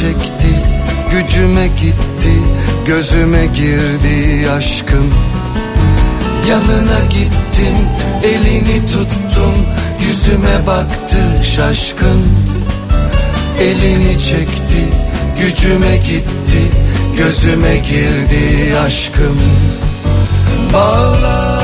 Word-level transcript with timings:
çekti 0.00 0.54
gücüme 1.10 1.66
gitti 1.66 2.32
gözüme 2.86 3.46
girdi 3.46 4.50
aşkım 4.50 5.14
Yanına 6.48 7.00
gittim 7.10 7.76
elini 8.24 8.86
tuttum 8.86 9.54
yüzüme 10.06 10.66
baktı 10.66 11.18
şaşkın. 11.56 12.22
Elini 13.60 14.18
çekti 14.18 14.84
gücüme 15.40 15.96
gitti 15.96 16.62
gözüme 17.16 17.76
girdi 17.76 18.78
aşkım 18.78 19.38
Bağlar 20.72 21.59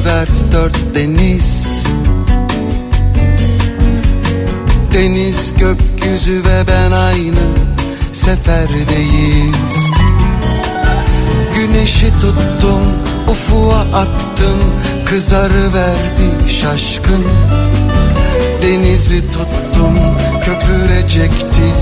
lacivert 0.00 0.52
dört 0.52 0.94
deniz. 0.94 1.66
Deniz 4.94 5.52
gökyüzü 5.58 6.42
ve 6.44 6.64
ben 6.66 6.90
aynı 6.90 7.46
seferdeyiz. 8.12 9.76
Güneşi 11.54 12.06
tuttum 12.20 12.82
ufuğa 13.30 13.80
attım. 13.80 14.58
Kızarı 15.06 15.74
verdi 15.74 16.52
şaşkın. 16.52 17.24
Denizi 18.62 19.20
tuttum 19.20 19.98
köpürecekti 20.44 21.74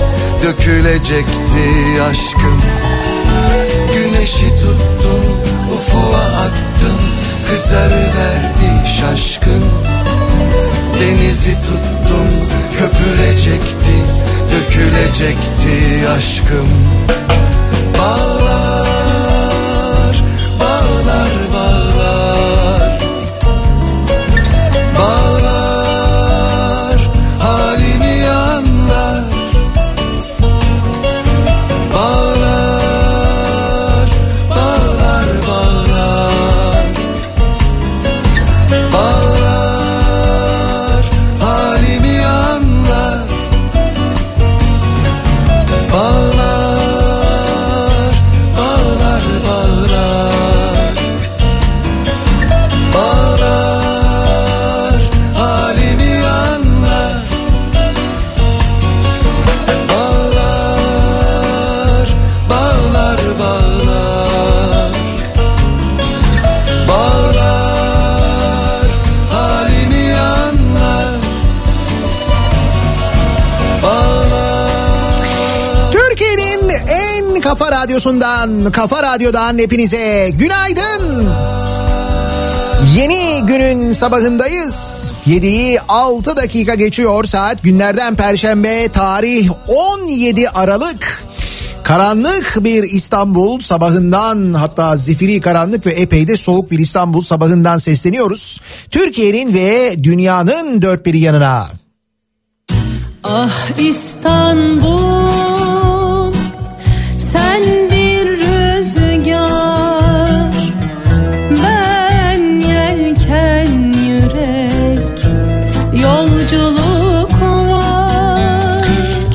dökülecekti 0.43 2.01
aşkım. 2.09 2.61
Güneşi 3.93 4.49
tuttum 4.49 5.21
ufuğa 5.73 6.21
attım 6.21 7.08
verdi 8.17 8.87
şaşkın. 8.87 9.63
Denizi 10.99 11.53
tuttum 11.53 12.27
köpürecekti 12.77 14.03
Dökülecekti 14.51 16.09
aşkım. 16.09 16.69
Bağlar 17.97 18.68
Radyosu'ndan, 77.83 78.71
Kafa 78.71 79.03
Radyo'dan 79.03 79.57
hepinize 79.57 80.29
günaydın. 80.33 81.27
Yeni 82.95 83.45
günün 83.45 83.93
sabahındayız. 83.93 85.11
7'yi 85.25 85.79
6 85.87 86.37
dakika 86.37 86.75
geçiyor 86.75 87.23
saat 87.23 87.63
günlerden 87.63 88.15
perşembe 88.15 88.87
tarih 88.87 89.49
17 89.67 90.49
Aralık. 90.49 91.23
Karanlık 91.83 92.57
bir 92.59 92.83
İstanbul 92.83 93.59
sabahından 93.59 94.53
hatta 94.53 94.97
zifiri 94.97 95.41
karanlık 95.41 95.85
ve 95.85 95.91
epey 95.91 96.27
de 96.27 96.37
soğuk 96.37 96.71
bir 96.71 96.79
İstanbul 96.79 97.21
sabahından 97.21 97.77
sesleniyoruz. 97.77 98.61
Türkiye'nin 98.91 99.53
ve 99.53 100.03
dünyanın 100.03 100.81
dört 100.81 101.05
bir 101.05 101.13
yanına. 101.13 101.67
Ah 103.23 103.79
İstanbul 103.79 105.18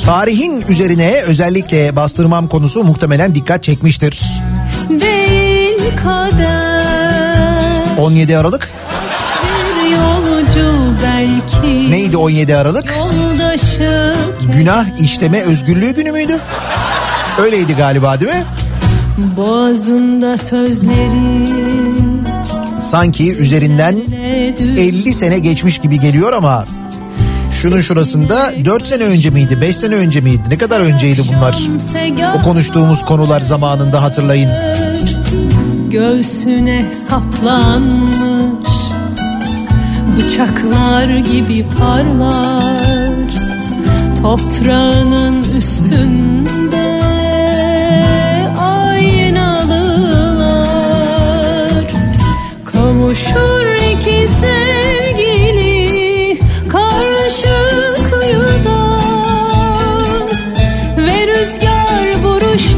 Tarihin 0.05 0.65
üzerine 0.69 1.15
özellikle 1.27 1.97
bastırmam 1.97 2.49
konusu 2.49 2.85
muhtemelen 2.85 3.35
dikkat 3.35 3.62
çekmiştir. 3.62 4.23
Değil 4.91 5.83
kader. 6.05 7.83
17 7.99 8.39
Aralık. 8.39 8.69
Neydi 11.91 12.17
17 12.17 12.56
Aralık? 12.56 12.95
Günah 14.59 15.01
işleme 15.01 15.41
özgürlüğü 15.41 15.95
günü 15.95 16.12
müydü? 16.12 16.39
Öyleydi 17.43 17.75
galiba 17.77 18.21
değil 18.21 18.33
mi? 18.33 18.45
Boğazında 19.37 20.39
sözleri 20.39 21.49
Sanki 22.81 23.37
üzerinden 23.37 23.97
50 24.79 25.15
sene 25.15 25.39
geçmiş 25.39 25.79
gibi 25.79 26.01
geliyor 26.01 26.33
ama 26.33 26.65
şunun 27.64 27.81
şurasında 27.81 28.52
4 28.64 28.87
sene 28.87 29.05
önce 29.05 29.31
miydi 29.31 29.61
5 29.61 29.76
sene 29.76 29.94
önce 29.94 30.20
miydi? 30.20 30.43
Ne 30.49 30.58
kadar 30.58 30.81
önceydi 30.81 31.22
bunlar? 31.28 31.58
o 32.38 32.43
konuştuğumuz 32.43 33.05
konular 33.05 33.40
zamanında 33.40 34.02
hatırlayın. 34.02 34.50
Göğsüne 35.90 36.84
saplanmış. 37.08 38.69
Bıçaklar 40.16 41.19
gibi 41.19 41.66
parlar 41.78 43.12
toprağının 44.22 45.44
üstünde. 45.56 47.00
Aynalılar 48.58 50.05
kavuşur 52.64 53.54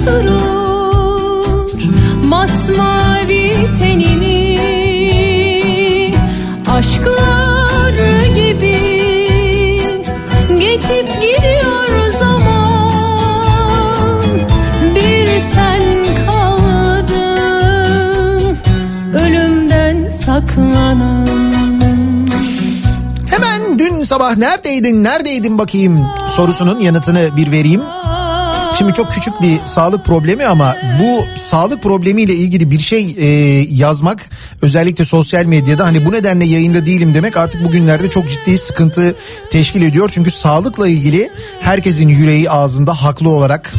durur. 0.06 1.70
Masmavi 2.24 3.52
tenini 3.78 4.58
aşklar 6.68 7.92
gibi 8.34 8.78
geçip 10.58 11.06
gidiyor 11.20 12.12
zaman. 12.18 12.92
Bir 14.94 15.40
sen 15.40 15.82
kaldın 16.26 17.76
ölümden 19.14 20.06
saklanan 20.06 21.26
Hemen 23.26 23.78
dün 23.78 24.02
sabah 24.02 24.36
neredeydin 24.36 25.04
neredeydin 25.04 25.58
bakayım 25.58 26.06
sorusunun 26.36 26.80
yanıtını 26.80 27.36
bir 27.36 27.52
vereyim. 27.52 27.82
Şimdi 28.78 28.94
çok 28.94 29.12
küçük 29.12 29.43
bir 29.43 29.61
sağlık 29.64 30.05
problemi 30.05 30.46
ama 30.46 30.76
bu 31.00 31.38
sağlık 31.38 31.82
problemiyle 31.82 32.34
ilgili 32.34 32.70
bir 32.70 32.78
şey 32.78 33.17
e, 33.19 33.26
yazmak 33.70 34.31
özellikle 34.62 35.05
sosyal 35.05 35.44
medyada 35.44 35.84
hani 35.84 36.06
bu 36.06 36.12
nedenle 36.12 36.44
yayında 36.44 36.87
değilim 36.87 37.14
demek 37.14 37.37
artık 37.37 37.64
bugünlerde 37.64 38.11
çok 38.11 38.28
ciddi 38.28 38.58
sıkıntı 38.58 39.14
teşkil 39.50 39.82
ediyor. 39.82 40.11
Çünkü 40.12 40.31
sağlıkla 40.31 40.88
ilgili 40.88 41.31
herkesin 41.61 42.08
yüreği 42.08 42.50
ağzında 42.50 42.94
haklı 43.02 43.31
olarak. 43.31 43.73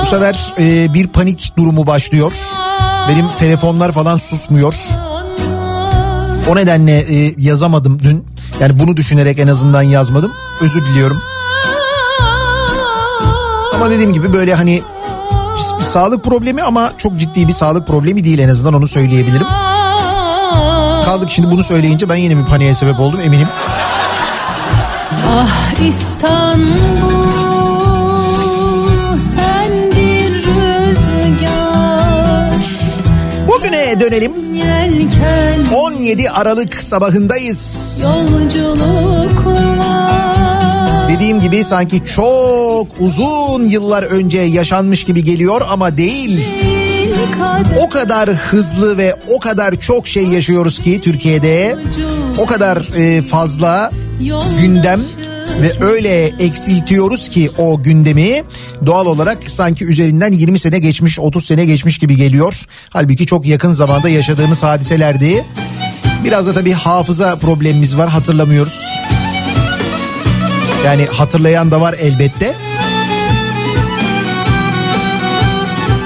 Bu 0.00 0.06
sefer 0.06 0.54
e, 0.60 0.94
bir 0.94 1.06
panik 1.06 1.52
durumu 1.56 1.86
başlıyor. 1.86 2.32
Benim 3.08 3.28
telefonlar 3.38 3.92
falan 3.92 4.16
susmuyor. 4.16 4.74
O 6.48 6.56
nedenle 6.56 6.98
e, 6.98 7.34
yazamadım 7.38 7.98
dün. 8.02 8.24
Yani 8.60 8.78
bunu 8.78 8.96
düşünerek 8.96 9.38
en 9.38 9.48
azından 9.48 9.82
yazmadım. 9.82 10.32
Özür 10.60 10.86
diliyorum. 10.86 11.22
Ama 13.78 13.90
dediğim 13.90 14.12
gibi 14.12 14.32
böyle 14.32 14.54
hani 14.54 14.82
bir, 15.78 15.84
sağlık 15.84 16.24
problemi 16.24 16.62
ama 16.62 16.92
çok 16.98 17.16
ciddi 17.16 17.48
bir 17.48 17.52
sağlık 17.52 17.86
problemi 17.86 18.24
değil 18.24 18.38
en 18.38 18.48
azından 18.48 18.74
onu 18.74 18.88
söyleyebilirim. 18.88 19.46
Kaldık 21.04 21.28
şimdi 21.30 21.50
bunu 21.50 21.64
söyleyince 21.64 22.08
ben 22.08 22.16
yine 22.16 22.36
bir 22.36 22.44
paniğe 22.44 22.74
sebep 22.74 23.00
oldum 23.00 23.20
eminim. 23.20 23.48
Ah 25.28 25.80
İstanbul 25.88 26.68
sen 29.18 29.72
bir 29.96 30.34
rüzgar 30.34 31.68
Bugüne 33.48 34.00
dönelim. 34.00 34.32
17 35.74 36.30
Aralık 36.30 36.74
sabahındayız. 36.74 38.02
Dediğim 41.18 41.40
gibi 41.40 41.64
sanki 41.64 42.02
çok 42.06 42.86
uzun 43.00 43.68
yıllar 43.68 44.02
önce 44.02 44.38
yaşanmış 44.38 45.04
gibi 45.04 45.24
geliyor 45.24 45.62
ama 45.68 45.96
değil. 45.96 46.40
O 47.86 47.88
kadar 47.88 48.30
hızlı 48.30 48.98
ve 48.98 49.14
o 49.28 49.38
kadar 49.38 49.80
çok 49.80 50.08
şey 50.08 50.26
yaşıyoruz 50.26 50.82
ki 50.82 51.00
Türkiye'de. 51.00 51.78
O 52.38 52.46
kadar 52.46 52.88
e, 52.96 53.22
fazla 53.22 53.90
gündem 54.60 55.00
ve 55.62 55.86
öyle 55.86 56.24
eksiltiyoruz 56.26 57.28
ki 57.28 57.50
o 57.58 57.82
gündemi 57.82 58.42
doğal 58.86 59.06
olarak 59.06 59.38
sanki 59.50 59.84
üzerinden 59.84 60.32
20 60.32 60.58
sene 60.58 60.78
geçmiş 60.78 61.18
30 61.18 61.46
sene 61.46 61.64
geçmiş 61.64 61.98
gibi 61.98 62.16
geliyor. 62.16 62.66
Halbuki 62.90 63.26
çok 63.26 63.46
yakın 63.46 63.72
zamanda 63.72 64.08
yaşadığımız 64.08 64.62
hadiselerdi. 64.62 65.46
Biraz 66.24 66.46
da 66.46 66.52
tabii 66.52 66.72
hafıza 66.72 67.36
problemimiz 67.36 67.96
var 67.96 68.08
hatırlamıyoruz. 68.08 68.80
Yani 70.84 71.06
hatırlayan 71.06 71.70
da 71.70 71.80
var 71.80 71.94
elbette. 72.00 72.54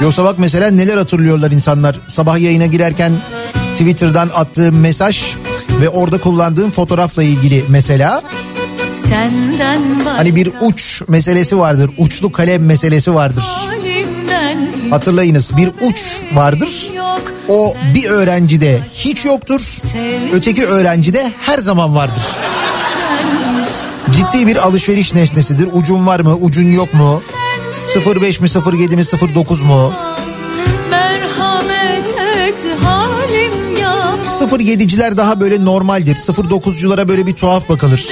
Yoksa 0.02 0.24
bak 0.24 0.38
mesela 0.38 0.70
neler 0.70 0.96
hatırlıyorlar 0.96 1.50
insanlar. 1.50 1.96
Sabah 2.06 2.38
yayına 2.38 2.66
girerken 2.66 3.12
Twitter'dan 3.72 4.30
attığım 4.34 4.80
mesaj 4.80 5.22
ve 5.80 5.88
orada 5.88 6.18
kullandığım 6.20 6.70
fotoğrafla 6.70 7.22
ilgili 7.22 7.64
mesela. 7.68 8.22
Senden 9.08 9.82
hani 10.04 10.36
bir 10.36 10.50
uç 10.60 11.02
meselesi 11.08 11.58
vardır. 11.58 11.90
Uçlu 11.98 12.32
kalem 12.32 12.66
meselesi 12.66 13.14
vardır. 13.14 13.44
Hatırlayınız 14.90 15.56
bir 15.56 15.70
uç 15.82 16.22
vardır. 16.34 16.68
O 17.48 17.74
bir 17.94 18.04
öğrencide 18.04 18.80
hiç 18.94 19.24
yoktur. 19.24 19.60
Öteki 20.32 20.66
öğrencide 20.66 21.32
her 21.40 21.58
zaman 21.58 21.94
vardır. 21.94 22.22
Ciddi 24.32 24.46
bir 24.46 24.56
alışveriş 24.56 25.14
nesnesidir. 25.14 25.68
Ucun 25.72 26.06
var 26.06 26.20
mı, 26.20 26.36
ucun 26.36 26.70
yok 26.70 26.94
mu? 26.94 27.20
05 28.06 28.40
mi, 28.40 28.48
07 28.78 28.96
mi, 28.96 29.02
09 29.34 29.62
mu? 29.62 29.92
07'ciler 34.24 35.16
daha 35.16 35.40
böyle 35.40 35.64
normaldir. 35.64 36.16
09'culara 36.16 37.08
böyle 37.08 37.26
bir 37.26 37.34
tuhaf 37.34 37.68
bakılır. 37.68 38.08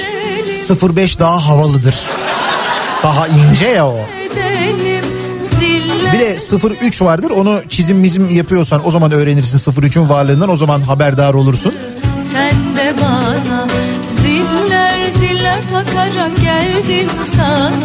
05 0.95 1.19
daha 1.19 1.47
havalıdır. 1.47 1.95
Daha 3.03 3.27
ince 3.27 3.67
ya 3.67 3.87
o. 3.87 3.99
Bir 6.13 6.19
de 6.19 6.37
03 6.81 7.01
vardır 7.01 7.29
onu 7.29 7.61
çizim 7.69 7.97
mizim 7.97 8.31
yapıyorsan 8.31 8.87
o 8.87 8.91
zaman 8.91 9.11
öğrenirsin 9.11 9.71
03'ün 9.71 10.09
varlığından 10.09 10.49
o 10.49 10.55
zaman 10.55 10.81
haberdar 10.81 11.33
olursun. 11.33 11.73
Sen 12.31 12.75
de 12.75 12.93
bana 13.01 13.67
ziller 14.23 15.11
ziller. 15.19 15.40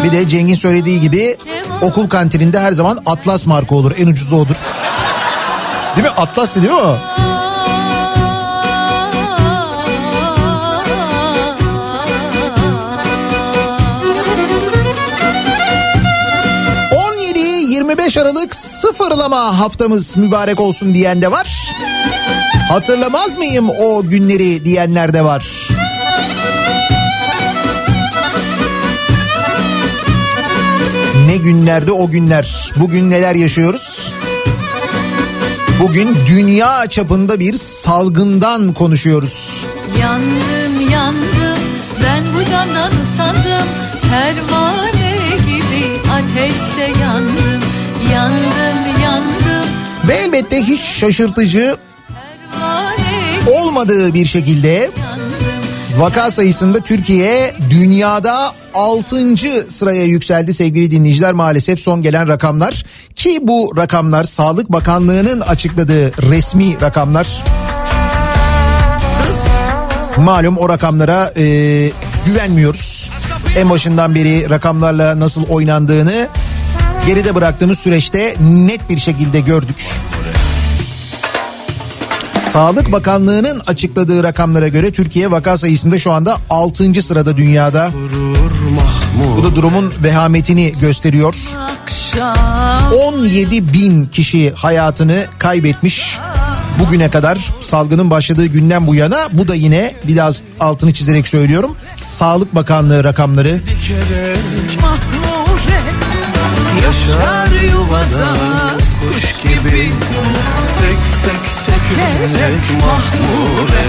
Bir 0.05 0.13
de 0.13 0.29
Cengin 0.29 0.55
söylediği 0.55 1.01
gibi 1.01 1.37
okul 1.83 2.09
kantininde 2.09 2.61
her 2.61 2.73
zaman 2.73 2.99
Atlas 3.07 3.47
marka 3.47 3.75
olur 3.75 3.93
en 3.99 4.07
ucuzu 4.07 4.37
odur. 4.37 4.57
Değil 5.97 6.07
mi? 6.07 6.13
Atlas 6.17 6.57
değil 6.57 6.67
mi 6.67 6.75
o? 6.75 6.99
25 17.77 18.17
Aralık 18.17 18.55
sıfırlama 18.55 19.59
haftamız 19.59 20.17
mübarek 20.17 20.61
olsun 20.61 20.95
diyen 20.95 21.23
de 21.23 21.31
var. 21.31 21.75
Hatırlamaz 22.69 23.37
mıyım 23.37 23.71
o 23.71 24.03
günleri 24.03 24.65
diyenler 24.65 25.13
de 25.13 25.25
var. 25.25 25.69
Ne 31.27 31.37
günlerde 31.37 31.93
o 31.93 32.11
günler. 32.11 32.73
Bugün 32.77 33.11
neler 33.11 33.35
yaşıyoruz? 33.35 34.13
Bugün 35.81 36.17
dünya 36.27 36.87
çapında 36.87 37.41
bir 37.41 37.57
salgından 37.57 38.75
konuşuyoruz. 38.75 39.65
Yandım 40.01 40.91
yandım 40.91 41.59
ben 42.05 42.25
bu 42.35 42.51
candan 42.51 42.93
usandım 43.03 43.69
pervane 44.11 45.17
gibi 45.47 46.11
ateşte 46.13 47.01
yandım 47.01 47.63
yandım 48.13 49.03
yandım. 49.03 49.71
Ve 50.09 50.15
elbette 50.15 50.63
hiç 50.63 50.83
şaşırtıcı 50.83 51.77
olmadığı 53.47 54.15
bir 54.15 54.27
şekilde 54.27 54.91
vaka 55.99 56.31
sayısında 56.31 56.81
Türkiye 56.81 57.55
dünyada 57.71 58.53
6. 58.75 59.17
sıraya 59.69 60.05
yükseldi 60.05 60.55
sevgili 60.55 60.91
dinleyiciler 60.91 61.33
maalesef 61.33 61.81
son 61.81 62.03
gelen 62.03 62.29
rakamlar 62.29 62.85
ki 63.15 63.39
bu 63.43 63.73
rakamlar 63.77 64.25
Sağlık 64.25 64.73
Bakanlığı'nın 64.73 65.41
açıkladığı 65.41 66.31
resmi 66.31 66.81
rakamlar. 66.81 67.45
Malum 70.17 70.59
o 70.59 70.69
rakamlara 70.69 71.33
e, 71.37 71.43
güvenmiyoruz. 72.27 73.11
En 73.59 73.71
başından 73.71 74.15
beri 74.15 74.51
rakamlarla 74.51 75.21
nasıl 75.21 75.45
oynandığını 75.47 76.29
geride 77.07 77.35
bıraktığımız 77.35 77.79
süreçte 77.79 78.35
net 78.41 78.91
bir 78.91 78.99
şekilde 78.99 79.41
gördük. 79.41 79.77
Sağlık 82.57 82.93
Bakanlığı'nın 82.93 83.63
açıkladığı 83.67 84.23
rakamlara 84.23 84.69
göre 84.69 84.91
Türkiye 84.91 85.31
vaka 85.31 85.59
sayısında 85.59 85.99
şu 85.99 86.13
anda 86.13 86.37
6. 86.51 87.03
sırada 87.03 87.37
dünyada. 87.37 87.91
Bu 89.39 89.45
da 89.45 89.57
durumun 89.57 89.93
vehametini 90.03 90.73
gösteriyor. 90.81 91.35
17 93.07 93.73
bin 93.73 94.05
kişi 94.05 94.51
hayatını 94.55 95.27
kaybetmiş 95.39 96.19
bugüne 96.81 97.11
kadar 97.11 97.39
salgının 97.61 98.11
başladığı 98.11 98.47
günden 98.47 98.87
bu 98.87 98.95
yana 98.95 99.29
bu 99.33 99.49
da 99.49 99.55
yine 99.55 99.95
biraz 100.05 100.41
altını 100.61 100.93
çizerek 100.93 101.29
söylüyorum. 101.29 101.77
Sağlık 101.97 102.55
Bakanlığı 102.55 103.05
rakamları. 103.05 103.61
Yaşar 106.85 107.63
yuvada 107.63 108.37
kuş 109.13 109.43
gibi 109.43 109.93
Sek 110.79 110.99
sek 111.25 111.67
sekerek 111.67 112.81
mahmure 112.81 113.83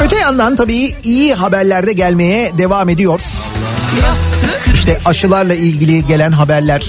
Öte 0.00 0.16
yandan 0.16 0.56
tabii 0.56 0.94
iyi 1.04 1.34
haberler 1.34 1.86
de 1.86 1.92
gelmeye 1.92 2.58
devam 2.58 2.88
ediyor. 2.88 3.20
İşte 4.74 5.00
aşılarla 5.04 5.54
ilgili 5.54 6.06
gelen 6.06 6.32
haberler. 6.32 6.86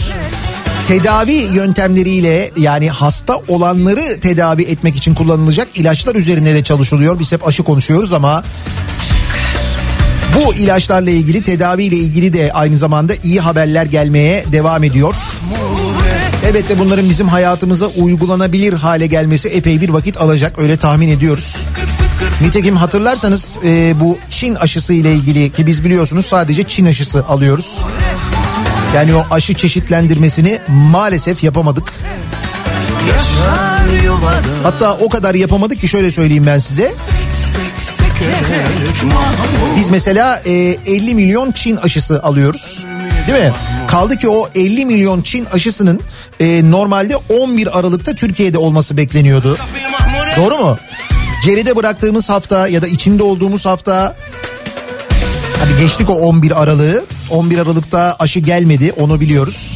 Tedavi 0.88 1.34
yöntemleriyle 1.34 2.52
yani 2.58 2.90
hasta 2.90 3.42
olanları 3.48 4.20
tedavi 4.20 4.64
etmek 4.64 4.96
için 4.96 5.16
kullanılacak 5.16 5.68
ilaçlar 5.76 6.16
üzerinde 6.16 6.54
de 6.54 6.64
çalışılıyor. 6.64 7.20
Biz 7.20 7.32
hep 7.32 7.48
aşı 7.48 7.64
konuşuyoruz 7.64 8.14
ama 8.14 8.44
Bu 10.36 10.54
ilaçlarla 10.54 11.10
ilgili 11.10 11.44
tedaviyle 11.44 11.96
ilgili 11.96 12.34
de 12.34 12.52
aynı 12.54 12.78
zamanda 12.78 13.14
iyi 13.24 13.40
haberler 13.40 13.86
gelmeye 13.86 14.46
devam 14.52 14.84
ediyor. 14.84 15.16
Evet 15.16 15.87
de 16.54 16.80
bunların 16.80 17.10
bizim 17.10 17.28
hayatımıza 17.28 17.88
uygulanabilir 17.88 18.74
hale 18.74 19.08
gelmesi 19.08 19.50
epey 19.50 19.82
bir 19.82 19.90
vakit 19.90 20.18
alacak 20.18 20.60
öyle 20.60 20.78
tahmin 20.78 21.10
ediyoruz. 21.10 21.68
Nitekim 22.42 22.76
hatırlarsanız 22.76 23.60
e, 23.66 24.00
bu 24.00 24.18
Çin 24.30 24.56
aşısı 24.56 24.94
ile 24.94 25.14
ilgili 25.14 25.52
ki 25.52 25.68
biz 25.68 25.86
biliyorsunuz 25.86 26.26
sadece 26.26 26.64
Çin 26.64 26.86
aşısı 26.86 27.26
alıyoruz. 27.26 27.86
Yani 28.96 29.16
o 29.16 29.26
aşı 29.32 29.54
çeşitlendirmesini 29.54 30.60
maalesef 30.68 31.44
yapamadık. 31.44 31.94
Hatta 34.64 34.94
o 34.94 35.10
kadar 35.10 35.36
yapamadık 35.36 35.82
ki 35.82 35.88
şöyle 35.88 36.12
söyleyeyim 36.12 36.46
ben 36.48 36.58
size. 36.60 36.94
Biz 39.78 39.90
mesela 39.90 40.42
e, 40.46 40.52
50 40.52 41.16
milyon 41.16 41.52
Çin 41.52 41.78
aşısı 41.78 42.24
alıyoruz. 42.24 42.86
Değil 43.28 43.46
mi? 43.46 43.54
Kaldı 43.88 44.18
ki 44.18 44.30
o 44.30 44.50
50 44.56 44.86
milyon 44.86 45.22
Çin 45.22 45.46
aşısının 45.46 46.00
e, 46.40 46.72
normalde 46.72 47.16
11 47.16 47.80
Aralık'ta 47.80 48.16
Türkiye'de 48.16 48.58
olması 48.58 48.98
bekleniyordu. 48.98 49.58
Doğru 50.38 50.58
mu? 50.58 50.78
Geride 51.46 51.76
bıraktığımız 51.76 52.30
hafta 52.30 52.68
ya 52.68 52.82
da 52.82 52.88
içinde 52.88 53.24
olduğumuz 53.24 53.66
hafta 53.66 54.16
Hadi 55.60 55.80
geçtik 55.80 56.10
o 56.10 56.14
11 56.14 56.62
Aralık'ı. 56.64 57.06
11 57.30 57.58
Aralık'ta 57.58 58.16
aşı 58.20 58.40
gelmedi 58.40 58.94
onu 58.98 59.20
biliyoruz. 59.20 59.76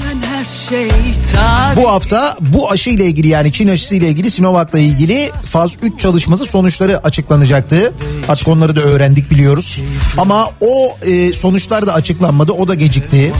Bu 1.77 1.89
hafta 1.89 2.38
bu 2.39 2.71
aşı 2.71 2.89
ile 2.89 3.05
ilgili 3.05 3.27
yani 3.27 3.51
Çin 3.51 3.67
aşısı 3.67 3.95
ile 3.95 4.07
ilgili 4.07 4.31
Sinovac'la 4.31 4.79
ilgili 4.79 5.31
faz 5.45 5.77
3 5.81 6.00
çalışması 6.00 6.45
sonuçları 6.45 6.98
açıklanacaktı. 7.03 7.93
Artık 8.27 8.48
onları 8.48 8.75
da 8.75 8.81
öğrendik 8.81 9.31
biliyoruz. 9.31 9.81
Ama 10.17 10.50
o 10.62 10.98
e, 11.07 11.33
sonuçlar 11.33 11.88
da 11.88 11.93
açıklanmadı 11.93 12.51
o 12.51 12.67
da 12.67 12.75
gecikti. 12.75 13.33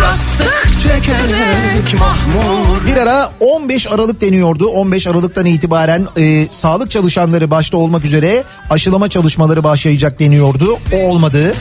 Rastık 0.00 0.73
çekerek 0.84 2.00
mahmur. 2.00 2.86
Bir 2.86 2.96
ara 2.96 3.32
15 3.40 3.86
Aralık 3.86 4.20
deniyordu. 4.20 4.66
15 4.66 5.06
Aralık'tan 5.06 5.46
itibaren 5.46 6.06
e, 6.16 6.46
sağlık 6.50 6.90
çalışanları 6.90 7.50
başta 7.50 7.76
olmak 7.76 8.04
üzere 8.04 8.44
aşılama 8.70 9.08
çalışmaları 9.08 9.64
başlayacak 9.64 10.20
deniyordu. 10.20 10.78
O 10.94 10.96
olmadı. 10.96 11.54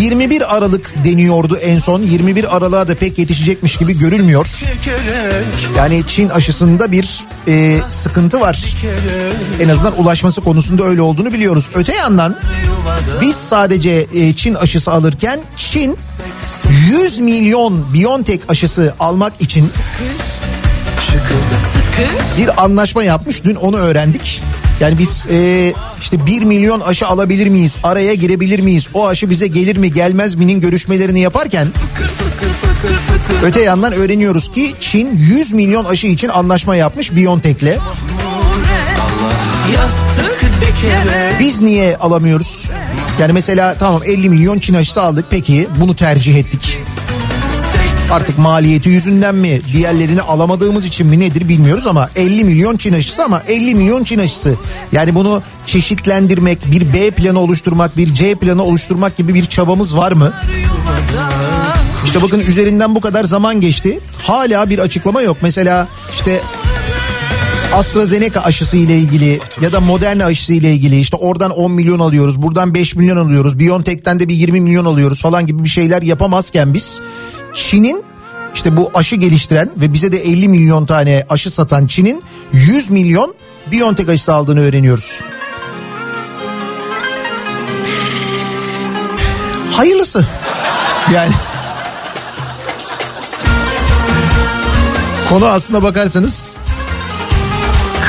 21 0.00 0.56
Aralık 0.56 0.94
deniyordu 1.04 1.56
en 1.56 1.78
son. 1.78 2.02
21 2.02 2.56
Aralık'a 2.56 2.88
da 2.88 2.94
pek 2.94 3.18
yetişecekmiş 3.18 3.76
gibi 3.76 3.98
görülmüyor. 3.98 4.46
Yani 5.76 6.02
Çin 6.06 6.28
aşısında 6.28 6.92
bir 6.92 7.24
e, 7.48 7.78
sıkıntı 7.90 8.40
var. 8.40 8.64
En 9.60 9.68
azından 9.68 10.00
ulaşması 10.00 10.40
konusunda 10.40 10.84
öyle 10.84 11.02
olduğunu 11.02 11.32
biliyoruz. 11.32 11.70
Öte 11.74 11.94
yandan 11.94 12.36
biz 13.20 13.36
sadece 13.36 14.06
e, 14.14 14.34
Çin 14.34 14.54
aşısı 14.54 14.90
alırken 14.90 15.40
Çin 15.56 15.98
100 17.04 17.18
milyon 17.18 17.94
Biontech 17.94 18.40
aşısı 18.48 18.94
almak 19.00 19.32
için 19.40 19.70
bir 22.38 22.64
anlaşma 22.64 23.04
yapmış. 23.04 23.44
Dün 23.44 23.54
onu 23.54 23.76
öğrendik. 23.76 24.42
Yani 24.80 24.98
biz 24.98 25.26
e, 25.30 25.72
işte 26.00 26.26
1 26.26 26.42
milyon 26.42 26.80
aşı 26.80 27.06
alabilir 27.06 27.46
miyiz? 27.46 27.76
Araya 27.82 28.14
girebilir 28.14 28.58
miyiz? 28.58 28.88
O 28.94 29.08
aşı 29.08 29.30
bize 29.30 29.46
gelir 29.46 29.76
mi 29.76 29.92
gelmez 29.92 30.34
mi'nin 30.34 30.60
görüşmelerini 30.60 31.20
yaparken 31.20 31.68
öte 33.44 33.60
yandan 33.60 33.92
öğreniyoruz 33.92 34.52
ki 34.52 34.74
Çin 34.80 35.16
100 35.16 35.52
milyon 35.52 35.84
aşı 35.84 36.06
için 36.06 36.28
anlaşma 36.28 36.76
yapmış 36.76 37.16
Biontech'le. 37.16 37.78
Biz 41.40 41.60
niye 41.60 41.96
alamıyoruz? 41.96 42.70
Yani 43.20 43.32
mesela 43.32 43.74
tamam 43.78 44.02
50 44.04 44.30
milyon 44.30 44.58
Çin 44.58 44.74
aşısı 44.74 45.02
aldık 45.02 45.24
peki 45.30 45.68
bunu 45.80 45.96
tercih 45.96 46.36
ettik. 46.36 46.78
Artık 48.10 48.38
maliyeti 48.38 48.88
yüzünden 48.88 49.34
mi 49.34 49.60
diğerlerini 49.72 50.22
alamadığımız 50.22 50.84
için 50.84 51.06
mi 51.06 51.20
nedir 51.20 51.48
bilmiyoruz 51.48 51.86
ama 51.86 52.10
50 52.16 52.44
milyon 52.44 52.76
Çin 52.76 52.92
aşısı 52.92 53.24
ama 53.24 53.42
50 53.48 53.74
milyon 53.74 54.04
Çin 54.04 54.18
aşısı. 54.18 54.54
Yani 54.92 55.14
bunu 55.14 55.42
çeşitlendirmek, 55.66 56.58
bir 56.72 56.92
B 56.94 57.10
planı 57.10 57.40
oluşturmak, 57.40 57.96
bir 57.96 58.14
C 58.14 58.34
planı 58.34 58.62
oluşturmak 58.62 59.16
gibi 59.16 59.34
bir 59.34 59.46
çabamız 59.46 59.96
var 59.96 60.12
mı? 60.12 60.32
İşte 62.04 62.22
bakın 62.22 62.40
üzerinden 62.40 62.94
bu 62.94 63.00
kadar 63.00 63.24
zaman 63.24 63.60
geçti. 63.60 64.00
Hala 64.22 64.70
bir 64.70 64.78
açıklama 64.78 65.22
yok. 65.22 65.36
Mesela 65.42 65.88
işte 66.14 66.40
AstraZeneca 67.74 68.40
aşısı 68.40 68.76
ile 68.76 68.98
ilgili 68.98 69.40
ya 69.60 69.72
da 69.72 69.80
Moderna 69.80 70.24
aşısı 70.24 70.52
ile 70.52 70.72
ilgili 70.72 71.00
işte 71.00 71.16
oradan 71.16 71.50
10 71.50 71.72
milyon 71.72 71.98
alıyoruz, 71.98 72.42
buradan 72.42 72.74
5 72.74 72.94
milyon 72.94 73.16
alıyoruz, 73.16 73.58
BioNTech'ten 73.58 74.20
de 74.20 74.28
bir 74.28 74.34
20 74.34 74.60
milyon 74.60 74.84
alıyoruz 74.84 75.22
falan 75.22 75.46
gibi 75.46 75.64
bir 75.64 75.68
şeyler 75.68 76.02
yapamazken 76.02 76.74
biz 76.74 77.00
Çin'in 77.54 78.04
işte 78.54 78.76
bu 78.76 78.90
aşı 78.94 79.16
geliştiren 79.16 79.70
ve 79.76 79.92
bize 79.92 80.12
de 80.12 80.22
50 80.22 80.48
milyon 80.48 80.86
tane 80.86 81.26
aşı 81.28 81.50
satan 81.50 81.86
Çin'in 81.86 82.22
100 82.52 82.90
milyon 82.90 83.34
BioNTech 83.72 84.08
aşısı 84.08 84.34
aldığını 84.34 84.60
öğreniyoruz. 84.60 85.20
Hayırlısı. 89.72 90.26
Yani 91.14 91.32
konu 95.28 95.46
aslına 95.46 95.82
bakarsanız 95.82 96.56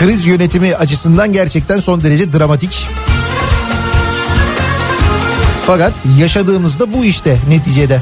kriz 0.03 0.25
yönetimi 0.25 0.75
açısından 0.75 1.33
gerçekten 1.33 1.79
son 1.79 2.03
derece 2.03 2.33
dramatik. 2.33 2.87
Fakat 5.65 5.93
yaşadığımızda 6.19 6.93
bu 6.93 7.05
işte 7.05 7.37
neticede. 7.49 8.01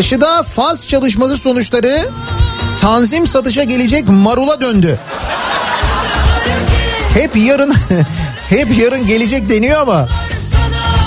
Aşıda 0.00 0.42
faz 0.42 0.88
çalışması 0.88 1.36
sonuçları 1.36 2.08
tanzim 2.80 3.26
satışa 3.26 3.64
gelecek 3.64 4.08
marula 4.08 4.60
döndü. 4.60 4.98
Hep 7.14 7.36
yarın 7.36 7.74
hep 8.48 8.78
yarın 8.78 9.06
gelecek 9.06 9.48
deniyor 9.48 9.80
ama 9.80 10.08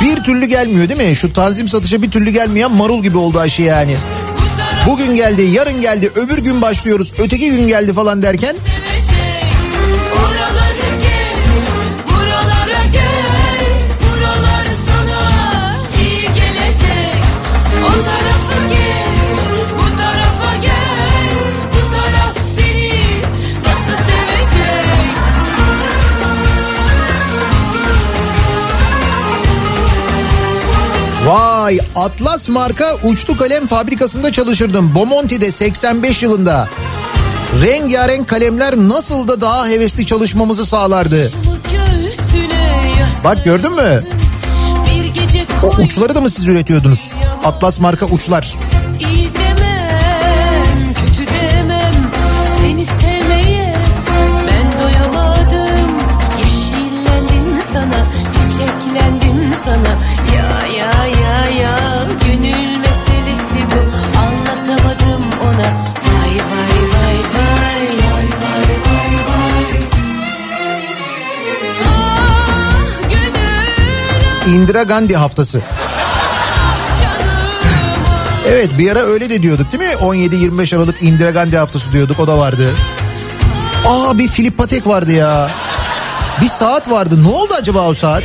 bir 0.01 0.23
türlü 0.23 0.45
gelmiyor 0.45 0.89
değil 0.89 1.09
mi? 1.09 1.15
Şu 1.15 1.33
tanzim 1.33 1.67
satışa 1.67 2.01
bir 2.01 2.11
türlü 2.11 2.29
gelmeyen 2.29 2.71
marul 2.71 3.03
gibi 3.03 3.17
oldu 3.17 3.39
aşı 3.39 3.61
yani. 3.61 3.95
Bugün 4.87 5.15
geldi, 5.15 5.41
yarın 5.41 5.81
geldi, 5.81 6.11
öbür 6.15 6.37
gün 6.37 6.61
başlıyoruz, 6.61 7.13
öteki 7.17 7.51
gün 7.51 7.67
geldi 7.67 7.93
falan 7.93 8.23
derken 8.23 8.55
Vay 31.63 31.79
Atlas 31.95 32.49
marka 32.49 32.97
uçlu 33.03 33.37
kalem 33.37 33.67
fabrikasında 33.67 34.31
çalışırdım. 34.31 34.95
Bomonti'de 34.95 35.51
85 35.51 36.23
yılında. 36.23 36.69
Rengarenk 37.61 38.27
kalemler 38.27 38.77
nasıl 38.77 39.27
da 39.27 39.41
daha 39.41 39.67
hevesli 39.67 40.05
çalışmamızı 40.05 40.65
sağlardı. 40.65 41.31
Bak 43.23 43.45
gördün 43.45 43.75
mü? 43.75 44.03
O 45.63 45.81
uçları 45.81 46.15
da 46.15 46.21
mı 46.21 46.29
siz 46.29 46.47
üretiyordunuz? 46.47 47.11
Atlas 47.43 47.79
marka 47.79 48.05
uçlar. 48.05 48.55
Indira 74.47 74.83
Gandhi 74.83 75.15
haftası. 75.15 75.61
Evet 78.47 78.77
bir 78.77 78.91
ara 78.91 78.99
öyle 78.99 79.29
de 79.29 79.43
diyorduk 79.43 79.71
değil 79.71 79.83
mi? 79.83 79.95
17-25 79.95 80.75
Aralık 80.75 81.03
Indira 81.03 81.31
Gandhi 81.31 81.57
haftası 81.57 81.91
diyorduk 81.91 82.19
o 82.19 82.27
da 82.27 82.37
vardı. 82.37 82.69
Aa 83.87 84.17
bir 84.17 84.27
Filip 84.27 84.57
Patek 84.57 84.87
vardı 84.87 85.11
ya. 85.11 85.49
Bir 86.41 86.47
saat 86.47 86.89
vardı. 86.89 87.23
Ne 87.23 87.27
oldu 87.27 87.53
acaba 87.53 87.87
o 87.87 87.93
saat? 87.93 88.23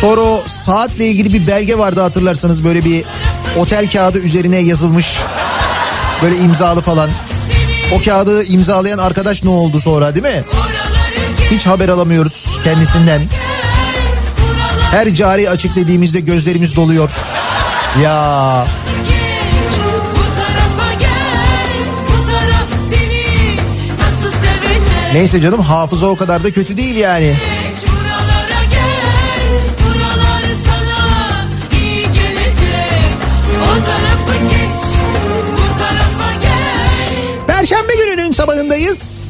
Sonra 0.00 0.20
o 0.20 0.42
saatle 0.46 1.06
ilgili 1.06 1.32
bir 1.32 1.46
belge 1.46 1.78
vardı 1.78 2.00
hatırlarsanız 2.00 2.64
böyle 2.64 2.84
bir 2.84 3.04
otel 3.56 3.90
kağıdı 3.90 4.18
üzerine 4.18 4.56
yazılmış. 4.56 5.18
Böyle 6.22 6.36
imzalı 6.36 6.82
falan. 6.82 7.10
O 7.92 8.02
kağıdı 8.02 8.44
imzalayan 8.44 8.98
arkadaş 8.98 9.42
ne 9.44 9.50
oldu 9.50 9.80
sonra 9.80 10.14
değil 10.14 10.36
mi? 10.36 10.44
Hiç 11.50 11.66
haber 11.66 11.88
alamıyoruz 11.88 12.58
kendisinden. 12.64 13.22
Her 14.90 15.14
cari 15.14 15.50
açık 15.50 15.76
dediğimizde 15.76 16.20
gözlerimiz 16.20 16.76
doluyor. 16.76 17.10
Ya 18.02 18.66
Neyse 25.12 25.40
canım 25.42 25.60
hafıza 25.60 26.06
o 26.06 26.16
kadar 26.16 26.44
da 26.44 26.50
kötü 26.50 26.76
değil 26.76 26.96
yani. 26.96 27.36
Perşembe 37.46 37.92
gününün 37.94 38.32
sabahındayız. 38.32 39.25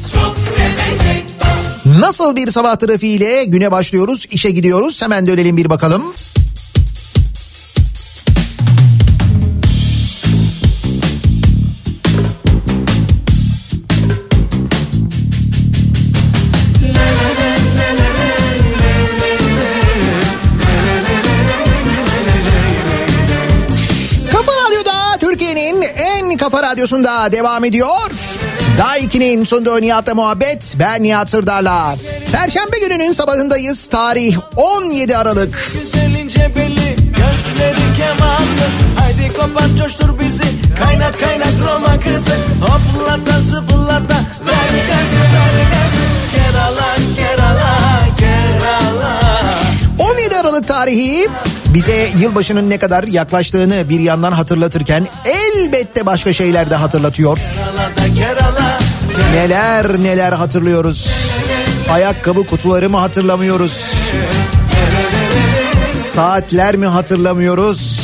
Nasıl 1.99 2.35
bir 2.35 2.51
sabah 2.51 2.75
trafiğiyle 2.75 3.43
güne 3.45 3.71
başlıyoruz, 3.71 4.25
işe 4.31 4.51
gidiyoruz. 4.51 5.01
Hemen 5.01 5.27
dönelim 5.27 5.57
bir 5.57 5.69
bakalım. 5.69 6.13
Kafa 26.37 26.63
Radyosu'nda 26.63 27.31
devam 27.31 27.65
ediyor. 27.65 28.11
Daha 28.77 28.97
2'nin 28.97 29.43
sonunda 29.45 29.79
Nihat'la 29.79 30.15
muhabbet. 30.15 30.75
Ben 30.79 31.03
Nihat 31.03 31.29
Sırdar'la. 31.29 31.95
Perşembe 32.31 32.79
gününün 32.79 33.11
sabahındayız. 33.11 33.87
Tarih 33.87 34.37
17 34.55 35.17
Aralık. 35.17 35.71
Güzelince 35.81 36.51
belli, 36.55 36.95
gözleri 36.95 37.97
kemanlı. 37.97 38.67
Haydi 38.99 39.33
kopat 39.33 39.69
coştur 39.83 40.19
bizi. 40.19 40.43
Kaynat 40.83 41.19
kaynat 41.19 41.53
Roma 41.67 41.99
kızı. 41.99 42.35
Hoplata 42.61 43.41
zıplata. 43.41 44.15
Ver 44.45 44.73
gazı 44.87 45.17
ver 45.17 45.65
gazı. 45.71 46.03
Kerala 46.35 46.95
Kerala 47.15 47.77
Kerala. 48.19 49.21
17 50.11 50.37
Aralık 50.37 50.67
tarihi 50.67 51.27
bize 51.73 52.09
yılbaşının 52.17 52.69
ne 52.69 52.77
kadar 52.77 53.03
yaklaştığını 53.03 53.89
bir 53.89 53.99
yandan 53.99 54.31
hatırlatırken 54.31 55.07
elbette 55.57 56.05
başka 56.05 56.33
şeyler 56.33 56.69
de 56.71 56.75
hatırlatıyor. 56.75 57.39
Neler 59.33 59.99
neler 59.99 60.33
hatırlıyoruz. 60.33 61.09
Ayakkabı 61.89 62.45
kutuları 62.45 62.89
mı 62.89 62.97
hatırlamıyoruz? 62.97 63.83
Saatler 65.93 66.75
mi 66.75 66.85
hatırlamıyoruz? 66.85 67.97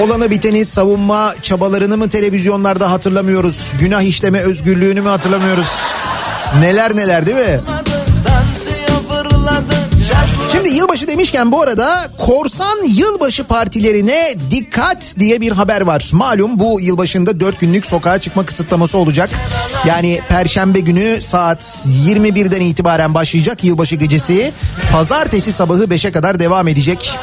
Olanı 0.00 0.30
biteni 0.30 0.64
savunma 0.64 1.34
çabalarını 1.42 1.96
mı 1.96 2.08
televizyonlarda 2.08 2.90
hatırlamıyoruz? 2.90 3.70
Günah 3.80 4.02
işleme 4.02 4.40
özgürlüğünü 4.40 5.00
mü 5.00 5.08
hatırlamıyoruz? 5.08 5.66
Neler 6.60 6.96
neler 6.96 7.26
değil 7.26 7.36
mi? 7.38 7.60
Şimdi 10.64 10.76
yılbaşı 10.76 11.08
demişken 11.08 11.52
bu 11.52 11.62
arada 11.62 12.10
korsan 12.18 12.84
yılbaşı 12.86 13.44
partilerine 13.44 14.34
dikkat 14.50 15.14
diye 15.18 15.40
bir 15.40 15.52
haber 15.52 15.80
var. 15.80 16.10
Malum 16.12 16.58
bu 16.58 16.80
yılbaşında 16.80 17.40
4 17.40 17.60
günlük 17.60 17.86
sokağa 17.86 18.18
çıkma 18.18 18.46
kısıtlaması 18.46 18.98
olacak. 18.98 19.30
Yani 19.86 20.20
perşembe 20.28 20.80
günü 20.80 21.22
saat 21.22 21.62
21'den 22.06 22.60
itibaren 22.60 23.14
başlayacak 23.14 23.64
yılbaşı 23.64 23.94
gecesi. 23.94 24.52
Pazartesi 24.92 25.52
sabahı 25.52 25.84
5'e 25.84 26.12
kadar 26.12 26.38
devam 26.38 26.68
edecek. 26.68 27.18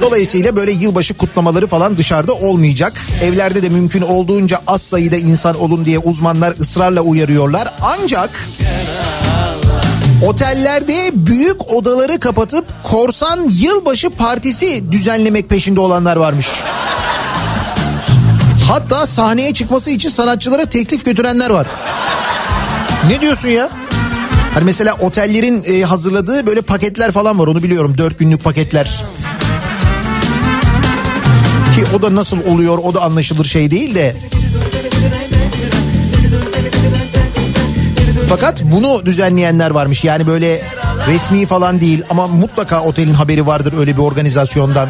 Dolayısıyla 0.00 0.56
böyle 0.56 0.72
yılbaşı 0.72 1.14
kutlamaları 1.14 1.66
falan 1.66 1.96
dışarıda 1.96 2.32
olmayacak. 2.32 2.92
Evlerde 3.22 3.62
de 3.62 3.68
mümkün 3.68 4.02
olduğunca 4.02 4.60
az 4.66 4.82
sayıda 4.82 5.16
insan 5.16 5.60
olun 5.60 5.84
diye 5.84 5.98
uzmanlar 5.98 6.54
ısrarla 6.60 7.00
uyarıyorlar. 7.00 7.74
Ancak 7.80 8.30
Otellerde 10.22 11.10
büyük 11.14 11.74
odaları 11.74 12.20
kapatıp 12.20 12.64
korsan 12.82 13.48
yılbaşı 13.50 14.10
partisi 14.10 14.92
düzenlemek 14.92 15.48
peşinde 15.48 15.80
olanlar 15.80 16.16
varmış. 16.16 16.48
Hatta 18.68 19.06
sahneye 19.06 19.54
çıkması 19.54 19.90
için 19.90 20.08
sanatçılara 20.08 20.66
teklif 20.66 21.04
götürenler 21.04 21.50
var. 21.50 21.66
Ne 23.08 23.20
diyorsun 23.20 23.48
ya? 23.48 23.70
Hani 24.54 24.64
mesela 24.64 24.96
otellerin 25.00 25.64
e, 25.66 25.82
hazırladığı 25.82 26.46
böyle 26.46 26.62
paketler 26.62 27.12
falan 27.12 27.38
var 27.38 27.46
onu 27.46 27.62
biliyorum. 27.62 27.98
Dört 27.98 28.18
günlük 28.18 28.44
paketler. 28.44 29.04
Ki 31.74 31.84
o 31.96 32.02
da 32.02 32.14
nasıl 32.14 32.38
oluyor 32.46 32.78
o 32.78 32.94
da 32.94 33.02
anlaşılır 33.02 33.44
şey 33.44 33.70
değil 33.70 33.94
de. 33.94 34.16
Fakat 38.28 38.62
bunu 38.62 39.06
düzenleyenler 39.06 39.70
varmış. 39.70 40.04
Yani 40.04 40.26
böyle 40.26 40.62
resmi 41.08 41.46
falan 41.46 41.80
değil 41.80 42.02
ama 42.10 42.26
mutlaka 42.26 42.82
otelin 42.82 43.14
haberi 43.14 43.46
vardır 43.46 43.74
öyle 43.78 43.96
bir 43.96 44.02
organizasyondan. 44.02 44.88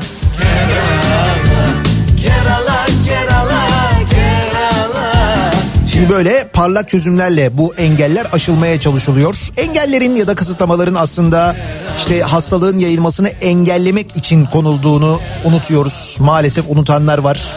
Şimdi 5.92 6.08
böyle 6.08 6.48
parlak 6.52 6.88
çözümlerle 6.88 7.58
bu 7.58 7.74
engeller 7.74 8.26
aşılmaya 8.32 8.80
çalışılıyor. 8.80 9.36
Engellerin 9.56 10.16
ya 10.16 10.26
da 10.26 10.34
kısıtlamaların 10.34 10.94
aslında 10.94 11.56
işte 11.98 12.20
hastalığın 12.20 12.78
yayılmasını 12.78 13.28
engellemek 13.28 14.16
için 14.16 14.44
konulduğunu 14.44 15.20
unutuyoruz. 15.44 16.16
Maalesef 16.20 16.64
unutanlar 16.68 17.18
var. 17.18 17.56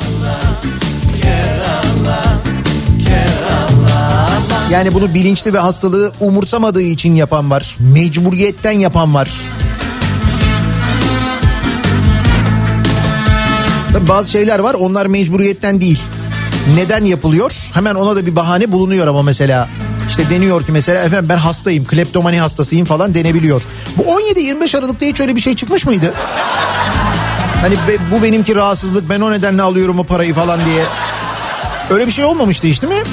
Yani 4.72 4.94
bunu 4.94 5.14
bilinçli 5.14 5.54
ve 5.54 5.60
hastalığı 5.60 6.12
umursamadığı 6.20 6.82
için 6.82 7.16
yapan 7.16 7.52
var. 7.52 7.78
Mecburiyetten 7.80 8.72
yapan 8.72 9.14
var. 9.14 9.30
Tabii 13.94 14.08
bazı 14.08 14.32
şeyler 14.32 14.60
var 14.60 14.74
onlar 14.74 15.06
mecburiyetten 15.06 15.82
değil. 15.82 16.02
Neden 16.76 17.06
yapılıyor? 17.06 17.52
Hemen 17.74 17.96
ona 17.96 18.16
da 18.16 18.26
bir 18.26 18.36
bahane 18.36 18.72
bulunuyor 18.72 19.08
ama 19.08 19.24
mesela. 19.24 19.70
İşte 20.10 20.30
deniyor 20.30 20.66
ki 20.66 20.72
mesela 20.72 21.04
efendim 21.04 21.30
ben 21.30 21.38
hastayım, 21.38 21.86
kleptomani 21.86 22.40
hastasıyım 22.40 22.86
falan 22.86 23.16
denebiliyor. 23.16 23.64
Bu 23.98 24.02
17-25 24.04 24.78
Aralık'ta 24.78 25.06
hiç 25.06 25.20
öyle 25.20 25.36
bir 25.36 25.42
şey 25.42 25.56
çıkmış 25.56 25.86
mıydı? 25.86 26.14
Hani 27.62 27.74
be, 27.74 27.98
bu 28.12 28.24
benimki 28.24 28.56
rahatsızlık 28.56 29.10
ben 29.10 29.22
o 29.22 29.32
nedenle 29.32 29.62
alıyorum 29.62 30.00
o 30.00 30.04
parayı 30.04 30.34
falan 30.34 30.60
diye. 30.66 30.84
Öyle 31.90 32.08
bir 32.08 32.12
şey 32.12 32.26
olmamıştı 32.26 32.68
hiç 32.68 32.82
değil 32.82 32.94
mi? 32.94 33.04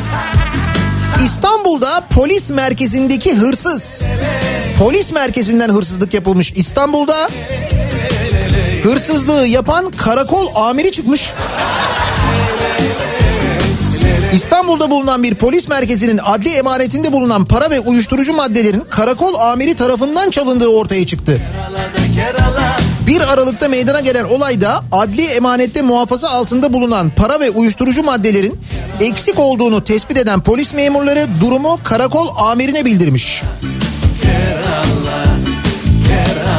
İstanbul'da 1.22 2.02
polis 2.10 2.50
merkezindeki 2.50 3.34
hırsız. 3.34 4.06
Polis 4.78 5.12
merkezinden 5.12 5.68
hırsızlık 5.68 6.14
yapılmış 6.14 6.52
İstanbul'da. 6.56 7.28
Hırsızlığı 8.82 9.46
yapan 9.46 9.90
karakol 9.90 10.54
amiri 10.54 10.92
çıkmış. 10.92 11.32
İstanbul'da 14.32 14.90
bulunan 14.90 15.22
bir 15.22 15.34
polis 15.34 15.68
merkezinin 15.68 16.20
adli 16.24 16.48
emanetinde 16.48 17.12
bulunan 17.12 17.44
para 17.44 17.70
ve 17.70 17.80
uyuşturucu 17.80 18.34
maddelerin 18.34 18.84
karakol 18.90 19.34
amiri 19.34 19.76
tarafından 19.76 20.30
çalındığı 20.30 20.68
ortaya 20.68 21.06
çıktı. 21.06 21.40
1 23.06 23.20
Aralık'ta 23.20 23.68
meydana 23.68 24.00
gelen 24.00 24.24
olayda 24.24 24.84
adli 24.92 25.24
emanette 25.24 25.82
muhafaza 25.82 26.28
altında 26.28 26.72
bulunan 26.72 27.10
para 27.16 27.40
ve 27.40 27.50
uyuşturucu 27.50 28.02
maddelerin 28.02 28.60
eksik 29.00 29.38
olduğunu 29.38 29.84
tespit 29.84 30.16
eden 30.16 30.40
polis 30.40 30.74
memurları 30.74 31.26
durumu 31.40 31.78
karakol 31.84 32.28
amirine 32.36 32.84
bildirmiş. 32.84 33.42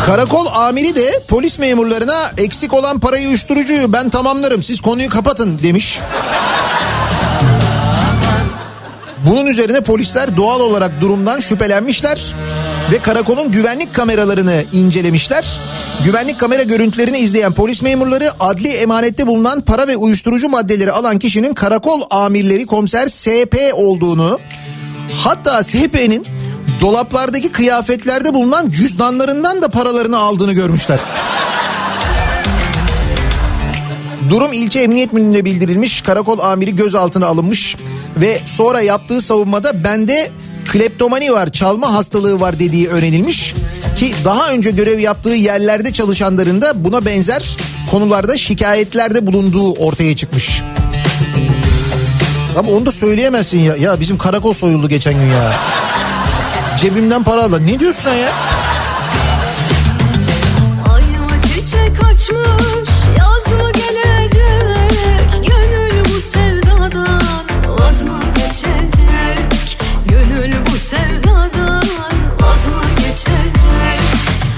Karakol 0.06 0.46
amiri 0.46 0.96
de 0.96 1.22
polis 1.28 1.60
memurlarına 1.60 2.32
eksik 2.38 2.74
olan 2.74 3.00
parayı 3.00 3.28
uyuşturucuyu 3.28 3.94
ben 3.94 4.10
tamamlarım 4.10 4.64
siz 4.64 4.82
konuyu 4.82 5.10
kapatın 5.10 5.60
demiş. 5.64 6.00
Bunun 9.28 9.46
üzerine 9.46 9.82
polisler 9.82 10.38
doğal 10.38 10.60
olarak 10.60 11.02
durumdan 11.02 11.40
şüphelenmişler 11.40 12.36
ve 12.92 13.00
karakolun 13.00 13.52
güvenlik 13.52 13.94
kameralarını 13.94 14.64
incelemişler. 14.74 15.60
Güvenlik 16.06 16.40
kamera 16.40 16.64
görüntülerini 16.64 17.18
izleyen 17.18 17.54
polis 17.54 17.82
memurları 17.82 18.32
adli 18.40 18.68
emanette 18.68 19.28
bulunan 19.28 19.62
para 19.62 19.88
ve 19.88 19.98
uyuşturucu 19.98 20.50
maddeleri 20.50 20.92
alan 20.92 21.20
kişinin 21.20 21.54
karakol 21.54 22.02
amirleri 22.10 22.66
komiser 22.66 23.08
SP 23.22 23.56
olduğunu 23.74 24.40
hatta 25.24 25.64
SP'nin 25.64 26.26
dolaplardaki 26.82 27.52
kıyafetlerde 27.52 28.34
bulunan 28.34 28.70
cüzdanlarından 28.70 29.62
da 29.62 29.68
paralarını 29.68 30.18
aldığını 30.18 30.54
görmüşler. 30.54 31.00
Durum 34.30 34.54
ilçe 34.54 34.80
emniyet 34.80 35.14
müdürlüğüne 35.14 35.46
bildirilmiş. 35.46 36.02
Karakol 36.02 36.40
amiri 36.40 36.76
gözaltına 36.76 37.26
alınmış 37.26 37.76
ve 38.18 38.40
sonra 38.46 38.82
yaptığı 38.82 39.22
savunmada 39.22 39.84
bende 39.84 40.32
kleptomani 40.66 41.32
var, 41.32 41.52
çalma 41.52 41.94
hastalığı 41.94 42.40
var 42.40 42.60
dediği 42.60 42.88
öğrenilmiş. 42.88 43.54
Ki 43.98 44.16
daha 44.26 44.50
önce 44.50 44.72
görev 44.72 45.00
yaptığı 45.00 45.30
yerlerde 45.30 45.94
çalışanların 45.94 46.62
da 46.62 46.84
buna 46.86 47.06
benzer 47.06 47.58
konularda 47.92 48.38
şikayetlerde 48.38 49.28
bulunduğu 49.28 49.74
ortaya 49.74 50.16
çıkmış. 50.16 50.62
Ama 52.58 52.72
onu 52.72 52.86
da 52.86 52.92
söyleyemezsin 52.92 53.60
ya. 53.60 53.76
Ya 53.76 54.00
bizim 54.00 54.18
karakol 54.18 54.54
soyuldu 54.54 54.90
geçen 54.90 55.14
gün 55.14 55.28
ya. 55.28 55.54
Cebimden 56.82 57.24
para 57.24 57.44
aldı. 57.44 57.66
Ne 57.66 57.80
diyorsun 57.80 58.02
sen 58.04 58.14
ya? 58.14 58.32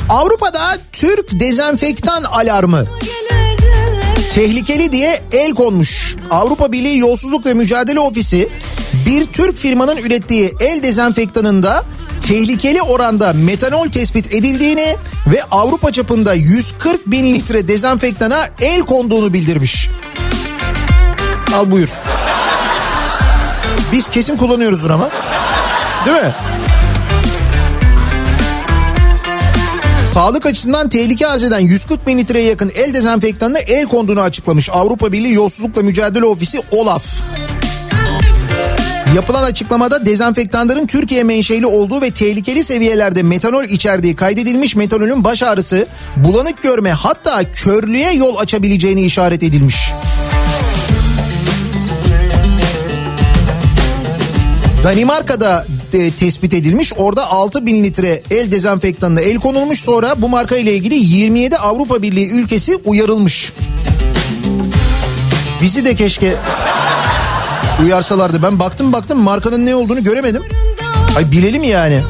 Avrupa'da 0.09 0.77
Türk 0.91 1.39
dezenfektan 1.39 2.23
alarmı 2.23 2.85
tehlikeli 4.33 4.91
diye 4.91 5.23
el 5.31 5.51
konmuş. 5.51 6.15
Avrupa 6.31 6.71
Birliği 6.71 6.97
Yolsuzluk 6.97 7.45
ve 7.45 7.53
Mücadele 7.53 7.99
Ofisi 7.99 8.49
bir 9.05 9.25
Türk 9.25 9.57
firmanın 9.57 9.97
ürettiği 9.97 10.53
el 10.59 10.83
dezenfektanında 10.83 11.83
tehlikeli 12.27 12.81
oranda 12.81 13.33
metanol 13.33 13.89
tespit 13.89 14.33
edildiğini 14.33 14.95
ve 15.27 15.43
Avrupa 15.51 15.91
çapında 15.91 16.33
140 16.33 17.11
bin 17.11 17.33
litre 17.33 17.67
dezenfektana 17.67 18.49
el 18.61 18.81
konduğunu 18.81 19.33
bildirmiş. 19.33 19.89
Al 21.55 21.71
buyur. 21.71 21.89
Biz 23.91 24.07
kesin 24.07 24.37
kullanıyoruzdur 24.37 24.89
ama. 24.89 25.09
Değil 26.05 26.17
mi? 26.17 26.33
Sağlık 30.17 30.45
açısından 30.45 30.89
tehlike 30.89 31.27
arz 31.27 31.43
eden 31.43 31.59
140 31.59 32.07
bin 32.07 32.17
litreye 32.17 32.45
yakın 32.45 32.71
el 32.75 32.93
dezenfektanına 32.93 33.59
el 33.59 33.85
konduğunu 33.85 34.21
açıklamış 34.21 34.69
Avrupa 34.69 35.11
Birliği 35.11 35.33
Yolsuzlukla 35.33 35.81
Mücadele 35.81 36.25
Ofisi 36.25 36.61
OLAF. 36.71 37.21
Yapılan 39.15 39.43
açıklamada 39.43 40.05
dezenfektanların 40.05 40.87
Türkiye 40.87 41.23
menşeli 41.23 41.65
olduğu 41.65 42.01
ve 42.01 42.11
tehlikeli 42.11 42.63
seviyelerde 42.63 43.23
metanol 43.23 43.63
içerdiği 43.63 44.15
kaydedilmiş 44.15 44.75
metanolün 44.75 45.23
baş 45.23 45.43
ağrısı, 45.43 45.87
bulanık 46.15 46.61
görme 46.61 46.91
hatta 46.91 47.51
körlüğe 47.51 48.11
yol 48.11 48.37
açabileceğini 48.37 49.03
işaret 49.03 49.43
edilmiş. 49.43 49.91
Danimarka'da 54.83 55.65
e, 55.93 56.11
tespit 56.11 56.53
edilmiş. 56.53 56.93
Orada 56.97 57.29
6 57.29 57.65
bin 57.65 57.83
litre 57.83 58.23
el 58.31 58.51
dezenfektanına 58.51 59.21
el 59.21 59.35
konulmuş. 59.35 59.79
Sonra 59.79 60.13
bu 60.17 60.29
marka 60.29 60.57
ile 60.57 60.73
ilgili 60.73 60.95
27 60.95 61.57
Avrupa 61.57 62.01
Birliği 62.01 62.29
ülkesi 62.29 62.75
uyarılmış. 62.85 63.53
Bizi 65.61 65.85
de 65.85 65.95
keşke 65.95 66.35
uyarsalardı. 67.83 68.43
Ben 68.43 68.59
baktım 68.59 68.93
baktım 68.93 69.19
markanın 69.19 69.65
ne 69.65 69.75
olduğunu 69.75 70.03
göremedim. 70.03 70.43
Ay 71.17 71.31
bilelim 71.31 71.63
yani. 71.63 72.03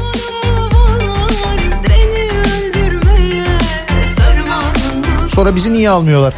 Sonra 5.27 5.55
bizi 5.55 5.73
niye 5.73 5.89
almıyorlar? 5.89 6.33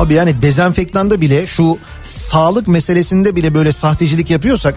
Abi 0.00 0.14
yani 0.14 0.42
dezenfektanda 0.42 1.20
bile 1.20 1.46
şu 1.46 1.78
sağlık 2.02 2.68
meselesinde 2.68 3.36
bile 3.36 3.54
böyle 3.54 3.72
sahtecilik 3.72 4.30
yapıyorsak 4.30 4.74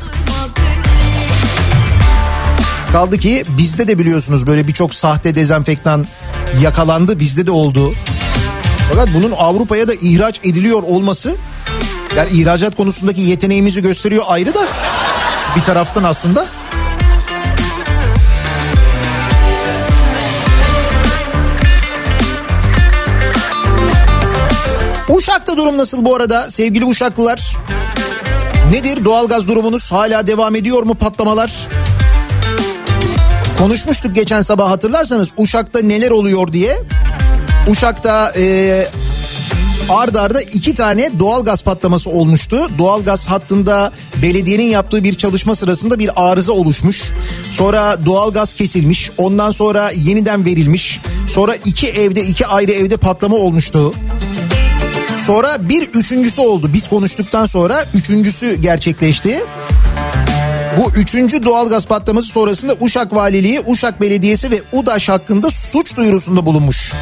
kaldı 2.92 3.18
ki 3.18 3.44
bizde 3.58 3.88
de 3.88 4.00
biliyorsunuz 4.00 4.48
böyle 4.48 4.68
birçok 4.68 4.94
sahte 4.94 5.36
dezenfektan 5.36 6.08
yakalandı 6.62 7.20
bizde 7.20 7.46
de 7.46 7.52
oldu. 7.52 7.94
Fakat 8.90 9.10
bunun 9.14 9.32
Avrupa'ya 9.38 9.88
da 9.88 9.94
ihraç 9.94 10.40
ediliyor 10.44 10.84
olması 10.84 11.36
yani 12.18 12.30
ihracat 12.32 12.76
konusundaki 12.76 13.22
yeteneğimizi 13.22 13.82
gösteriyor 13.82 14.24
ayrı 14.28 14.54
da 14.54 14.68
bir 15.56 15.62
taraftan 15.62 16.04
aslında. 16.04 16.46
Uşak'ta 25.24 25.58
durum 25.58 25.78
nasıl 25.78 26.06
bu 26.06 26.16
arada 26.16 26.50
sevgili 26.50 26.86
Uşaklılar? 26.86 27.58
Nedir 28.72 29.06
doğalgaz 29.06 29.48
durumunuz? 29.48 29.92
Hala 29.92 30.28
devam 30.28 30.56
ediyor 30.56 30.84
mu 30.84 30.96
patlamalar? 30.96 31.68
Konuşmuştuk 33.60 34.16
geçen 34.16 34.42
sabah 34.42 34.70
hatırlarsanız 34.70 35.30
Uşak'ta 35.38 35.80
neler 35.80 36.12
oluyor 36.12 36.54
diye. 36.54 36.84
Uşak'ta 37.68 38.34
e, 38.38 38.86
ard 39.90 40.16
arda 40.16 40.42
iki 40.42 40.74
tane 40.74 41.20
doğalgaz 41.20 41.64
patlaması 41.64 42.10
olmuştu. 42.10 42.70
Doğalgaz 42.78 43.28
hattında 43.28 43.92
belediyenin 44.22 44.70
yaptığı 44.70 45.04
bir 45.04 45.14
çalışma 45.14 45.56
sırasında 45.56 46.00
bir 46.00 46.10
arıza 46.16 46.52
oluşmuş. 46.52 47.12
Sonra 47.52 48.06
doğalgaz 48.06 48.54
kesilmiş. 48.54 49.12
Ondan 49.18 49.52
sonra 49.52 49.92
yeniden 49.92 50.46
verilmiş. 50.46 51.02
Sonra 51.28 51.56
iki 51.56 51.90
evde 51.90 52.24
iki 52.24 52.48
ayrı 52.48 52.72
evde 52.72 52.98
patlama 52.98 53.36
olmuştu. 53.36 53.94
Sonra 55.18 55.70
bir 55.70 55.88
üçüncüsü 55.88 56.42
oldu. 56.42 56.70
Biz 56.74 56.88
konuştuktan 56.88 57.46
sonra 57.46 57.86
üçüncüsü 57.94 58.62
gerçekleşti. 58.62 59.44
Bu 60.78 60.92
üçüncü 60.92 61.44
doğalgaz 61.44 61.86
patlaması 61.88 62.28
sonrasında 62.28 62.76
Uşak 62.80 63.16
Valiliği, 63.16 63.62
Uşak 63.68 64.02
Belediyesi 64.02 64.52
ve 64.52 64.62
UDAŞ 64.72 65.10
hakkında 65.10 65.52
suç 65.52 65.98
duyurusunda 65.98 66.46
bulunmuş. 66.46 66.94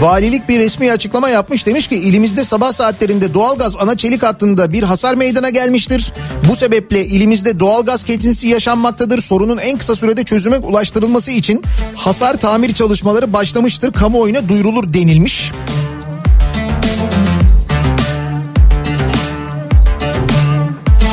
Valilik 0.00 0.48
bir 0.48 0.58
resmi 0.58 0.92
açıklama 0.92 1.28
yapmış 1.28 1.66
demiş 1.66 1.88
ki 1.88 1.96
ilimizde 1.96 2.44
sabah 2.44 2.72
saatlerinde 2.72 3.34
doğalgaz 3.34 3.76
ana 3.76 3.96
çelik 3.96 4.22
hattında 4.22 4.72
bir 4.72 4.82
hasar 4.82 5.14
meydana 5.14 5.50
gelmiştir. 5.50 6.12
Bu 6.50 6.56
sebeple 6.56 7.06
ilimizde 7.06 7.60
doğalgaz 7.60 8.04
kesintisi 8.04 8.48
yaşanmaktadır. 8.48 9.20
Sorunun 9.20 9.58
en 9.58 9.78
kısa 9.78 9.96
sürede 9.96 10.24
çözüme 10.24 10.56
ulaştırılması 10.56 11.30
için 11.30 11.62
hasar 11.94 12.36
tamir 12.36 12.72
çalışmaları 12.74 13.32
başlamıştır. 13.32 13.92
Kamuoyuna 13.92 14.48
duyurulur 14.48 14.94
denilmiş. 14.94 15.52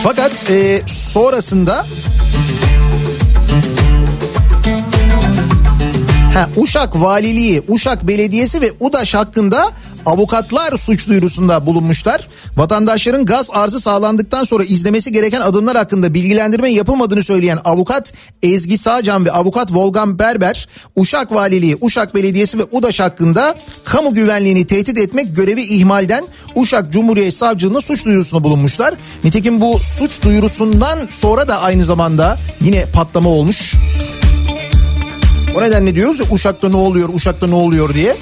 Fakat 0.03 0.49
e, 0.49 0.81
sonrasında 0.87 1.85
Ha, 6.33 6.49
Uşak 6.57 7.01
Valiliği, 7.01 7.61
Uşak 7.67 8.07
Belediyesi 8.07 8.61
ve 8.61 8.71
UDAŞ 8.79 9.13
hakkında 9.13 9.71
avukatlar 10.05 10.77
suç 10.77 11.07
duyurusunda 11.07 11.65
bulunmuşlar. 11.65 12.27
Vatandaşların 12.57 13.25
gaz 13.25 13.49
arzı 13.53 13.79
sağlandıktan 13.79 14.43
sonra 14.43 14.63
izlemesi 14.63 15.11
gereken 15.11 15.41
adımlar 15.41 15.77
hakkında 15.77 16.13
bilgilendirme 16.13 16.69
yapılmadığını 16.69 17.23
söyleyen 17.23 17.59
avukat 17.65 18.13
Ezgi 18.43 18.77
Sağcan 18.77 19.25
ve 19.25 19.31
avukat 19.31 19.73
Volgan 19.73 20.19
Berber, 20.19 20.67
Uşak 20.95 21.33
Valiliği, 21.33 21.77
Uşak 21.81 22.15
Belediyesi 22.15 22.59
ve 22.59 22.63
UDAŞ 22.71 22.99
hakkında 22.99 23.55
kamu 23.83 24.13
güvenliğini 24.13 24.67
tehdit 24.67 24.97
etmek 24.97 25.35
görevi 25.35 25.61
ihmalden 25.61 26.23
Uşak 26.55 26.91
Cumhuriyet 26.93 27.33
Savcılığına 27.33 27.81
suç 27.81 28.05
duyurusunda 28.05 28.43
bulunmuşlar. 28.43 28.93
Nitekim 29.23 29.61
bu 29.61 29.79
suç 29.79 30.23
duyurusundan 30.23 30.99
sonra 31.09 31.47
da 31.47 31.61
aynı 31.61 31.85
zamanda 31.85 32.39
yine 32.61 32.85
patlama 32.85 33.29
olmuş. 33.29 33.75
O 35.55 35.61
nedenle 35.61 35.95
diyoruz 35.95 36.19
ya 36.19 36.25
Uşak'ta 36.31 36.69
ne 36.69 36.75
oluyor, 36.75 37.09
Uşak'ta 37.13 37.47
ne 37.47 37.55
oluyor 37.55 37.93
diye. 37.93 38.17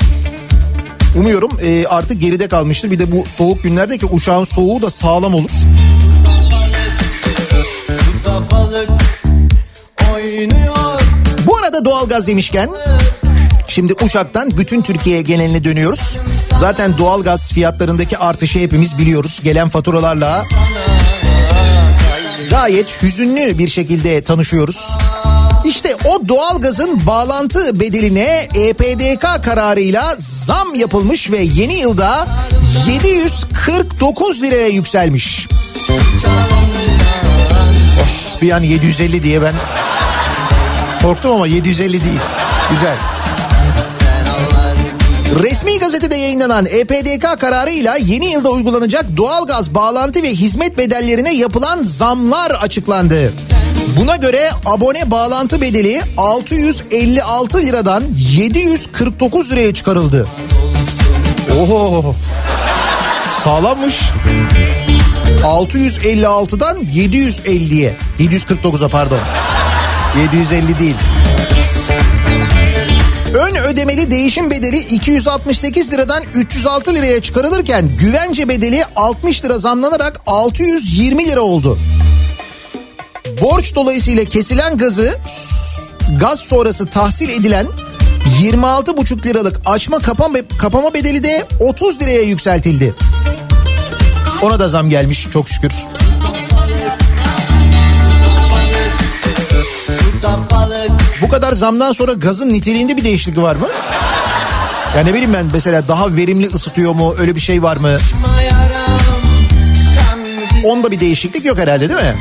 Umuyorum 1.16 1.52
e, 1.62 1.86
artık 1.86 2.22
geride 2.22 2.48
kalmıştır. 2.48 2.92
Bir 2.92 3.00
de 3.00 3.12
bu 3.12 3.26
soğuk 3.26 3.64
günlerde 3.64 3.98
ki 3.98 4.06
Uşak'ın 4.12 4.44
soğuğu 4.44 4.82
da 4.82 4.90
sağlam 4.90 5.34
olur. 5.34 5.50
balık 8.52 8.90
oynuyor 10.14 11.02
Bu 11.48 11.58
arada 11.58 11.86
doğalgaz 11.86 12.28
demişken 12.28 12.70
Şimdi 13.68 13.94
Uşak'tan 14.04 14.52
bütün 14.58 14.82
Türkiye 14.82 15.22
geneline 15.22 15.64
dönüyoruz. 15.64 16.18
Zaten 16.60 16.98
doğalgaz 16.98 17.54
fiyatlarındaki 17.54 18.18
artışı 18.18 18.60
hepimiz 18.60 18.98
biliyoruz. 18.98 19.40
Gelen 19.44 19.70
faturalarla 19.70 20.44
gayet 22.50 23.04
hüzünlü 23.04 23.58
bir 23.58 23.68
şekilde 23.68 24.22
tanışıyoruz. 24.22 24.90
İşte 25.66 25.96
o 26.06 26.28
doğalgazın 26.28 27.06
bağlantı 27.08 27.80
bedeline 27.80 28.48
EPDK 28.56 29.44
kararıyla 29.44 30.16
zam 30.18 30.76
yapılmış 30.76 31.32
ve 31.32 31.38
yeni 31.38 31.74
yılda 31.74 32.28
749 32.88 34.42
liraya 34.42 34.68
yükselmiş. 34.68 35.48
Oh, 38.02 38.42
bir 38.42 38.52
an 38.52 38.64
750 38.64 39.24
diye 39.24 39.42
ben 39.42 39.54
korktum 41.02 41.32
ama 41.32 41.48
750 41.48 42.04
değil. 42.04 42.20
Güzel. 42.70 42.96
Resmi 45.44 45.80
gazetede 45.80 46.16
yayınlanan 46.16 46.66
EPDK 46.66 47.40
kararıyla 47.40 47.98
yeni 47.98 48.32
yılda 48.32 48.50
uygulanacak 48.50 49.18
doğalgaz 49.18 49.76
bağlantı 49.76 50.24
ve 50.24 50.30
hizmet 50.30 50.78
bedellerine 50.78 51.34
yapılan 51.36 51.84
zamlar 51.84 52.52
açıklandı. 52.52 53.34
Buna 54.00 54.16
göre 54.16 54.52
abone 54.66 55.12
bağlantı 55.12 55.62
bedeli 55.62 56.02
656 56.18 57.60
liradan 57.60 58.04
749 58.18 59.52
liraya 59.52 59.74
çıkarıldı. 59.74 60.28
Oho. 61.60 62.16
Sağlammış. 63.44 64.00
656'dan 65.44 66.78
750'ye. 66.78 67.96
749'a 68.20 68.88
pardon. 68.90 69.20
750 70.22 70.80
değil. 70.80 70.96
Ön 73.34 73.56
ödemeli 73.56 74.12
değişim 74.12 74.52
bedeli 74.52 74.80
268 74.80 75.92
liradan 75.92 76.24
306 76.34 76.94
liraya 76.94 77.22
çıkarılırken 77.22 77.90
güvence 77.98 78.50
bedeli 78.50 78.84
60 78.96 79.46
lira 79.46 79.58
zamlanarak 79.58 80.22
620 80.28 81.28
lira 81.28 81.42
oldu. 81.42 81.78
Borç 83.42 83.76
dolayısıyla 83.76 84.26
kesilen 84.26 84.78
gazı 84.78 85.18
gaz 86.20 86.40
sonrası 86.40 86.86
tahsil 86.86 87.30
edilen 87.30 87.68
26,5 88.42 89.26
liralık 89.26 89.62
açma 89.66 90.00
kapama, 90.60 90.94
bedeli 90.94 91.24
de 91.24 91.48
30 91.60 92.02
liraya 92.02 92.22
yükseltildi. 92.22 92.96
Ona 94.42 94.60
da 94.60 94.68
zam 94.68 94.90
gelmiş 94.90 95.28
çok 95.34 95.50
şükür. 95.50 95.72
Bu 101.22 101.30
kadar 101.30 101.52
zamdan 101.54 101.92
sonra 101.92 102.14
gazın 102.14 102.50
niteliğinde 102.50 102.98
bir 102.98 103.04
değişiklik 103.04 103.38
var 103.44 103.56
mı? 103.56 103.68
Ya 104.96 105.04
ne 105.04 105.14
bileyim 105.14 105.34
ben 105.34 105.46
mesela 105.54 105.88
daha 105.88 106.16
verimli 106.16 106.48
ısıtıyor 106.48 106.94
mu 106.94 107.16
öyle 107.20 107.36
bir 107.36 107.42
şey 107.42 107.64
var 107.64 107.78
mı? 107.78 107.98
Onda 110.66 110.92
bir 110.92 111.00
değişiklik 111.00 111.46
yok 111.46 111.58
herhalde 111.58 111.90
değil 111.90 112.00
mi? 112.02 112.16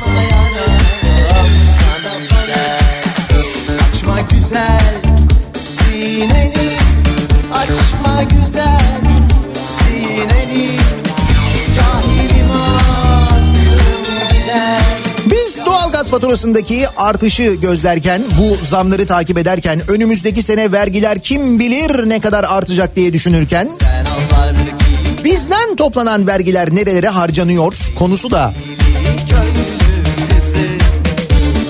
Faturasındaki 16.09 16.89
artışı 16.97 17.43
gözlerken, 17.43 18.21
bu 18.39 18.65
zamları 18.65 19.05
takip 19.05 19.37
ederken, 19.37 19.81
önümüzdeki 19.87 20.43
sene 20.43 20.71
vergiler 20.71 21.19
kim 21.19 21.59
bilir 21.59 22.09
ne 22.09 22.19
kadar 22.19 22.43
artacak 22.43 22.95
diye 22.95 23.13
düşünürken, 23.13 23.71
bizden 25.23 25.75
toplanan 25.75 26.27
vergiler 26.27 26.75
nerelere 26.75 27.07
harcanıyor 27.07 27.75
konusu 27.95 28.31
da 28.31 28.53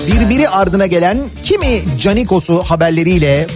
birbiri 0.06 0.48
ardına 0.48 0.86
gelen 0.86 1.18
kimi 1.42 1.80
canikosu 2.00 2.62
haberleriyle 2.62 3.46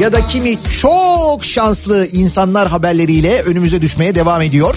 ya 0.00 0.12
da 0.12 0.26
kimi 0.26 0.58
çok 0.80 1.44
şanslı 1.44 2.06
insanlar 2.06 2.68
haberleriyle 2.68 3.42
önümüze 3.42 3.82
düşmeye 3.82 4.14
devam 4.14 4.42
ediyor. 4.42 4.76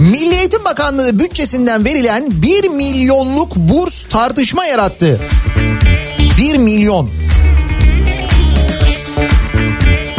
Milli 0.00 0.34
Eğitim 0.34 0.64
Bakanlığı 0.64 1.18
bütçesinden 1.18 1.84
verilen 1.84 2.30
1 2.30 2.68
milyonluk 2.68 3.56
burs 3.56 4.04
tartışma 4.04 4.64
yarattı. 4.64 5.20
1 6.38 6.56
milyon. 6.56 7.10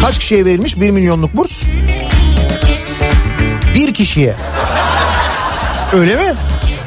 Kaç 0.01 0.19
kişiye 0.19 0.45
verilmiş 0.45 0.79
1 0.79 0.91
milyonluk 0.91 1.37
burs? 1.37 1.63
Bir 3.75 3.93
kişiye. 3.93 4.35
Öyle 5.93 6.15
mi? 6.15 6.33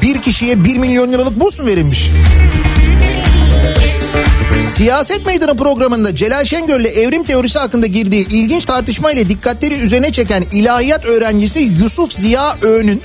Bir 0.01 0.21
kişiye 0.21 0.63
1 0.63 0.77
milyon 0.77 1.11
liralık 1.11 1.39
burs 1.39 1.59
mu 1.59 1.65
verilmiş? 1.65 2.11
Siyaset 4.59 5.25
Meydanı 5.25 5.57
programında 5.57 6.15
Celal 6.15 6.45
Şengör'le 6.45 6.85
evrim 6.85 7.23
teorisi 7.23 7.59
hakkında 7.59 7.87
girdiği 7.87 8.27
ilginç 8.27 8.65
tartışmayla 8.65 9.29
dikkatleri 9.29 9.75
üzerine 9.75 10.11
çeken 10.11 10.43
ilahiyat 10.51 11.05
öğrencisi 11.05 11.59
Yusuf 11.59 12.13
Ziya 12.13 12.57
Öğün'ün 12.61 13.01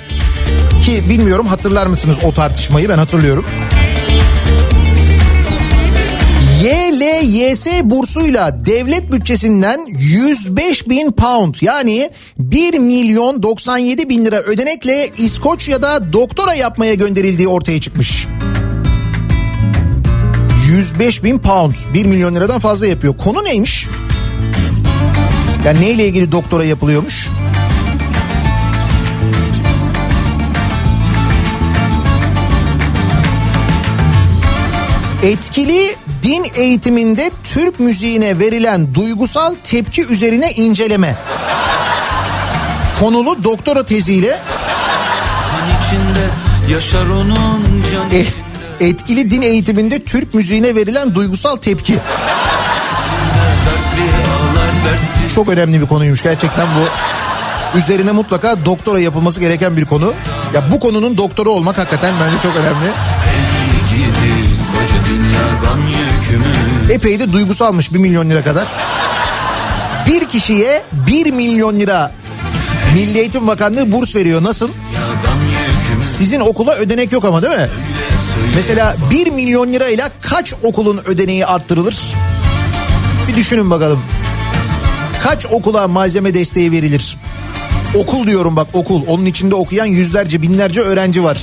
ki 0.85 1.03
bilmiyorum 1.11 1.47
hatırlar 1.47 1.87
mısınız 1.87 2.17
o 2.25 2.33
tartışmayı 2.33 2.89
ben 2.89 2.99
hatırlıyorum. 2.99 3.45
YLYS 6.63 7.67
bursuyla 7.85 8.67
devlet 8.67 9.13
bütçesinden 9.13 9.87
105 9.99 10.89
bin 10.89 11.13
pound 11.13 11.55
yani 11.61 12.11
1 12.39 12.79
milyon 12.79 13.43
97 13.43 14.09
bin 14.09 14.25
lira 14.25 14.41
ödenekle 14.41 15.11
İskoçya'da 15.19 16.13
doktora 16.13 16.55
yapmaya 16.55 16.95
gönderildiği 16.95 17.49
ortaya 17.49 17.81
çıkmış. 17.81 18.27
105 20.71 21.25
bin 21.25 21.39
pound 21.39 21.73
1 21.95 22.05
milyon 22.05 22.35
liradan 22.35 22.59
fazla 22.59 22.87
yapıyor. 22.87 23.17
Konu 23.17 23.45
neymiş? 23.45 23.87
Yani 25.65 25.81
neyle 25.81 26.07
ilgili 26.07 26.33
doktora 26.33 26.65
yapılıyormuş? 26.65 27.29
Etkili 35.23 35.97
din 36.23 36.47
eğitiminde 36.55 37.31
Türk 37.45 37.81
müziğine 37.81 38.39
verilen 38.39 38.95
duygusal 38.95 39.55
tepki 39.65 40.07
üzerine 40.07 40.53
inceleme. 40.53 41.17
Konulu 43.01 43.45
doktora 43.45 43.87
teziyle 43.87 44.39
içinde 45.87 46.27
yaşar 46.73 47.07
onun 47.07 47.85
canı 47.93 48.15
e, 48.15 48.50
etkili 48.81 49.31
din 49.31 49.43
eğitiminde 49.43 50.03
Türk 50.03 50.35
müziğine 50.35 50.75
verilen 50.77 51.15
duygusal 51.15 51.57
tepki. 51.57 51.99
Çok 55.35 55.49
önemli 55.49 55.81
bir 55.81 55.87
konuymuş 55.87 56.23
gerçekten 56.23 56.67
bu. 56.67 56.89
Üzerine 57.79 58.13
mutlaka 58.13 58.65
doktora 58.65 59.01
yapılması 59.01 59.41
gereken 59.41 59.77
bir 59.77 59.85
konu. 59.85 60.13
Ya 60.55 60.73
bu 60.73 60.81
konunun 60.81 61.17
doktoru 61.17 61.51
olmak 61.51 61.79
hakikaten 61.79 62.15
bence 62.25 62.37
çok 62.43 62.57
önemli. 62.57 62.91
Epey 66.93 67.21
de 67.21 67.33
duygusalmış 67.33 67.93
1 67.95 67.99
milyon 67.99 68.31
lira 68.31 68.45
kadar. 68.45 68.67
Bir 70.07 70.29
kişiye 70.29 70.83
1 70.93 71.33
milyon 71.33 71.81
lira 71.81 72.13
Milli 72.95 73.19
Eğitim 73.19 73.47
Bakanlığı 73.47 73.93
burs 73.93 74.15
veriyor. 74.15 74.43
Nasıl? 74.43 74.69
Sizin 76.19 76.41
okula 76.41 76.75
ödenek 76.75 77.13
yok 77.13 77.25
ama 77.25 77.43
değil 77.43 77.59
mi? 77.59 77.69
Mesela 78.55 78.97
1 79.11 79.27
milyon 79.31 79.73
lirayla 79.73 80.11
kaç 80.21 80.55
okulun 80.63 81.01
ödeneği 81.07 81.47
arttırılır? 81.47 82.15
Bir 83.29 83.37
düşünün 83.37 83.71
bakalım. 83.71 84.01
Kaç 85.23 85.47
okula 85.47 85.89
malzeme 85.89 86.35
desteği 86.35 86.73
verilir? 86.73 87.17
Okul 87.95 88.27
diyorum 88.27 88.57
bak 88.57 88.67
okul. 88.73 89.03
Onun 89.07 89.27
içinde 89.27 89.55
okuyan 89.55 89.87
yüzlerce 89.87 90.43
binlerce 90.43 90.81
öğrenci 90.81 91.25
var. 91.25 91.39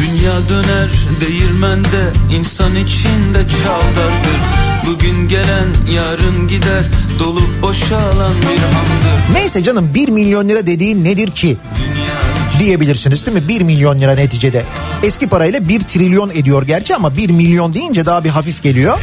Dünya 0.00 0.48
döner 0.48 0.88
değirmende 1.20 2.12
insan 2.32 2.74
içinde 2.74 3.42
çavdardır 3.64 4.40
Bugün 4.86 5.28
gelen 5.28 5.66
yarın 5.94 6.48
gider 6.48 6.84
dolup 7.18 7.62
boşalan 7.62 8.32
bir 8.42 8.62
handır 8.62 9.34
Neyse 9.34 9.62
canım 9.62 9.94
1 9.94 10.08
milyon 10.08 10.48
lira 10.48 10.66
dediğin 10.66 11.04
nedir 11.04 11.30
ki? 11.30 11.56
Dünya 11.78 12.19
Diyebilirsiniz 12.60 13.26
değil 13.26 13.36
mi? 13.36 13.48
1 13.48 13.60
milyon 13.60 14.00
lira 14.00 14.14
neticede. 14.14 14.64
Eski 15.02 15.28
parayla 15.28 15.68
1 15.68 15.80
trilyon 15.80 16.30
ediyor 16.30 16.62
gerçi 16.62 16.94
ama 16.94 17.16
1 17.16 17.30
milyon 17.30 17.74
deyince 17.74 18.06
daha 18.06 18.24
bir 18.24 18.28
hafif 18.28 18.62
geliyor. 18.62 18.98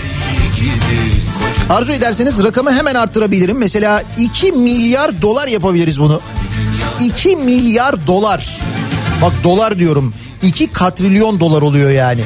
Arzu 1.70 1.92
ederseniz 1.92 2.44
rakamı 2.44 2.74
hemen 2.74 2.96
arttırabilirim. 2.96 3.58
Mesela 3.58 4.04
2 4.18 4.52
milyar 4.52 5.22
dolar 5.22 5.48
yapabiliriz 5.48 6.00
bunu. 6.00 6.22
2 7.00 7.36
milyar 7.36 8.08
dolar. 8.08 8.60
Bak 9.22 9.34
dolar 9.44 9.80
diyorum. 9.80 10.14
2 10.44 10.68
katrilyon 10.68 11.40
dolar 11.40 11.62
oluyor 11.62 11.92
yani. 11.92 12.22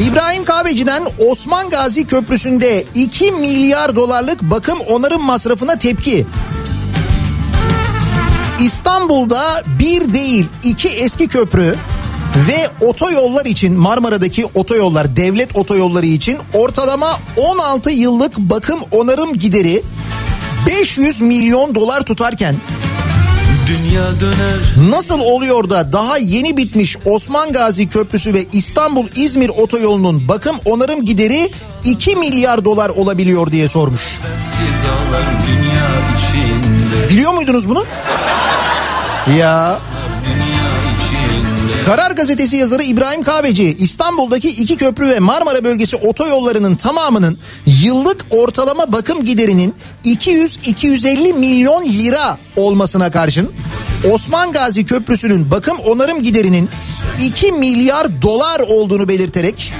İbrahim 0.00 0.44
Kahveci'den 0.44 1.02
Osman 1.30 1.70
Gazi 1.70 2.06
Köprüsü'nde 2.06 2.84
2 2.94 3.32
milyar 3.32 3.96
dolarlık 3.96 4.42
bakım 4.42 4.80
onarım 4.80 5.22
masrafına 5.22 5.78
tepki. 5.78 6.26
İstanbul'da 8.60 9.62
bir 9.78 10.12
değil 10.12 10.46
iki 10.64 10.88
eski 10.88 11.28
köprü 11.28 11.74
ve 12.48 12.86
otoyollar 12.86 13.46
için 13.46 13.74
Marmara'daki 13.74 14.46
otoyollar 14.54 15.16
devlet 15.16 15.56
otoyolları 15.56 16.06
için 16.06 16.38
ortalama 16.54 17.18
16 17.36 17.90
yıllık 17.90 18.38
bakım 18.38 18.80
onarım 18.92 19.34
gideri 19.34 19.82
500 20.66 21.20
milyon 21.20 21.74
dolar 21.74 22.02
tutarken 22.02 22.54
Nasıl 24.90 25.20
oluyor 25.20 25.70
da 25.70 25.92
daha 25.92 26.18
yeni 26.18 26.56
bitmiş 26.56 26.96
Osman 27.04 27.52
Gazi 27.52 27.88
Köprüsü 27.88 28.34
ve 28.34 28.46
İstanbul-İzmir 28.52 29.48
otoyolunun 29.48 30.28
bakım 30.28 30.56
onarım 30.64 31.04
gideri 31.04 31.50
2 31.84 32.16
milyar 32.16 32.64
dolar 32.64 32.88
olabiliyor 32.88 33.52
diye 33.52 33.68
sormuş. 33.68 34.20
Biliyor 37.08 37.32
muydunuz 37.32 37.68
bunu? 37.68 37.84
Ya. 39.36 39.80
Karar 41.86 42.10
Gazetesi 42.10 42.56
yazarı 42.56 42.82
İbrahim 42.82 43.22
Kahveci 43.22 43.76
İstanbul'daki 43.78 44.48
iki 44.48 44.76
köprü 44.76 45.08
ve 45.08 45.18
Marmara 45.18 45.64
bölgesi 45.64 45.96
otoyollarının 45.96 46.76
tamamının 46.76 47.38
yıllık 47.66 48.26
ortalama 48.30 48.92
bakım 48.92 49.24
giderinin 49.24 49.74
200-250 50.04 51.38
milyon 51.38 51.84
lira 51.84 52.38
olmasına 52.56 53.10
karşın 53.10 53.50
Osman 54.12 54.52
Gazi 54.52 54.86
Köprüsü'nün 54.86 55.50
bakım 55.50 55.78
onarım 55.78 56.22
giderinin 56.22 56.68
2 57.24 57.52
milyar 57.52 58.22
dolar 58.22 58.60
olduğunu 58.60 59.08
belirterek 59.08 59.72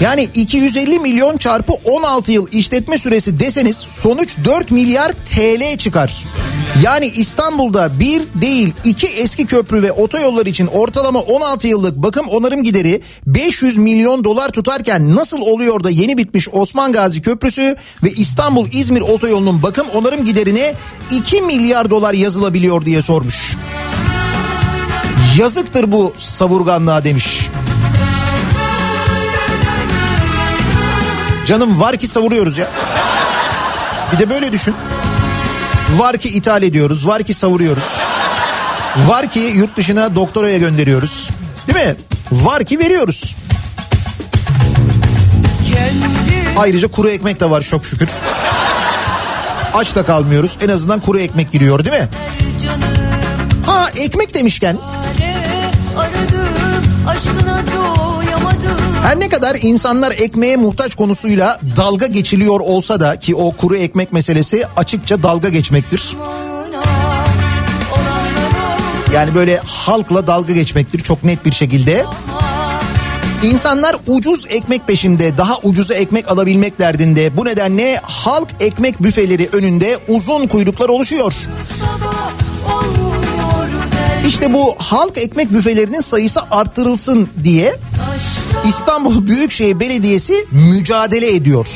yani 0.00 0.28
250 0.34 0.98
milyon 0.98 1.36
çarpı 1.36 1.72
16 1.84 2.32
yıl 2.32 2.48
işletme 2.52 2.98
süresi 2.98 3.40
deseniz 3.40 3.76
sonuç 3.76 4.36
4 4.44 4.70
milyar 4.70 5.12
TL 5.12 5.76
çıkar. 5.78 6.24
Yani 6.82 7.06
İstanbul'da 7.06 8.00
bir 8.00 8.22
değil 8.34 8.72
iki 8.84 9.06
eski 9.06 9.46
köprü 9.46 9.82
ve 9.82 9.92
otoyollar 9.92 10.46
için 10.46 10.66
ortalama 10.66 11.20
16 11.20 11.68
yıllık 11.68 11.96
bakım 11.96 12.28
onarım 12.28 12.62
gideri 12.62 13.02
500 13.26 13.76
milyon 13.76 14.24
dolar 14.24 14.48
tutarken 14.48 15.14
nasıl 15.14 15.40
oluyor 15.40 15.84
da 15.84 15.90
yeni 15.90 16.18
bitmiş 16.18 16.48
Osman 16.52 16.92
Gazi 16.92 17.22
Köprüsü 17.22 17.76
ve 18.02 18.10
İstanbul 18.10 18.66
İzmir 18.72 19.00
otoyolunun 19.00 19.62
bakım 19.62 19.86
onarım 19.94 20.24
giderine 20.24 20.74
2 21.10 21.42
milyar 21.42 21.90
dolar 21.90 22.14
yazılabiliyor 22.14 22.84
diye 22.86 23.02
sormuş. 23.02 23.56
Yazıktır 25.38 25.92
bu 25.92 26.14
savurganlığa 26.18 27.04
demiş. 27.04 27.48
Canım 31.46 31.80
var 31.80 31.96
ki 31.96 32.08
savuruyoruz 32.08 32.58
ya. 32.58 32.70
Bir 34.12 34.18
de 34.18 34.30
böyle 34.30 34.52
düşün. 34.52 34.74
Var 35.96 36.18
ki 36.18 36.28
ithal 36.28 36.62
ediyoruz, 36.62 37.06
var 37.06 37.22
ki 37.22 37.34
savuruyoruz. 37.34 37.84
Var 38.96 39.30
ki 39.30 39.38
yurt 39.38 39.76
dışına 39.76 40.14
doktoraya 40.14 40.58
gönderiyoruz. 40.58 41.28
Değil 41.66 41.86
mi? 41.86 41.94
Var 42.32 42.64
ki 42.64 42.78
veriyoruz. 42.78 43.34
Ayrıca 46.58 46.88
kuru 46.88 47.08
ekmek 47.08 47.40
de 47.40 47.50
var 47.50 47.62
çok 47.62 47.86
şükür. 47.86 48.08
Aç 49.74 49.96
da 49.96 50.04
kalmıyoruz. 50.04 50.56
En 50.62 50.68
azından 50.68 51.00
kuru 51.00 51.18
ekmek 51.18 51.52
giriyor 51.52 51.84
değil 51.84 52.02
mi? 52.02 52.08
Ha 53.66 53.90
ekmek 53.96 54.34
demişken 54.34 54.76
Aradım 55.98 56.84
aşkına 57.08 57.62
doyamadım 57.66 58.03
her 59.04 59.20
ne 59.20 59.28
kadar 59.28 59.58
insanlar 59.62 60.12
ekmeğe 60.12 60.56
muhtaç 60.56 60.94
konusuyla 60.94 61.60
dalga 61.76 62.06
geçiliyor 62.06 62.60
olsa 62.60 63.00
da 63.00 63.16
ki 63.16 63.34
o 63.34 63.52
kuru 63.52 63.76
ekmek 63.76 64.12
meselesi 64.12 64.64
açıkça 64.76 65.22
dalga 65.22 65.48
geçmektir. 65.48 66.16
Yani 69.14 69.34
böyle 69.34 69.60
halkla 69.64 70.26
dalga 70.26 70.52
geçmektir 70.52 70.98
çok 70.98 71.24
net 71.24 71.44
bir 71.44 71.52
şekilde. 71.52 72.04
İnsanlar 73.42 73.96
ucuz 74.06 74.44
ekmek 74.48 74.86
peşinde 74.86 75.38
daha 75.38 75.58
ucuza 75.62 75.94
ekmek 75.94 76.30
alabilmek 76.30 76.78
derdinde. 76.78 77.36
Bu 77.36 77.44
nedenle 77.44 78.00
halk 78.02 78.48
ekmek 78.60 79.02
büfeleri 79.02 79.48
önünde 79.52 79.98
uzun 80.08 80.46
kuyruklar 80.46 80.88
oluşuyor. 80.88 81.34
İşte 84.26 84.54
bu 84.54 84.74
halk 84.78 85.18
ekmek 85.18 85.52
büfelerinin 85.52 86.00
sayısı 86.00 86.40
arttırılsın 86.50 87.28
diye 87.44 87.76
İstanbul 88.68 89.26
Büyükşehir 89.26 89.80
Belediyesi 89.80 90.46
mücadele 90.50 91.34
ediyor. 91.34 91.66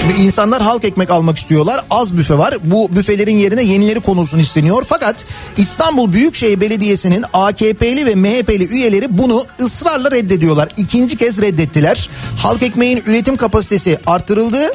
Şimdi 0.00 0.22
insanlar 0.22 0.62
halk 0.62 0.84
ekmek 0.84 1.10
almak 1.10 1.38
istiyorlar. 1.38 1.84
Az 1.90 2.16
büfe 2.16 2.38
var. 2.38 2.58
Bu 2.64 2.96
büfelerin 2.96 3.36
yerine 3.36 3.62
yenileri 3.62 4.00
konulsun 4.00 4.38
isteniyor. 4.38 4.84
Fakat 4.88 5.24
İstanbul 5.56 6.12
Büyükşehir 6.12 6.60
Belediyesi'nin 6.60 7.24
AKP'li 7.32 8.06
ve 8.06 8.14
MHP'li 8.14 8.68
üyeleri 8.68 9.18
bunu 9.18 9.46
ısrarla 9.60 10.10
reddediyorlar. 10.10 10.68
İkinci 10.76 11.16
kez 11.16 11.40
reddettiler. 11.40 12.10
Halk 12.38 12.62
ekmeğin 12.62 13.02
üretim 13.06 13.36
kapasitesi 13.36 13.98
artırıldı. 14.06 14.70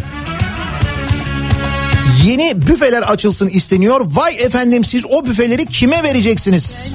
Yeni 2.26 2.68
büfeler 2.68 3.02
açılsın 3.02 3.48
isteniyor. 3.48 4.02
Vay 4.06 4.36
efendim 4.36 4.84
siz 4.84 5.06
o 5.10 5.26
büfeleri 5.26 5.66
kime 5.66 6.04
vereceksiniz? 6.04 6.94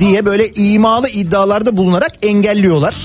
Diye 0.00 0.26
böyle 0.26 0.52
imalı 0.52 1.08
iddialarda 1.08 1.76
bulunarak 1.76 2.12
engelliyorlar. 2.22 2.96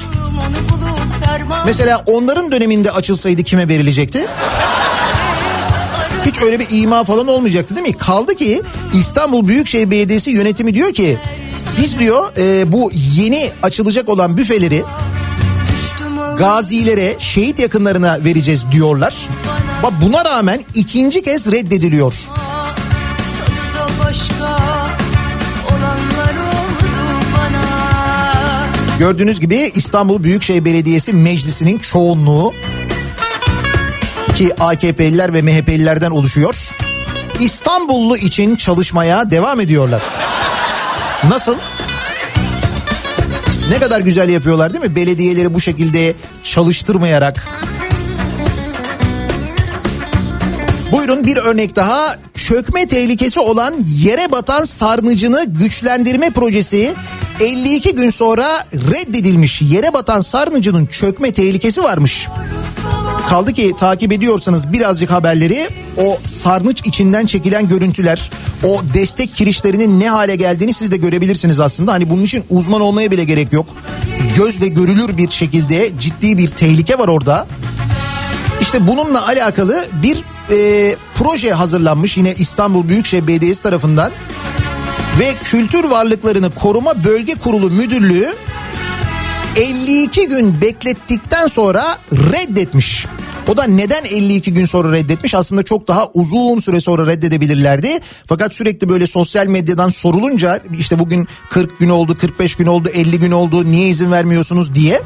Mesela 1.65 2.04
onların 2.06 2.51
döneminde 2.51 2.91
açılsaydı 2.91 3.43
kime 3.43 3.67
verilecekti? 3.67 4.27
Hiç 6.25 6.41
öyle 6.41 6.60
bir 6.60 6.67
ima 6.71 7.04
falan 7.04 7.27
olmayacaktı 7.27 7.75
değil 7.75 7.88
mi? 7.88 7.97
Kaldı 7.97 8.36
ki 8.36 8.62
İstanbul 8.94 9.48
Büyükşehir 9.48 9.92
Belediyesi 9.92 10.31
yönetimi 10.31 10.73
diyor 10.73 10.94
ki 10.94 11.17
biz 11.77 12.00
diyor 12.00 12.31
e, 12.37 12.71
bu 12.71 12.92
yeni 12.94 13.52
açılacak 13.63 14.10
olan 14.10 14.37
büfeleri 14.37 14.83
gazilere, 16.37 17.15
şehit 17.19 17.60
yakınlarına 17.60 18.23
vereceğiz 18.23 18.63
diyorlar. 18.71 19.15
Buna 20.02 20.25
rağmen 20.25 20.62
ikinci 20.75 21.23
kez 21.23 21.52
reddediliyor. 21.52 22.13
Gördüğünüz 29.02 29.39
gibi 29.39 29.71
İstanbul 29.75 30.23
Büyükşehir 30.23 30.65
Belediyesi 30.65 31.13
Meclisi'nin 31.13 31.77
çoğunluğu 31.77 32.54
ki 34.35 34.54
AKP'liler 34.60 35.33
ve 35.33 35.41
MHP'lilerden 35.41 36.12
oluşuyor. 36.12 36.69
İstanbullu 37.39 38.17
için 38.17 38.56
çalışmaya 38.56 39.31
devam 39.31 39.60
ediyorlar. 39.60 40.02
Nasıl? 41.29 41.56
Ne 43.69 43.79
kadar 43.79 43.99
güzel 43.99 44.29
yapıyorlar 44.29 44.73
değil 44.73 44.85
mi? 44.85 44.95
Belediyeleri 44.95 45.54
bu 45.54 45.62
şekilde 45.62 46.13
çalıştırmayarak. 46.43 47.47
Buyurun 50.91 51.25
bir 51.25 51.37
örnek 51.37 51.75
daha. 51.75 52.17
Çökme 52.35 52.87
tehlikesi 52.87 53.39
olan 53.39 53.73
yere 53.97 54.31
batan 54.31 54.65
sarnıcını 54.65 55.45
güçlendirme 55.47 56.29
projesi 56.29 56.95
52 57.42 57.96
gün 57.96 58.10
sonra 58.10 58.67
reddedilmiş. 58.73 59.62
Yere 59.62 59.94
batan 59.94 60.21
sarnıcının 60.21 60.85
çökme 60.85 61.31
tehlikesi 61.31 61.83
varmış. 61.83 62.27
Kaldı 63.29 63.54
ki 63.54 63.73
takip 63.77 64.12
ediyorsanız 64.12 64.73
birazcık 64.73 65.12
haberleri 65.12 65.69
o 65.98 66.17
sarnıç 66.25 66.81
içinden 66.85 67.25
çekilen 67.25 67.67
görüntüler, 67.67 68.31
o 68.63 68.81
destek 68.94 69.35
kirişlerinin 69.35 70.00
ne 70.00 70.10
hale 70.10 70.35
geldiğini 70.35 70.73
siz 70.73 70.92
de 70.92 70.98
görebilirsiniz 70.98 71.60
aslında. 71.60 71.92
Hani 71.92 72.10
bunun 72.10 72.23
için 72.23 72.44
uzman 72.50 72.81
olmaya 72.81 73.12
bile 73.12 73.23
gerek 73.23 73.54
yok. 73.54 73.65
Gözle 74.37 74.67
görülür 74.67 75.17
bir 75.17 75.29
şekilde 75.29 75.92
ciddi 76.00 76.37
bir 76.37 76.50
tehlike 76.50 77.00
var 77.00 77.08
orada. 77.08 77.48
İşte 78.62 78.87
bununla 78.87 79.27
alakalı 79.27 79.85
bir 80.04 80.23
e, 80.52 80.96
proje 81.15 81.54
hazırlanmış 81.54 82.17
yine 82.17 82.35
İstanbul 82.35 82.87
Büyükşehir 82.87 83.27
Belediyesi 83.27 83.63
tarafından 83.63 84.12
ve 85.19 85.33
Kültür 85.43 85.83
Varlıklarını 85.83 86.51
Koruma 86.51 87.03
Bölge 87.03 87.33
Kurulu 87.33 87.69
Müdürlüğü 87.69 88.33
52 89.55 90.27
gün 90.27 90.62
beklettikten 90.62 91.47
sonra 91.47 91.97
reddetmiş. 92.12 93.05
O 93.47 93.57
da 93.57 93.63
neden 93.63 94.05
52 94.05 94.53
gün 94.53 94.65
sonra 94.65 94.91
reddetmiş? 94.91 95.35
Aslında 95.35 95.63
çok 95.63 95.87
daha 95.87 96.07
uzun 96.13 96.59
süre 96.59 96.81
sonra 96.81 97.07
reddedebilirlerdi. 97.07 97.99
Fakat 98.25 98.53
sürekli 98.55 98.89
böyle 98.89 99.07
sosyal 99.07 99.47
medyadan 99.47 99.89
sorulunca 99.89 100.59
işte 100.79 100.99
bugün 100.99 101.27
40 101.49 101.79
gün 101.79 101.89
oldu, 101.89 102.17
45 102.17 102.55
gün 102.55 102.67
oldu, 102.67 102.89
50 102.93 103.19
gün 103.19 103.31
oldu 103.31 103.71
niye 103.71 103.89
izin 103.89 104.12
vermiyorsunuz 104.12 104.73
diye. 104.73 105.01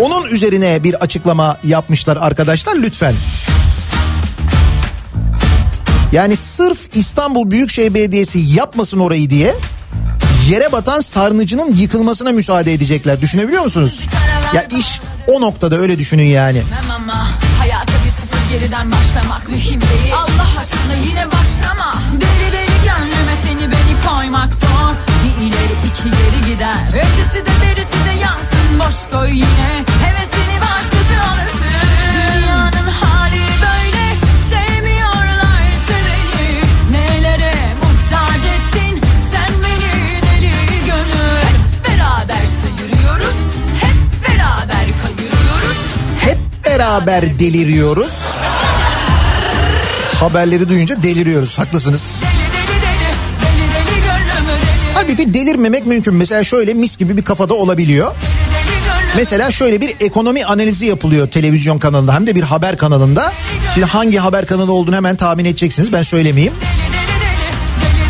Onun 0.00 0.26
üzerine 0.26 0.84
bir 0.84 0.94
açıklama 0.94 1.56
yapmışlar 1.64 2.16
arkadaşlar 2.16 2.76
lütfen. 2.76 3.14
Yani 6.12 6.36
sırf 6.36 6.78
İstanbul 6.96 7.50
Büyükşehir 7.50 7.94
Belediyesi 7.94 8.38
yapmasın 8.38 8.98
orayı 8.98 9.30
diye 9.30 9.54
yere 10.50 10.72
batan 10.72 11.00
sarnıcının 11.00 11.74
yıkılmasına 11.74 12.32
müsaade 12.32 12.74
edecekler. 12.74 13.20
Düşünebiliyor 13.20 13.64
musunuz? 13.64 14.00
Ya 14.54 14.62
iş 14.78 15.00
o 15.26 15.40
noktada 15.40 15.76
öyle 15.76 15.98
düşünün 15.98 16.24
yani. 16.24 16.62
Hayata 17.58 17.92
bir 18.04 18.10
sıfır 18.10 18.48
geriden 18.48 18.92
başlamak 18.92 19.48
mühim 19.48 19.80
değil 19.80 20.14
Allah 20.14 20.60
aşkına 20.60 20.94
yine 21.08 21.26
başlama 21.26 21.94
Deli 22.12 22.52
deli 22.52 22.76
gönlüme 22.84 23.36
seni 23.46 23.70
beni 23.70 23.94
koymak 24.08 24.54
zor 24.54 24.94
Bir 25.24 25.44
ileri 25.44 25.74
iki 25.88 26.04
geri 26.04 26.52
gider 26.54 26.74
Ötesi 26.88 27.46
de 27.46 27.50
berisi 27.62 28.04
de 28.04 28.20
yansın 28.22 28.78
boş 28.78 29.12
koy 29.12 29.30
yine 29.30 29.84
Hevesini 30.04 30.60
başkası 30.60 31.14
alırsın 31.30 31.49
beraber 46.70 47.38
deliriyoruz. 47.38 48.12
Haberleri 50.20 50.68
duyunca 50.68 51.02
deliriyoruz. 51.02 51.58
Haklısınız. 51.58 52.20
Deli 52.22 54.02
Halbuki 54.94 55.34
delirmemek 55.34 55.86
mümkün. 55.86 56.14
Mesela 56.14 56.44
şöyle 56.44 56.74
mis 56.74 56.96
gibi 56.96 57.16
bir 57.16 57.22
kafada 57.22 57.54
olabiliyor. 57.54 58.14
Mesela 59.16 59.50
şöyle 59.50 59.80
bir 59.80 59.96
ekonomi 60.00 60.44
analizi 60.44 60.86
yapılıyor 60.86 61.30
televizyon 61.30 61.78
kanalında 61.78 62.14
hem 62.14 62.26
de 62.26 62.34
bir 62.34 62.42
haber 62.42 62.76
kanalında. 62.76 63.32
Şimdi 63.74 63.86
hangi 63.86 64.18
haber 64.18 64.46
kanalı 64.46 64.72
olduğunu 64.72 64.96
hemen 64.96 65.16
tahmin 65.16 65.44
edeceksiniz 65.44 65.92
ben 65.92 66.02
söylemeyeyim. 66.02 66.54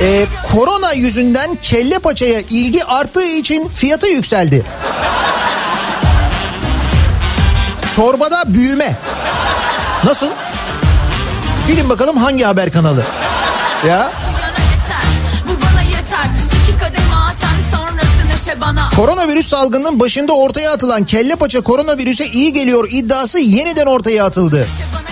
Ee, 0.02 0.26
korona 0.52 0.92
yüzünden 0.92 1.54
kelle 1.62 1.98
paçaya 1.98 2.40
ilgi 2.50 2.84
arttığı 2.84 3.26
için 3.26 3.68
fiyatı 3.68 4.06
yükseldi. 4.06 4.64
Çorbada 7.96 8.42
büyüme. 8.46 8.96
Nasıl? 10.04 10.30
Bilin 11.68 11.88
bakalım 11.88 12.16
hangi 12.16 12.44
haber 12.44 12.72
kanalı? 12.72 13.02
Ya 13.88 14.12
Koronavirüs 18.96 19.48
salgınının 19.48 20.00
başında 20.00 20.32
ortaya 20.32 20.72
atılan 20.72 21.04
kelle 21.04 21.36
paça 21.36 21.60
koronavirüse 21.60 22.26
iyi 22.26 22.52
geliyor 22.52 22.88
iddiası 22.90 23.38
yeniden 23.38 23.86
ortaya 23.86 24.24
atıldı. 24.24 24.66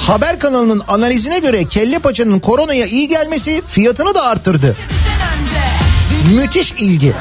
Haber 0.06 0.38
kanalının 0.38 0.82
analizine 0.88 1.38
göre 1.38 1.64
kelle 1.64 1.98
paçanın 1.98 2.40
koronaya 2.40 2.86
iyi 2.86 3.08
gelmesi 3.08 3.62
fiyatını 3.66 4.14
da 4.14 4.22
arttırdı. 4.22 4.76
Müthiş 6.34 6.72
ilgi. 6.72 7.12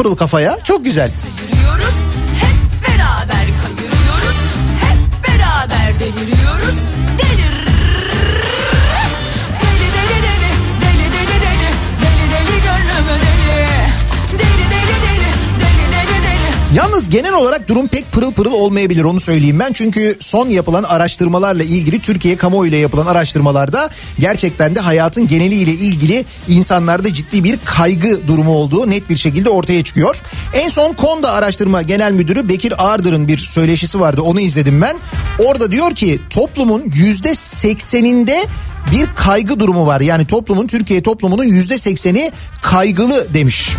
Pırıl 0.00 0.16
kafaya 0.16 0.58
çok 0.64 0.84
güzel. 0.84 1.10
Yürüyoruz 1.52 1.94
Hep 2.40 2.88
beraber 2.88 3.46
kayırıyoruz 3.62 4.36
Hep 4.80 5.28
beraber 5.28 6.00
deliriyoruz 6.00 6.39
Yalnız 16.80 17.10
genel 17.10 17.32
olarak 17.32 17.68
durum 17.68 17.88
pek 17.88 18.12
pırıl 18.12 18.32
pırıl 18.32 18.52
olmayabilir 18.52 19.04
onu 19.04 19.20
söyleyeyim 19.20 19.58
ben. 19.58 19.72
Çünkü 19.72 20.16
son 20.20 20.48
yapılan 20.48 20.82
araştırmalarla 20.82 21.62
ilgili 21.62 22.00
Türkiye 22.00 22.36
kamuoyuyla 22.36 22.78
yapılan 22.78 23.06
araştırmalarda 23.06 23.90
gerçekten 24.18 24.74
de 24.74 24.80
hayatın 24.80 25.28
geneliyle 25.28 25.72
ilgili 25.72 26.24
insanlarda 26.48 27.14
ciddi 27.14 27.44
bir 27.44 27.58
kaygı 27.64 28.28
durumu 28.28 28.52
olduğu 28.52 28.90
net 28.90 29.10
bir 29.10 29.16
şekilde 29.16 29.50
ortaya 29.50 29.84
çıkıyor. 29.84 30.22
En 30.54 30.68
son 30.68 30.92
Konda 30.92 31.32
Araştırma 31.32 31.82
Genel 31.82 32.12
Müdürü 32.12 32.48
Bekir 32.48 32.84
Ağırdır'ın 32.84 33.28
bir 33.28 33.38
söyleşisi 33.38 34.00
vardı 34.00 34.20
onu 34.20 34.40
izledim 34.40 34.80
ben. 34.82 34.96
Orada 35.38 35.72
diyor 35.72 35.94
ki 35.94 36.20
toplumun 36.30 36.82
yüzde 36.94 37.34
sekseninde 37.34 38.46
bir 38.92 39.06
kaygı 39.16 39.60
durumu 39.60 39.86
var. 39.86 40.00
Yani 40.00 40.26
toplumun 40.26 40.66
Türkiye 40.66 41.02
toplumunun 41.02 41.44
yüzde 41.44 41.78
sekseni 41.78 42.32
kaygılı 42.62 43.34
demiş. 43.34 43.70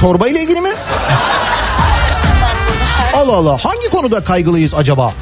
Çorba 0.00 0.28
ile 0.28 0.42
ilgili 0.42 0.60
mi? 0.60 0.68
Allah 3.14 3.32
Allah 3.32 3.58
hangi 3.64 3.88
konuda 3.90 4.24
kaygılıyız 4.24 4.74
acaba? 4.74 5.14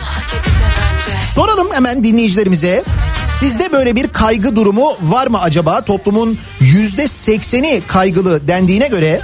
Soralım 1.35 1.73
hemen 1.73 2.05
dinleyicilerimize. 2.05 2.85
Sizde 3.27 3.73
böyle 3.73 3.97
bir 3.97 4.09
kaygı 4.09 4.57
durumu 4.57 4.97
var 5.03 5.27
mı 5.27 5.41
acaba? 5.41 5.81
Toplumun 5.81 6.39
yüzde 6.61 7.09
sekseni 7.09 7.83
kaygılı 7.87 8.49
dendiğine 8.49 8.89
göre 8.89 9.21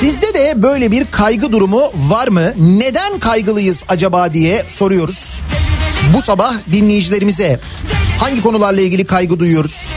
sizde 0.00 0.34
de 0.34 0.62
böyle 0.62 0.90
bir 0.90 1.04
kaygı 1.10 1.52
durumu 1.52 1.92
var 1.96 2.28
mı? 2.28 2.52
Neden 2.56 3.18
kaygılıyız 3.18 3.84
acaba 3.88 4.32
diye 4.32 4.64
soruyoruz. 4.68 5.40
Bu 6.14 6.22
sabah 6.22 6.54
dinleyicilerimize 6.72 7.60
hangi 8.20 8.42
konularla 8.42 8.80
ilgili 8.80 9.04
kaygı 9.06 9.40
duyuyoruz? 9.40 9.94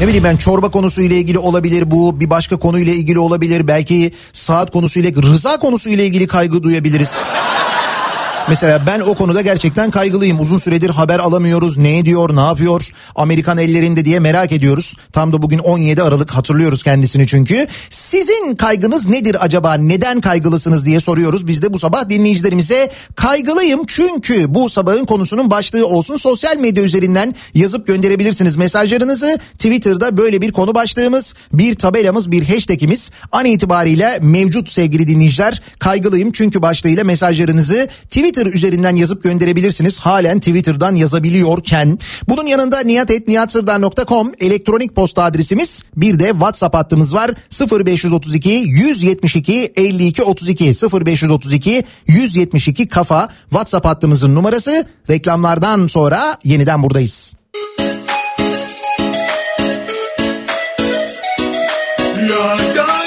Ne 0.00 0.06
bileyim 0.06 0.24
ben 0.24 0.36
çorba 0.36 0.70
konusuyla 0.70 1.16
ilgili 1.16 1.38
olabilir 1.38 1.90
bu 1.90 2.20
bir 2.20 2.30
başka 2.30 2.56
konuyla 2.56 2.92
ilgili 2.92 3.18
olabilir 3.18 3.68
belki 3.68 4.12
saat 4.32 4.70
konusuyla 4.70 5.10
rıza 5.22 5.56
konusuyla 5.56 6.04
ilgili 6.04 6.26
kaygı 6.26 6.62
duyabiliriz. 6.62 7.16
Mesela 8.48 8.82
ben 8.86 9.00
o 9.00 9.14
konuda 9.14 9.42
gerçekten 9.42 9.90
kaygılıyım. 9.90 10.40
Uzun 10.40 10.58
süredir 10.58 10.90
haber 10.90 11.18
alamıyoruz. 11.18 11.76
Ne 11.76 11.98
ediyor, 11.98 12.36
ne 12.36 12.40
yapıyor? 12.40 12.90
Amerikan 13.16 13.58
ellerinde 13.58 14.04
diye 14.04 14.20
merak 14.20 14.52
ediyoruz. 14.52 14.96
Tam 15.12 15.32
da 15.32 15.42
bugün 15.42 15.58
17 15.58 16.02
Aralık 16.02 16.30
hatırlıyoruz 16.30 16.82
kendisini 16.82 17.26
çünkü. 17.26 17.66
Sizin 17.90 18.56
kaygınız 18.56 19.08
nedir 19.08 19.44
acaba? 19.44 19.74
Neden 19.74 20.20
kaygılısınız 20.20 20.86
diye 20.86 21.00
soruyoruz. 21.00 21.46
Biz 21.46 21.62
de 21.62 21.72
bu 21.72 21.78
sabah 21.78 22.08
dinleyicilerimize 22.08 22.90
kaygılıyım 23.14 23.86
çünkü 23.86 24.54
bu 24.54 24.70
sabahın 24.70 25.04
konusunun 25.04 25.50
başlığı 25.50 25.86
olsun. 25.86 26.16
Sosyal 26.16 26.56
medya 26.56 26.84
üzerinden 26.84 27.34
yazıp 27.54 27.86
gönderebilirsiniz 27.86 28.56
mesajlarınızı. 28.56 29.38
Twitter'da 29.52 30.16
böyle 30.16 30.42
bir 30.42 30.52
konu 30.52 30.74
başlığımız, 30.74 31.34
bir 31.52 31.74
tabelamız, 31.74 32.30
bir 32.30 32.48
hashtagimiz 32.48 33.10
an 33.32 33.44
itibariyle 33.44 34.18
mevcut 34.22 34.70
sevgili 34.70 35.06
dinleyiciler. 35.06 35.62
Kaygılıyım 35.78 36.32
çünkü 36.32 36.62
başlığıyla 36.62 37.04
mesajlarınızı 37.04 37.88
Twitter 38.02 38.37
üzerinden 38.46 38.96
yazıp 38.96 39.22
gönderebilirsiniz. 39.22 39.98
Halen 39.98 40.38
Twitter'dan 40.38 40.94
yazabiliyorken. 40.94 41.98
Bunun 42.28 42.46
yanında 42.46 42.80
niyatetniyatsırdar.com 42.80 44.32
elektronik 44.40 44.96
posta 44.96 45.22
adresimiz. 45.22 45.82
Bir 45.96 46.18
de 46.18 46.28
WhatsApp 46.28 46.74
hattımız 46.74 47.14
var. 47.14 47.30
0532 47.70 48.50
172 48.50 49.72
52 49.76 50.22
32 50.22 50.64
0532 50.64 51.84
172 52.06 52.88
kafa 52.88 53.28
WhatsApp 53.50 53.86
hattımızın 53.86 54.34
numarası. 54.34 54.84
Reklamlardan 55.10 55.86
sonra 55.86 56.38
yeniden 56.44 56.82
buradayız. 56.82 57.34
Ya 62.28 62.97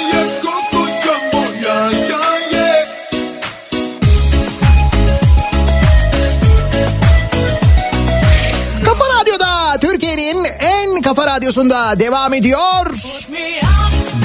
kafa 11.14 11.26
radyosunda 11.26 11.98
devam 11.98 12.34
ediyor. 12.34 12.86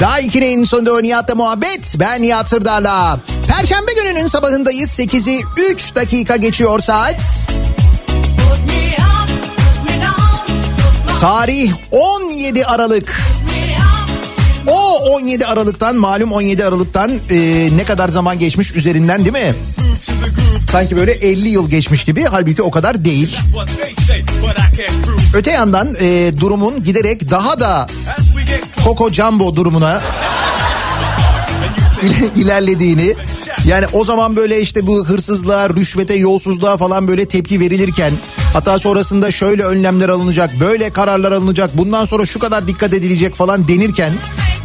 Daha 0.00 0.20
2'nin 0.20 0.64
sonunda 0.64 1.00
Nihat'la 1.00 1.34
muhabbet. 1.34 1.94
Ben 1.98 2.22
Nihat 2.22 2.48
Sırdar'la. 2.48 3.20
Perşembe 3.48 3.92
gününün 3.92 4.26
sabahındayız. 4.26 4.90
8'i 4.98 5.42
3 5.70 5.94
dakika 5.94 6.36
geçiyor 6.36 6.80
saat. 6.80 7.46
Tarih 11.20 11.72
17 11.90 12.66
Aralık. 12.66 13.22
O 14.66 14.96
17 14.96 15.46
Aralık'tan 15.46 15.96
malum 15.96 16.32
17 16.32 16.64
Aralık'tan 16.64 17.10
e, 17.30 17.68
ne 17.76 17.84
kadar 17.84 18.08
zaman 18.08 18.38
geçmiş 18.38 18.74
üzerinden 18.74 19.24
değil 19.24 19.46
mi? 19.46 19.54
Sanki 20.72 20.96
böyle 20.96 21.12
50 21.12 21.48
yıl 21.48 21.70
geçmiş 21.70 22.04
gibi 22.04 22.24
halbuki 22.24 22.62
o 22.62 22.70
kadar 22.70 23.04
değil. 23.04 23.36
Öte 25.34 25.50
yandan 25.50 25.94
e, 26.00 26.32
durumun 26.40 26.84
giderek 26.84 27.30
daha 27.30 27.60
da 27.60 27.86
Coco 28.84 29.10
Jumbo 29.12 29.56
durumuna 29.56 30.00
il- 32.02 32.30
ilerlediğini 32.42 33.14
Yani 33.66 33.86
o 33.92 34.04
zaman 34.04 34.36
böyle 34.36 34.60
işte 34.60 34.86
bu 34.86 35.06
hırsızlığa, 35.08 35.68
rüşvete, 35.70 36.14
yolsuzluğa 36.14 36.76
falan 36.76 37.08
böyle 37.08 37.28
tepki 37.28 37.60
verilirken 37.60 38.12
hatta 38.52 38.78
sonrasında 38.78 39.30
şöyle 39.30 39.64
önlemler 39.64 40.08
alınacak, 40.08 40.60
böyle 40.60 40.90
kararlar 40.90 41.32
alınacak, 41.32 41.78
bundan 41.78 42.04
sonra 42.04 42.26
şu 42.26 42.38
kadar 42.38 42.68
dikkat 42.68 42.92
edilecek 42.92 43.34
falan 43.34 43.68
denirken 43.68 44.12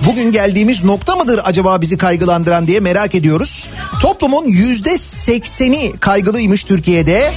bugün 0.07 0.31
geldiğimiz 0.31 0.83
nokta 0.83 1.15
mıdır 1.15 1.41
acaba 1.43 1.81
bizi 1.81 1.97
kaygılandıran 1.97 2.67
diye 2.67 2.79
merak 2.79 3.15
ediyoruz. 3.15 3.69
Toplumun 4.01 4.45
yüzde 4.47 4.97
sekseni 4.97 5.93
kaygılıymış 5.99 6.63
Türkiye'de. 6.63 7.33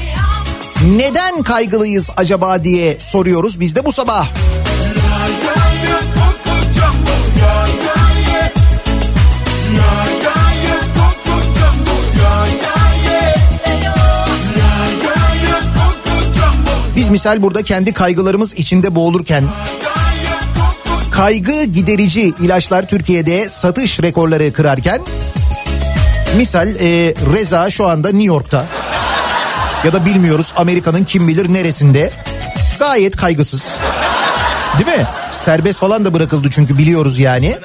Neden 0.87 1.43
kaygılıyız 1.43 2.11
acaba 2.17 2.65
diye 2.65 2.97
soruyoruz 3.01 3.61
biz 3.61 3.77
de 3.77 3.85
bu 3.85 3.93
sabah. 3.93 4.29
Biz 16.97 17.09
misal 17.09 17.43
burada 17.43 17.63
kendi 17.63 17.93
kaygılarımız 17.93 18.55
içinde 18.55 18.95
boğulurken 18.95 19.45
kaygı 21.11 21.65
giderici 21.65 22.35
ilaçlar 22.41 22.89
Türkiye'de 22.89 23.49
satış 23.49 24.03
rekorları 24.03 24.53
kırarken 24.53 25.01
misal 26.37 26.69
e, 26.69 27.15
Reza 27.35 27.71
şu 27.71 27.89
anda 27.89 28.09
New 28.09 28.25
York'ta 28.25 28.67
ya 29.87 29.93
da 29.93 30.07
bilmiyoruz 30.07 30.53
Amerika'nın 30.57 31.05
kim 31.05 31.29
bilir 31.29 31.53
neresinde 31.53 32.11
gayet 32.79 33.17
kaygısız. 33.17 33.77
Değil 34.79 34.99
mi? 34.99 35.07
Serbest 35.31 35.81
falan 35.81 36.05
da 36.05 36.15
bırakıldı 36.15 36.49
çünkü 36.51 36.79
biliyoruz 36.79 37.19
yani. 37.19 37.57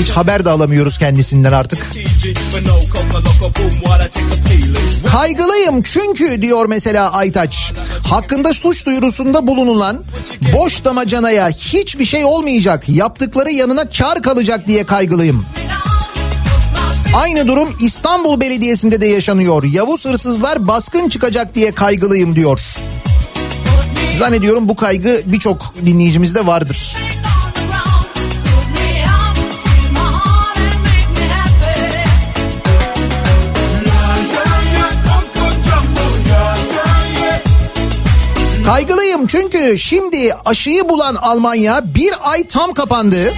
Hiç 0.00 0.10
haber 0.10 0.44
de 0.44 0.50
alamıyoruz 0.50 0.98
kendisinden 0.98 1.52
artık. 1.52 1.90
Kaygılıyım 5.12 5.82
çünkü 5.82 6.42
diyor 6.42 6.66
mesela 6.68 7.12
Aytaç. 7.12 7.72
Hakkında 8.10 8.54
suç 8.54 8.86
duyurusunda 8.86 9.46
bulunulan 9.46 10.02
boş 10.56 10.84
damacanaya 10.84 11.48
hiçbir 11.48 12.04
şey 12.04 12.24
olmayacak. 12.24 12.88
Yaptıkları 12.88 13.50
yanına 13.50 13.90
kar 13.90 14.22
kalacak 14.22 14.66
diye 14.66 14.84
kaygılıyım. 14.86 15.44
Aynı 17.16 17.48
durum 17.48 17.76
İstanbul 17.80 18.40
Belediyesi'nde 18.40 19.00
de 19.00 19.06
yaşanıyor. 19.06 19.64
Yavuz 19.64 20.04
hırsızlar 20.04 20.68
baskın 20.68 21.08
çıkacak 21.08 21.54
diye 21.54 21.72
kaygılıyım 21.74 22.36
diyor. 22.36 22.60
Zannediyorum 24.18 24.68
bu 24.68 24.76
kaygı 24.76 25.22
birçok 25.26 25.74
dinleyicimizde 25.86 26.46
vardır. 26.46 26.96
Kaygılıyım 38.66 39.26
çünkü 39.26 39.78
şimdi 39.78 40.34
aşıyı 40.44 40.88
bulan 40.88 41.14
Almanya 41.14 41.94
bir 41.94 42.30
ay 42.30 42.46
tam 42.46 42.74
kapandı. 42.74 43.32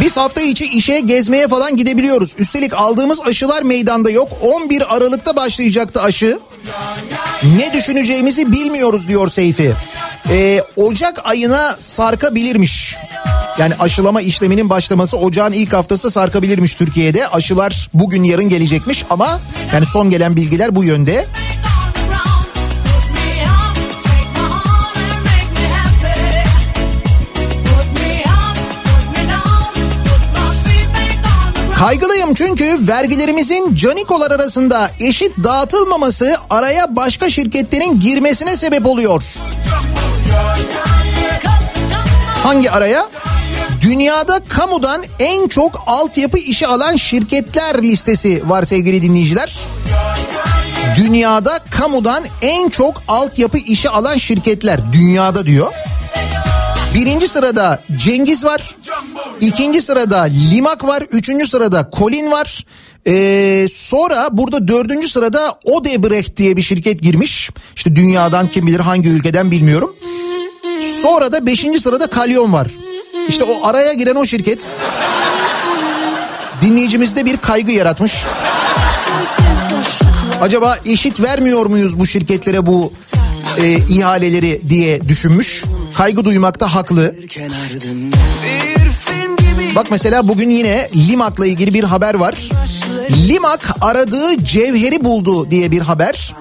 Biz 0.00 0.16
hafta 0.16 0.40
içi 0.40 0.64
işe 0.66 1.00
gezmeye 1.00 1.48
falan 1.48 1.76
gidebiliyoruz. 1.76 2.34
Üstelik 2.38 2.74
aldığımız 2.74 3.20
aşılar 3.20 3.62
meydanda 3.62 4.10
yok. 4.10 4.28
11 4.42 4.96
Aralık'ta 4.96 5.36
başlayacaktı 5.36 6.02
aşı. 6.02 6.38
Ne 7.58 7.72
düşüneceğimizi 7.72 8.52
bilmiyoruz 8.52 9.08
diyor 9.08 9.28
Seyfi. 9.28 9.72
Ee, 10.30 10.62
Ocak 10.76 11.26
ayına 11.26 11.76
sarkabilirmiş. 11.78 12.96
Yani 13.58 13.74
aşılama 13.78 14.20
işleminin 14.20 14.70
başlaması 14.70 15.16
ocağın 15.16 15.52
ilk 15.52 15.72
haftası 15.72 16.10
sarkabilirmiş 16.10 16.74
Türkiye'de. 16.74 17.28
Aşılar 17.28 17.90
bugün 17.94 18.22
yarın 18.22 18.48
gelecekmiş 18.48 19.04
ama 19.10 19.40
yani 19.72 19.86
son 19.86 20.10
gelen 20.10 20.36
bilgiler 20.36 20.74
bu 20.74 20.84
yönde. 20.84 21.26
Kaygılıyım 31.86 32.34
çünkü 32.34 32.88
vergilerimizin 32.88 33.74
canikolar 33.74 34.30
arasında 34.30 34.90
eşit 35.00 35.32
dağıtılmaması 35.44 36.36
araya 36.50 36.96
başka 36.96 37.30
şirketlerin 37.30 38.00
girmesine 38.00 38.56
sebep 38.56 38.86
oluyor. 38.86 39.24
Hangi 42.42 42.70
araya? 42.70 43.08
Dünyada 43.80 44.40
kamudan 44.48 45.04
en 45.18 45.48
çok 45.48 45.84
altyapı 45.86 46.38
işi 46.38 46.66
alan 46.66 46.96
şirketler 46.96 47.82
listesi 47.82 48.42
var 48.48 48.62
sevgili 48.62 49.02
dinleyiciler. 49.02 49.58
Dünyada 50.96 51.60
kamudan 51.70 52.24
en 52.42 52.68
çok 52.68 53.02
altyapı 53.08 53.58
işi 53.58 53.88
alan 53.90 54.16
şirketler 54.16 54.92
dünyada 54.92 55.46
diyor. 55.46 55.72
Birinci 56.96 57.28
sırada 57.28 57.82
Cengiz 57.96 58.44
var. 58.44 58.76
İkinci 59.40 59.82
sırada 59.82 60.22
Limak 60.22 60.84
var. 60.84 61.02
Üçüncü 61.10 61.48
sırada 61.48 61.90
Colin 61.98 62.30
var. 62.30 62.66
Ee, 63.06 63.66
sonra 63.72 64.28
burada 64.32 64.68
dördüncü 64.68 65.08
sırada 65.08 65.54
Odebrecht 65.64 66.36
diye 66.36 66.56
bir 66.56 66.62
şirket 66.62 67.02
girmiş. 67.02 67.50
İşte 67.76 67.96
dünyadan 67.96 68.48
kim 68.48 68.66
bilir 68.66 68.80
hangi 68.80 69.08
ülkeden 69.08 69.50
bilmiyorum. 69.50 69.96
Sonra 71.02 71.32
da 71.32 71.46
beşinci 71.46 71.80
sırada 71.80 72.06
Kalyon 72.06 72.52
var. 72.52 72.66
İşte 73.28 73.44
o 73.44 73.66
araya 73.66 73.92
giren 73.92 74.14
o 74.14 74.26
şirket 74.26 74.70
dinleyicimizde 76.62 77.24
bir 77.24 77.36
kaygı 77.36 77.72
yaratmış. 77.72 78.12
Acaba 80.40 80.78
eşit 80.86 81.20
vermiyor 81.20 81.66
muyuz 81.66 81.98
bu 81.98 82.06
şirketlere 82.06 82.66
bu 82.66 82.92
e, 83.58 83.72
ihaleleri 83.72 84.62
diye 84.68 85.08
düşünmüş. 85.08 85.64
Kaygı 85.96 86.24
duymakta 86.24 86.74
haklı. 86.74 87.14
Bak 89.76 89.86
mesela 89.90 90.28
bugün 90.28 90.50
yine 90.50 90.88
Limak'la 91.08 91.46
ilgili 91.46 91.74
bir 91.74 91.84
haber 91.84 92.14
var. 92.14 92.50
Limak 93.28 93.70
aradığı 93.80 94.44
cevheri 94.44 95.04
buldu 95.04 95.50
diye 95.50 95.70
bir 95.70 95.80
haber. 95.80 96.34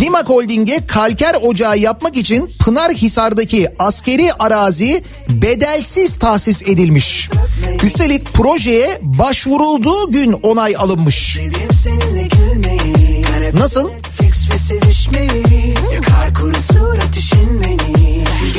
Limak 0.00 0.28
Holding'e 0.28 0.86
kalker 0.86 1.36
ocağı 1.42 1.78
yapmak 1.78 2.16
için 2.16 2.50
Pınarhisar'daki 2.58 3.68
askeri 3.78 4.32
arazi 4.32 5.04
bedelsiz 5.28 6.16
tahsis 6.16 6.62
edilmiş. 6.62 7.30
Üstelik 7.84 8.34
projeye 8.34 8.98
başvurulduğu 9.02 10.12
gün 10.12 10.32
onay 10.32 10.76
alınmış. 10.76 11.38
Nasıl? 13.54 13.90
Yakar 15.94 16.34
kurutur 16.34 16.98
ateşin 16.98 17.62
beni 17.62 17.99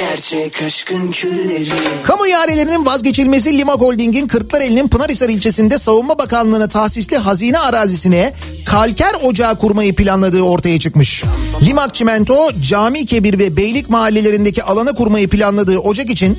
Gerçek 0.01 0.61
aşkın 0.61 1.11
külleri 1.11 1.69
Kamu 2.03 2.27
ihalelerinin 2.27 2.85
vazgeçilmesi 2.85 3.57
Limak 3.57 3.81
Holding'in 3.81 4.27
Kırklareli'nin 4.27 4.87
Pınarhisar 4.87 5.29
ilçesinde 5.29 5.77
Savunma 5.77 6.19
Bakanlığı'na 6.19 6.67
tahsisli 6.67 7.17
hazine 7.17 7.59
arazisine 7.59 8.33
kalker 8.65 9.15
ocağı 9.23 9.57
kurmayı 9.57 9.95
planladığı 9.95 10.41
ortaya 10.41 10.79
çıkmış. 10.79 11.23
Limak 11.61 11.95
Çimento, 11.95 12.49
Cami 12.69 13.05
Kebir 13.05 13.39
ve 13.39 13.57
Beylik 13.57 13.89
mahallelerindeki 13.89 14.63
alana 14.63 14.93
kurmayı 14.93 15.29
planladığı 15.29 15.77
ocak 15.77 16.09
için 16.09 16.37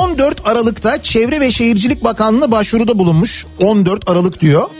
14 0.00 0.48
Aralık'ta 0.48 1.02
Çevre 1.02 1.40
ve 1.40 1.52
Şehircilik 1.52 2.04
Bakanlığı 2.04 2.50
başvuruda 2.50 2.98
bulunmuş. 2.98 3.46
14 3.60 4.10
Aralık 4.10 4.40
diyor. 4.40 4.70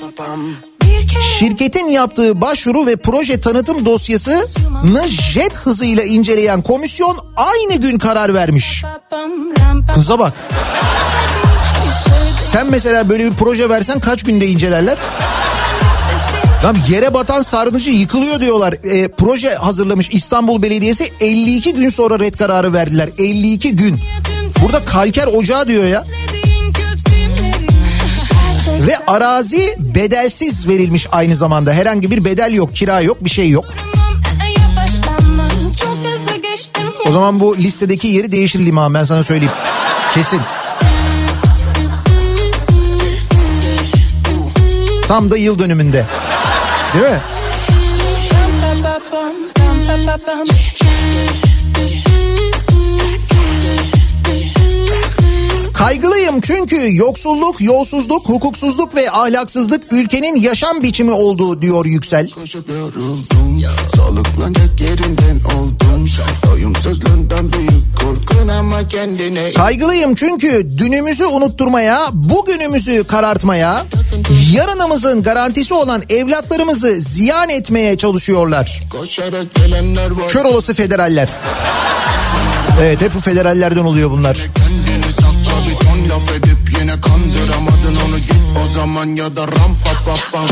Şirketin 1.39 1.87
yaptığı 1.87 2.41
başvuru 2.41 2.87
ve 2.87 2.97
proje 2.97 3.41
tanıtım 3.41 3.85
dosyasını 3.85 5.09
jet 5.09 5.57
hızıyla 5.57 6.03
inceleyen 6.05 6.63
komisyon 6.63 7.19
aynı 7.37 7.81
gün 7.81 7.99
karar 7.99 8.35
vermiş. 8.35 8.85
Hıza 9.95 10.19
bak. 10.19 10.33
Sen 12.43 12.67
mesela 12.71 13.09
böyle 13.09 13.25
bir 13.31 13.33
proje 13.37 13.69
versen 13.69 14.01
kaç 14.01 14.23
günde 14.23 14.47
incelerler? 14.47 14.99
Lan 16.65 16.77
yere 16.89 17.15
batan 17.15 17.43
sarnıcı 17.43 17.91
yıkılıyor 17.91 18.41
diyorlar. 18.41 18.73
E, 18.73 19.09
proje 19.09 19.55
hazırlamış 19.55 20.09
İstanbul 20.13 20.63
Belediyesi 20.63 21.13
52 21.21 21.75
gün 21.75 21.89
sonra 21.89 22.21
red 22.21 22.35
kararı 22.35 22.73
verdiler. 22.73 23.09
52 23.19 23.77
gün. 23.77 24.01
Burada 24.63 24.85
kalker 24.85 25.27
ocağı 25.27 25.69
diyor 25.69 25.85
ya. 25.85 26.05
Ve 28.87 28.99
arazi 29.07 29.75
bedelsiz 29.79 30.69
verilmiş 30.69 31.07
aynı 31.13 31.37
zamanda. 31.37 31.73
Herhangi 31.73 32.11
bir 32.11 32.25
bedel 32.25 32.53
yok, 32.53 32.77
kira 32.77 33.01
yok, 33.01 33.25
bir 33.25 33.31
şey 33.31 33.51
yok. 33.51 33.65
O 37.09 37.13
zaman 37.13 37.41
bu 37.41 37.57
listedeki 37.57 38.09
yeri 38.09 38.33
değişir 38.33 38.67
liman 38.67 38.95
ben 38.95 39.05
sana 39.05 39.25
söyleyeyim. 39.25 39.53
Kesin. 40.15 40.41
Tam 45.09 45.31
da 45.31 45.37
yıl 45.37 45.59
dönümünde. 45.59 46.07
Değil 46.95 47.05
mi? 47.05 47.21
Kaygılıyım 55.75 56.41
çünkü 56.41 56.97
yoksulluk, 56.97 57.61
yolsuzluk, 57.61 58.29
hukuksuzluk 58.29 58.95
ve 58.95 59.11
ahlaksızlık 59.11 59.93
ülkenin 59.93 60.37
yaşam 60.37 60.83
biçimi 60.83 61.11
olduğu 61.11 61.63
diyor 61.63 61.87
Yüksel. 61.87 62.31
Koşup 62.31 62.69
yoruldum 62.69 63.63
Sağlıklanacak 63.97 64.81
yerinden 64.81 65.41
oldum 65.57 66.07
Doyumsuzluğundan 66.47 67.53
büyük 67.53 67.99
korkun 68.01 68.49
ama 68.49 68.89
kendine 68.89 69.53
Kaygılıyım 69.53 70.15
çünkü 70.15 70.79
dünümüzü 70.79 71.25
unutturmaya, 71.25 72.09
bugünümüzü 72.13 73.05
karartmaya, 73.05 73.85
yarınımızın 74.53 75.23
garantisi 75.23 75.75
olan 75.75 76.03
evlatlarımızı 76.09 76.93
ziyan 77.01 77.49
etmeye 77.49 77.97
çalışıyorlar. 77.97 78.83
Koşarak 78.91 79.55
gelenler 79.55 80.11
var 80.11 80.29
Kör 80.29 80.45
olası 80.45 80.75
federaller. 80.75 81.29
Evet 82.81 83.01
hep 83.01 83.15
bu 83.15 83.21
federallerden 83.21 83.85
oluyor 83.85 84.11
bunlar. 84.11 84.37
Kendini 84.55 84.94
o 88.63 88.67
zaman 88.75 89.17
ya 89.17 89.37
da 89.37 89.43
rampa 89.43 89.93
pa 90.07 90.17
pa 90.33 90.43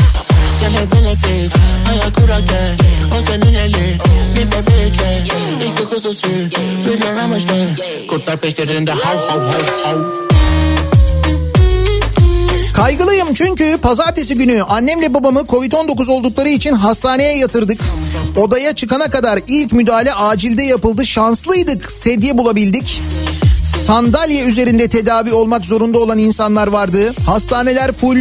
Sen 0.59 0.71
hep 0.71 0.91
benefit 0.91 1.53
ayak 1.91 2.15
kurarken 2.15 2.75
o 3.13 3.25
senin 3.27 3.53
eli 3.53 3.97
bir 4.35 4.51
bebekle 4.51 5.23
İki 5.67 5.85
kuzusu 5.85 6.27
milyon 6.87 7.17
amaçlı 7.17 7.67
kurtlar 8.09 8.37
peşlerinde 8.37 8.91
hav 8.91 9.17
hav 9.17 9.39
hav 9.39 9.63
hav 9.83 10.23
Kaygılıyım 12.73 13.33
çünkü 13.33 13.77
pazartesi 13.77 14.35
günü 14.35 14.63
annemle 14.63 15.13
babamı 15.13 15.39
Covid-19 15.39 16.11
oldukları 16.11 16.49
için 16.49 16.73
hastaneye 16.73 17.37
yatırdık. 17.37 17.81
Odaya 18.37 18.75
çıkana 18.75 19.09
kadar 19.09 19.39
ilk 19.47 19.73
müdahale 19.73 20.13
acilde 20.13 20.63
yapıldı. 20.63 21.05
Şanslıydık 21.05 21.91
sedye 21.91 22.37
bulabildik. 22.37 23.01
Sandalye 23.83 24.43
üzerinde 24.43 24.87
tedavi 24.87 25.33
olmak 25.33 25.65
zorunda 25.65 25.99
olan 25.99 26.17
insanlar 26.17 26.67
vardı. 26.67 27.13
Hastaneler 27.25 27.91
full, 27.91 28.17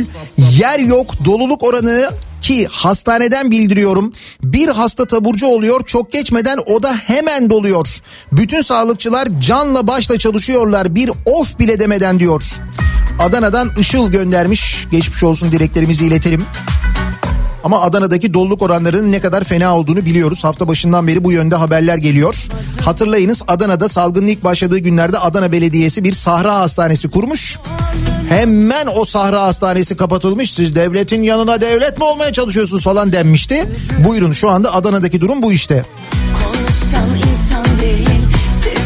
yer 0.58 0.78
yok, 0.78 1.24
doluluk 1.24 1.62
oranı 1.62 2.10
ki 2.40 2.66
hastaneden 2.70 3.50
bildiriyorum. 3.50 4.12
Bir 4.42 4.68
hasta 4.68 5.06
taburcu 5.06 5.46
oluyor 5.46 5.86
çok 5.86 6.12
geçmeden 6.12 6.58
oda 6.66 6.94
hemen 6.94 7.50
doluyor. 7.50 7.88
Bütün 8.32 8.60
sağlıkçılar 8.60 9.28
canla 9.40 9.86
başla 9.86 10.18
çalışıyorlar 10.18 10.94
bir 10.94 11.10
of 11.26 11.58
bile 11.58 11.80
demeden 11.80 12.20
diyor. 12.20 12.42
Adana'dan 13.18 13.70
Işıl 13.78 14.10
göndermiş 14.10 14.86
geçmiş 14.90 15.22
olsun 15.22 15.52
dileklerimizi 15.52 16.06
iletelim. 16.06 16.44
Ama 17.64 17.80
Adana'daki 17.82 18.34
doluluk 18.34 18.62
oranlarının 18.62 19.12
ne 19.12 19.20
kadar 19.20 19.44
fena 19.44 19.76
olduğunu 19.76 20.04
biliyoruz. 20.04 20.44
Hafta 20.44 20.68
başından 20.68 21.06
beri 21.06 21.24
bu 21.24 21.32
yönde 21.32 21.54
haberler 21.54 21.96
geliyor. 21.96 22.34
Hatırlayınız 22.84 23.42
Adana'da 23.48 23.88
salgının 23.88 24.26
ilk 24.26 24.44
başladığı 24.44 24.78
günlerde 24.78 25.18
Adana 25.18 25.52
Belediyesi 25.52 26.04
bir 26.04 26.12
sahra 26.12 26.54
hastanesi 26.54 27.10
kurmuş. 27.10 27.58
Hemen 28.28 28.88
o 28.94 29.04
sahra 29.04 29.42
hastanesi 29.42 29.96
kapatılmış. 29.96 30.52
Siz 30.52 30.74
devletin 30.74 31.22
yanına 31.22 31.60
devlet 31.60 31.98
mi 31.98 32.04
olmaya 32.04 32.32
çalışıyorsunuz 32.32 32.84
falan 32.84 33.12
denmişti. 33.12 33.64
Buyurun 34.08 34.32
şu 34.32 34.50
anda 34.50 34.74
Adana'daki 34.74 35.20
durum 35.20 35.42
bu 35.42 35.52
işte. 35.52 35.84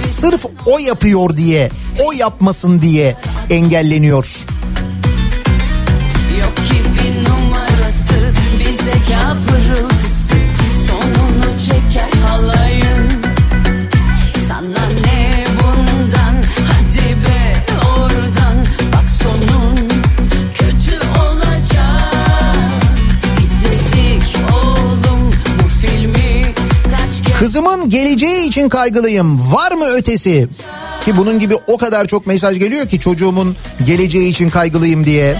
Sırf 0.06 0.44
o 0.66 0.78
yapıyor 0.78 1.36
diye, 1.36 1.70
o 2.06 2.12
yapmasın 2.12 2.82
diye 2.82 3.16
engelleniyor. 3.50 4.36
Kızımın 27.38 27.90
geleceği 27.90 28.48
için 28.48 28.68
kaygılıyım. 28.68 29.52
Var 29.52 29.72
mı 29.72 29.84
ötesi? 29.86 30.48
Ki 31.04 31.16
bunun 31.16 31.38
gibi 31.38 31.54
o 31.66 31.76
kadar 31.78 32.06
çok 32.06 32.26
mesaj 32.26 32.58
geliyor 32.58 32.86
ki 32.86 33.00
çocuğumun 33.00 33.56
geleceği 33.86 34.30
için 34.30 34.50
kaygılıyım 34.50 35.04
diye. 35.04 35.36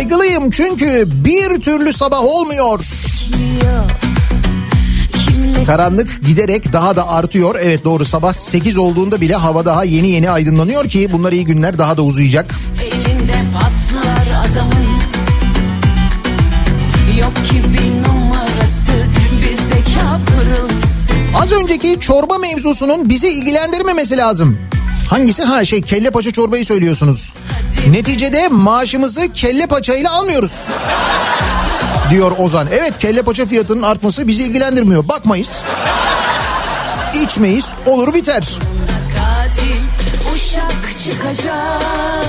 Kaygılıyım 0.00 0.50
çünkü 0.50 1.04
bir 1.24 1.60
türlü 1.60 1.92
sabah 1.92 2.24
olmuyor. 2.24 2.80
Karanlık 5.66 6.26
giderek 6.26 6.72
daha 6.72 6.96
da 6.96 7.08
artıyor. 7.08 7.54
Evet 7.62 7.84
doğru 7.84 8.04
sabah 8.04 8.32
8 8.32 8.78
olduğunda 8.78 9.20
bile 9.20 9.34
hava 9.34 9.64
daha 9.64 9.84
yeni 9.84 10.08
yeni 10.08 10.30
aydınlanıyor 10.30 10.84
ki 10.88 11.08
bunlar 11.12 11.32
iyi 11.32 11.44
günler 11.44 11.78
daha 11.78 11.96
da 11.96 12.02
uzayacak. 12.02 12.54
elinde 12.82 13.34
patlar 13.54 14.26
adamın 14.50 14.86
Yok 17.20 17.36
ki 17.44 17.62
bir 17.72 18.08
numarası 18.08 18.92
Bir 19.42 19.56
zeka 19.56 20.20
pırıltısı 20.26 21.12
Az 21.36 21.52
önceki 21.52 22.00
çorba 22.00 22.38
mevzusunun 22.38 23.08
bizi 23.08 23.28
ilgilendirmemesi 23.28 24.16
lazım. 24.16 24.58
Hangisi? 25.10 25.42
Ha 25.42 25.64
şey 25.64 25.82
kelle 25.82 26.10
paça 26.10 26.30
çorbayı 26.32 26.66
söylüyorsunuz. 26.66 27.32
Neticede 27.90 28.48
maaşımızı 28.48 29.32
kelle 29.32 29.66
paçayla 29.66 30.10
almıyoruz. 30.12 30.64
Diyor 32.10 32.32
Ozan. 32.38 32.68
Evet 32.72 32.98
kelle 32.98 33.22
paça 33.22 33.46
fiyatının 33.46 33.82
artması 33.82 34.28
bizi 34.28 34.42
ilgilendirmiyor. 34.42 35.08
Bakmayız. 35.08 35.62
İçmeyiz 37.24 37.66
olur 37.86 38.14
biter. 38.14 38.58
Katil 39.16 39.80
uşak 40.34 40.98
çıkacak 40.98 42.19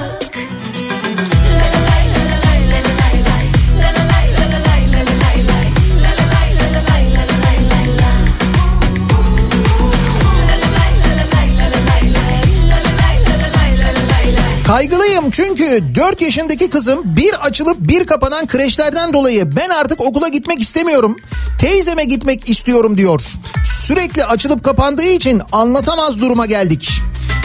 Kaygılıyım 14.72 15.32
çünkü 15.32 15.84
4 15.95 16.22
yaşındaki 16.22 16.69
kızım 16.69 17.01
bir 17.05 17.45
açılıp 17.45 17.78
bir 17.80 18.07
kapanan 18.07 18.47
kreşlerden 18.47 19.13
dolayı 19.13 19.55
ben 19.55 19.69
artık 19.69 20.01
okula 20.01 20.28
gitmek 20.28 20.61
istemiyorum. 20.61 21.15
Teyzeme 21.59 22.03
gitmek 22.03 22.49
istiyorum 22.49 22.97
diyor. 22.97 23.22
Sürekli 23.65 24.26
açılıp 24.26 24.63
kapandığı 24.63 25.03
için 25.03 25.41
anlatamaz 25.51 26.19
duruma 26.22 26.45
geldik. 26.45 26.89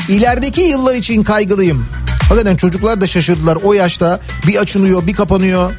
İlerideki 0.08 0.60
yıllar 0.60 0.94
için 0.94 1.22
kaygılıyım. 1.22 1.86
Hakikaten 2.28 2.56
çocuklar 2.56 3.00
da 3.00 3.06
şaşırdılar 3.06 3.58
o 3.64 3.72
yaşta 3.72 4.20
bir 4.46 4.56
açılıyor 4.56 5.06
bir 5.06 5.14
kapanıyor. 5.14 5.72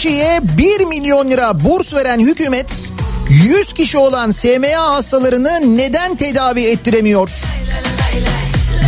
Kişiye 0.00 0.40
1 0.58 0.84
milyon 0.84 1.30
lira 1.30 1.64
burs 1.64 1.94
veren 1.94 2.18
hükümet 2.18 2.92
100 3.28 3.72
kişi 3.72 3.98
olan 3.98 4.30
SMA 4.30 4.94
hastalarını 4.94 5.76
neden 5.76 6.16
tedavi 6.16 6.62
ettiremiyor? 6.62 7.30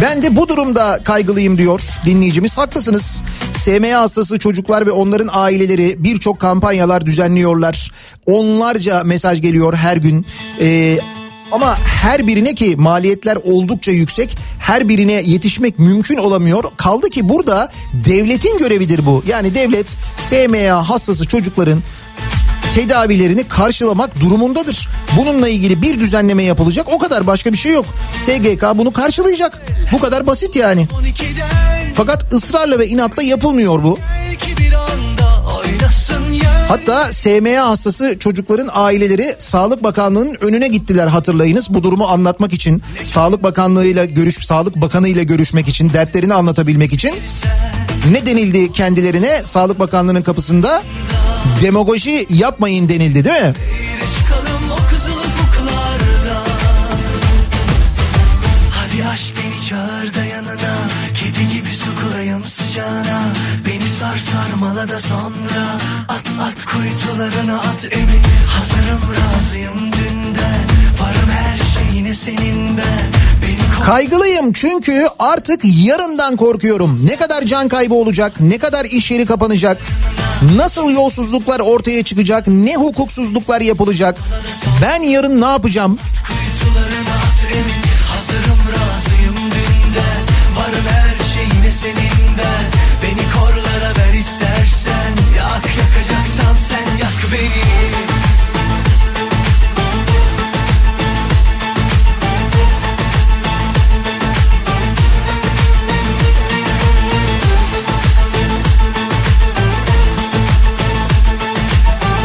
Ben 0.02 0.22
de 0.22 0.36
bu 0.36 0.48
durumda 0.48 0.98
kaygılıyım 1.04 1.58
diyor 1.58 1.80
dinleyicimiz. 2.06 2.58
Haklısınız. 2.58 3.22
SMA 3.54 4.00
hastası 4.00 4.38
çocuklar 4.38 4.86
ve 4.86 4.90
onların 4.90 5.30
aileleri 5.32 5.96
birçok 5.98 6.40
kampanyalar 6.40 7.06
düzenliyorlar. 7.06 7.92
Onlarca 8.26 9.04
mesaj 9.04 9.42
geliyor 9.42 9.74
her 9.74 9.96
gün. 9.96 10.26
Ee, 10.60 10.98
ama 11.52 11.78
her 11.78 12.26
birine 12.26 12.54
ki 12.54 12.76
maliyetler 12.78 13.38
oldukça 13.44 13.92
yüksek. 13.92 14.36
Her 14.58 14.88
birine 14.88 15.12
yetişmek 15.12 15.78
mümkün 15.78 16.16
olamıyor. 16.16 16.64
Kaldı 16.76 17.10
ki 17.10 17.28
burada 17.28 17.72
devletin 17.92 18.58
görevidir 18.58 19.06
bu. 19.06 19.24
Yani 19.26 19.54
devlet 19.54 19.96
SMA 20.16 20.88
hastası 20.88 21.26
çocukların 21.28 21.82
tedavilerini 22.74 23.44
karşılamak 23.48 24.20
durumundadır. 24.20 24.88
Bununla 25.18 25.48
ilgili 25.48 25.82
bir 25.82 26.00
düzenleme 26.00 26.42
yapılacak 26.42 26.86
o 26.92 26.98
kadar 26.98 27.26
başka 27.26 27.52
bir 27.52 27.58
şey 27.58 27.72
yok. 27.72 27.86
SGK 28.12 28.64
bunu 28.74 28.92
karşılayacak. 28.92 29.62
Bu 29.92 30.00
kadar 30.00 30.26
basit 30.26 30.56
yani. 30.56 30.88
12'den 30.92 31.94
Fakat 31.94 32.32
ısrarla 32.32 32.78
ve 32.78 32.88
inatla 32.88 33.22
yapılmıyor 33.22 33.82
bu. 33.82 33.98
belki 34.14 34.56
bir 34.56 34.72
anda 34.72 35.44
aynasın 35.60 36.31
Hatta 36.68 37.12
SMA 37.12 37.68
hastası 37.68 38.18
çocukların 38.18 38.70
aileleri 38.72 39.36
Sağlık 39.38 39.82
Bakanlığı'nın 39.82 40.36
önüne 40.40 40.68
gittiler 40.68 41.06
hatırlayınız. 41.06 41.74
Bu 41.74 41.82
durumu 41.82 42.04
anlatmak 42.04 42.52
için, 42.52 42.82
Sağlık 43.04 43.42
Bakanlığı'yla 43.42 44.04
görüş 44.04 44.46
Sağlık 44.46 44.76
Bakanı 44.76 45.08
ile 45.08 45.24
görüşmek 45.24 45.68
için, 45.68 45.90
dertlerini 45.92 46.34
anlatabilmek 46.34 46.92
için. 46.92 47.14
Ne 48.10 48.26
denildi 48.26 48.72
kendilerine 48.72 49.40
Sağlık 49.44 49.78
Bakanlığı'nın 49.78 50.22
kapısında? 50.22 50.82
Demagoji 51.62 52.26
yapmayın 52.30 52.88
denildi 52.88 53.24
değil 53.24 53.42
mi? 53.42 53.52
Aşk 59.12 59.34
beni 59.36 59.68
çağır 59.68 60.14
da 60.14 60.24
yanına 60.24 60.74
Kedi 61.14 61.48
gibi 61.48 61.68
sokulayım 61.68 62.44
sıcağına 62.44 63.21
sar 64.18 64.32
sarmala 64.50 64.88
da 64.88 65.00
sonra 65.00 65.78
At 66.08 66.24
at 66.42 66.64
kuytularına 66.64 67.56
at 67.56 67.88
emin 67.92 68.22
Hazırım 68.46 69.02
razıyım 69.14 69.78
dünden 69.78 70.64
Varım 71.00 71.30
her 71.30 71.58
şeyine 71.58 72.14
senin 72.14 72.76
ben 72.76 73.22
Kaygılıyım 73.86 74.52
çünkü 74.52 75.06
artık 75.18 75.60
yarından 75.64 76.36
korkuyorum. 76.36 76.98
Ne 77.06 77.16
kadar 77.16 77.42
can 77.42 77.68
kaybı 77.68 77.94
olacak, 77.94 78.32
ne 78.40 78.58
kadar 78.58 78.84
iş 78.84 79.10
yeri 79.10 79.26
kapanacak, 79.26 79.78
nasıl 80.56 80.90
yolsuzluklar 80.90 81.60
ortaya 81.60 82.02
çıkacak, 82.02 82.46
ne 82.46 82.76
hukuksuzluklar 82.76 83.60
yapılacak. 83.60 84.18
Ben 84.82 85.00
yarın 85.02 85.40
ne 85.40 85.46
yapacağım? 85.46 85.98
Hazırım 88.08 88.58
razıyım 88.68 89.36
dünden 89.36 90.22
Varım 90.56 90.86
her 90.88 91.24
şeyine 91.34 91.70
senin 91.70 92.38
ben 92.38 92.81
Yak 95.66 95.76
yakacaksan 95.76 96.56
sen 96.56 96.98
yak 96.98 97.32
beni. 97.32 97.62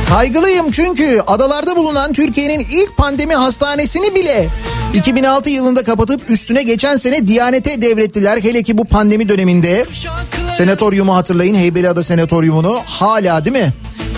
Kaygılıyım 0.10 0.72
çünkü 0.72 1.22
adalarda 1.28 1.76
bulunan 1.76 2.14
Türkiye'nin 2.14 2.60
ilk 2.72 2.98
pandemi 2.98 3.36
hastanesini 3.36 4.16
bile 4.16 4.50
2006 4.98 5.50
yılında 5.50 5.84
kapatıp 5.84 6.30
üstüne 6.30 6.64
geçen 6.64 6.98
sene 6.98 7.28
Diyanet'e 7.28 7.82
devrettiler. 7.82 8.38
Hele 8.44 8.64
ki 8.64 8.78
bu 8.78 8.86
pandemi 8.86 9.30
döneminde 9.30 9.86
senatoryumu 10.52 11.16
hatırlayın 11.16 11.56
Heybeliada 11.56 12.04
senatoryumunu 12.04 12.82
hala 12.86 13.46
değil 13.46 13.56
mi? 13.56 13.74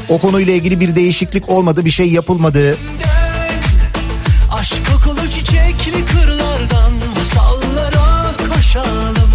O 0.10 0.18
konuyla 0.18 0.54
ilgili 0.54 0.80
bir 0.80 0.96
değişiklik 0.96 1.50
olmadı 1.50 1.86
bir 1.86 1.90
şey 1.90 2.10
yapılmadı. 2.10 2.78
Aşk 4.52 4.76
kokulu 4.86 5.30
çiçekli 5.30 6.06
kırlardan 6.06 6.94
Masallara 7.18 8.32
koşalım 8.56 9.30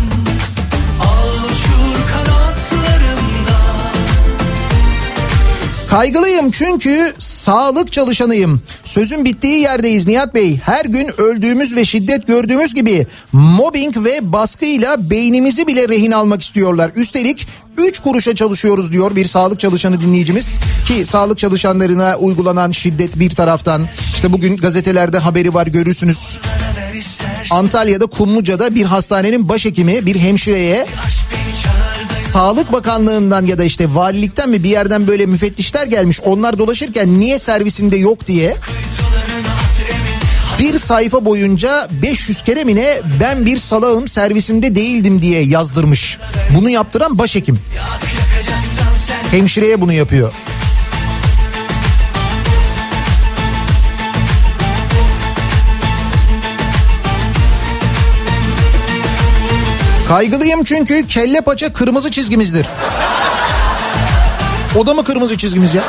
Kaygılıyım 5.95 6.51
çünkü 6.51 7.15
sağlık 7.45 7.93
çalışanıyım. 7.93 8.63
Sözün 8.85 9.25
bittiği 9.25 9.61
yerdeyiz 9.61 10.07
Nihat 10.07 10.35
Bey. 10.35 10.59
Her 10.65 10.85
gün 10.85 11.21
öldüğümüz 11.21 11.77
ve 11.77 11.85
şiddet 11.85 12.27
gördüğümüz 12.27 12.75
gibi 12.75 13.07
mobbing 13.33 13.97
ve 13.97 14.33
baskıyla 14.33 15.11
beynimizi 15.11 15.67
bile 15.67 15.89
rehin 15.89 16.11
almak 16.11 16.43
istiyorlar. 16.43 16.91
Üstelik 16.95 17.47
3 17.77 17.99
kuruşa 17.99 18.35
çalışıyoruz 18.35 18.93
diyor 18.93 19.17
bir 19.17 19.25
sağlık 19.25 19.61
çalışanı 19.61 20.01
dinleyicimiz. 20.01 20.59
Ki 20.89 21.07
sağlık 21.07 21.39
çalışanlarına 21.39 22.17
uygulanan 22.17 22.71
şiddet 22.71 23.19
bir 23.19 23.31
taraftan 23.31 23.87
işte 24.15 24.33
bugün 24.33 24.57
gazetelerde 24.57 25.19
haberi 25.19 25.55
var 25.55 25.67
görürsünüz. 25.67 26.41
Antalya'da 27.51 28.07
Kumluca'da 28.07 28.75
bir 28.75 28.85
hastanenin 28.85 29.49
başhekimi 29.49 30.07
bir 30.07 30.17
hemşireye 30.17 30.87
Sağlık 32.35 32.73
Bakanlığı'ndan 32.73 33.47
ya 33.47 33.59
da 33.59 33.65
işte 33.65 33.95
valilikten 33.95 34.49
mi 34.49 34.63
bir 34.63 34.69
yerden 34.69 35.07
böyle 35.07 35.27
müfettişler 35.27 35.87
gelmiş. 35.87 36.21
Onlar 36.21 36.59
dolaşırken 36.59 37.21
niye 37.21 37.39
servisinde 37.39 37.97
yok 37.97 38.27
diye 38.27 38.55
bir 40.59 40.79
sayfa 40.79 41.25
boyunca 41.25 41.89
500 42.03 42.43
kere 42.43 42.65
mi 42.65 42.77
ne 42.77 43.01
ben 43.21 43.47
bir 43.47 43.57
salağım 43.57 44.09
servisimde 44.09 44.75
değildim 44.75 45.23
diye 45.23 45.43
yazdırmış. 45.43 46.19
Bunu 46.57 46.71
yaptıran 46.71 47.19
başhekim. 47.19 47.59
Hemşireye 49.31 49.81
bunu 49.81 49.93
yapıyor. 49.93 50.33
Kaygılıyım 60.09 60.65
çünkü 60.65 61.07
kelle 61.07 61.41
paça 61.41 61.73
kırmızı 61.73 62.11
çizgimizdir. 62.11 62.67
O 64.79 64.87
da 64.87 64.95
mı 64.95 65.05
kırmızı 65.05 65.39
çizgimiz 65.39 65.75
ya? 65.75 65.83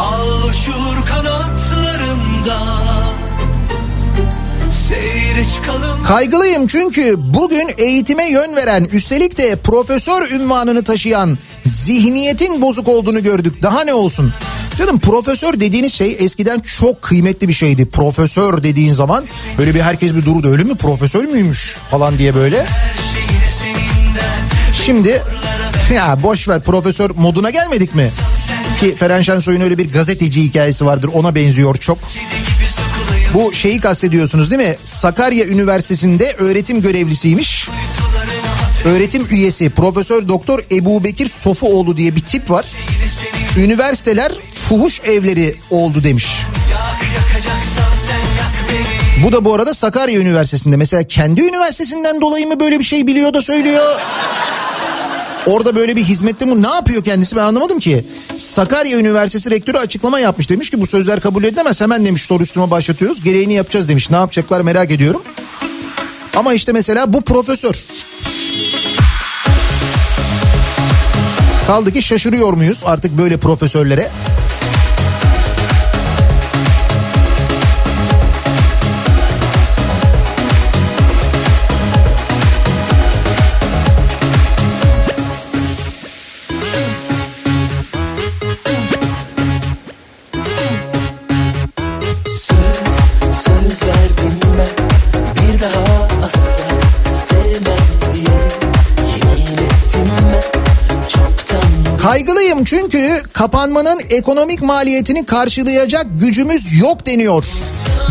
Al 0.00 0.48
uçur 0.48 1.06
kanatlarında 1.06 2.58
Seyre 4.88 5.44
çıkalım 5.54 6.04
Kaygılıyım 6.04 6.66
çünkü 6.66 7.14
bugün 7.18 7.70
eğitime 7.78 8.30
yön 8.30 8.56
veren 8.56 8.84
üstelik 8.92 9.38
de 9.38 9.56
profesör 9.56 10.30
ünvanını 10.30 10.84
taşıyan 10.84 11.38
zihniyetin 11.64 12.62
bozuk 12.62 12.88
olduğunu 12.88 13.22
gördük. 13.22 13.62
Daha 13.62 13.84
ne 13.84 13.94
olsun? 13.94 14.32
Canım 14.78 14.98
profesör 14.98 15.60
dediğiniz 15.60 15.94
şey 15.94 16.16
eskiden 16.18 16.60
çok 16.60 17.02
kıymetli 17.02 17.48
bir 17.48 17.52
şeydi. 17.52 17.86
Profesör 17.86 18.62
dediğin 18.62 18.92
zaman 18.92 19.24
böyle 19.58 19.74
bir 19.74 19.80
herkes 19.80 20.14
bir 20.14 20.24
durdu 20.26 20.52
öyle 20.52 20.64
mi 20.64 20.74
profesör 20.74 21.24
müymüş 21.24 21.78
falan 21.90 22.18
diye 22.18 22.34
böyle. 22.34 22.66
Şimdi 24.84 25.22
ya 25.94 26.22
boş 26.22 26.48
ver 26.48 26.60
profesör 26.60 27.10
moduna 27.10 27.50
gelmedik 27.50 27.94
mi? 27.94 28.10
Ki 28.80 28.94
Feren 28.96 29.22
Şensoy'un 29.22 29.60
öyle 29.60 29.78
bir 29.78 29.92
gazeteci 29.92 30.42
hikayesi 30.42 30.86
vardır 30.86 31.10
ona 31.12 31.34
benziyor 31.34 31.76
çok. 31.76 31.98
Bu 33.34 33.52
şeyi 33.52 33.80
kastediyorsunuz 33.80 34.50
değil 34.50 34.62
mi? 34.62 34.76
Sakarya 34.84 35.46
Üniversitesi'nde 35.46 36.36
öğretim 36.38 36.82
görevlisiymiş. 36.82 37.68
Öğretim 38.86 39.26
üyesi 39.30 39.70
Profesör 39.70 40.28
Doktor 40.28 40.64
Ebu 40.72 41.04
Bekir 41.04 41.28
Sofuoğlu 41.28 41.96
diye 41.96 42.16
bir 42.16 42.20
tip 42.20 42.50
var. 42.50 42.66
Üniversiteler 43.58 44.32
fuhuş 44.54 45.00
evleri 45.00 45.56
oldu 45.70 46.04
demiş. 46.04 46.26
Bu 49.24 49.32
da 49.32 49.44
bu 49.44 49.54
arada 49.54 49.74
Sakarya 49.74 50.20
Üniversitesi'nde. 50.20 50.76
Mesela 50.76 51.04
kendi 51.04 51.42
üniversitesinden 51.42 52.20
dolayı 52.20 52.46
mı 52.46 52.60
böyle 52.60 52.78
bir 52.78 52.84
şey 52.84 53.06
biliyor 53.06 53.34
da 53.34 53.42
söylüyor? 53.42 54.00
Orada 55.46 55.76
böyle 55.76 55.96
bir 55.96 56.04
hizmette 56.04 56.44
mi? 56.44 56.62
Ne 56.62 56.68
yapıyor 56.68 57.04
kendisi 57.04 57.36
ben 57.36 57.42
anlamadım 57.42 57.78
ki. 57.78 58.04
Sakarya 58.38 58.98
Üniversitesi 58.98 59.50
rektörü 59.50 59.78
açıklama 59.78 60.20
yapmış. 60.20 60.50
Demiş 60.50 60.70
ki 60.70 60.80
bu 60.80 60.86
sözler 60.86 61.20
kabul 61.20 61.44
edilemez. 61.44 61.80
Hemen 61.80 62.04
demiş 62.04 62.22
soruşturma 62.22 62.70
başlatıyoruz. 62.70 63.22
Gereğini 63.22 63.54
yapacağız 63.54 63.88
demiş. 63.88 64.10
Ne 64.10 64.16
yapacaklar 64.16 64.60
merak 64.60 64.90
ediyorum. 64.90 65.22
Ama 66.36 66.54
işte 66.54 66.72
mesela 66.72 67.12
bu 67.12 67.22
profesör. 67.22 67.86
Kaldı 71.66 71.92
ki 71.92 72.02
şaşırıyor 72.02 72.52
muyuz 72.52 72.82
artık 72.86 73.18
böyle 73.18 73.36
profesörlere? 73.36 74.10
Kapanmanın 103.32 104.00
ekonomik 104.10 104.62
maliyetini 104.62 105.26
karşılayacak 105.26 106.06
gücümüz 106.20 106.80
yok 106.80 107.06
deniyor. 107.06 107.44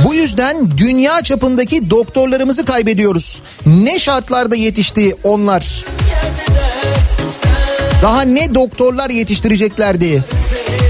Bu 0.05 0.13
yüzden 0.13 0.77
dünya 0.77 1.21
çapındaki 1.21 1.89
doktorlarımızı 1.89 2.65
kaybediyoruz. 2.65 3.41
Ne 3.65 3.99
şartlarda 3.99 4.55
yetişti 4.55 5.15
onlar? 5.23 5.85
Daha 8.01 8.21
ne 8.21 8.55
doktorlar 8.55 9.09
yetiştireceklerdi? 9.09 10.23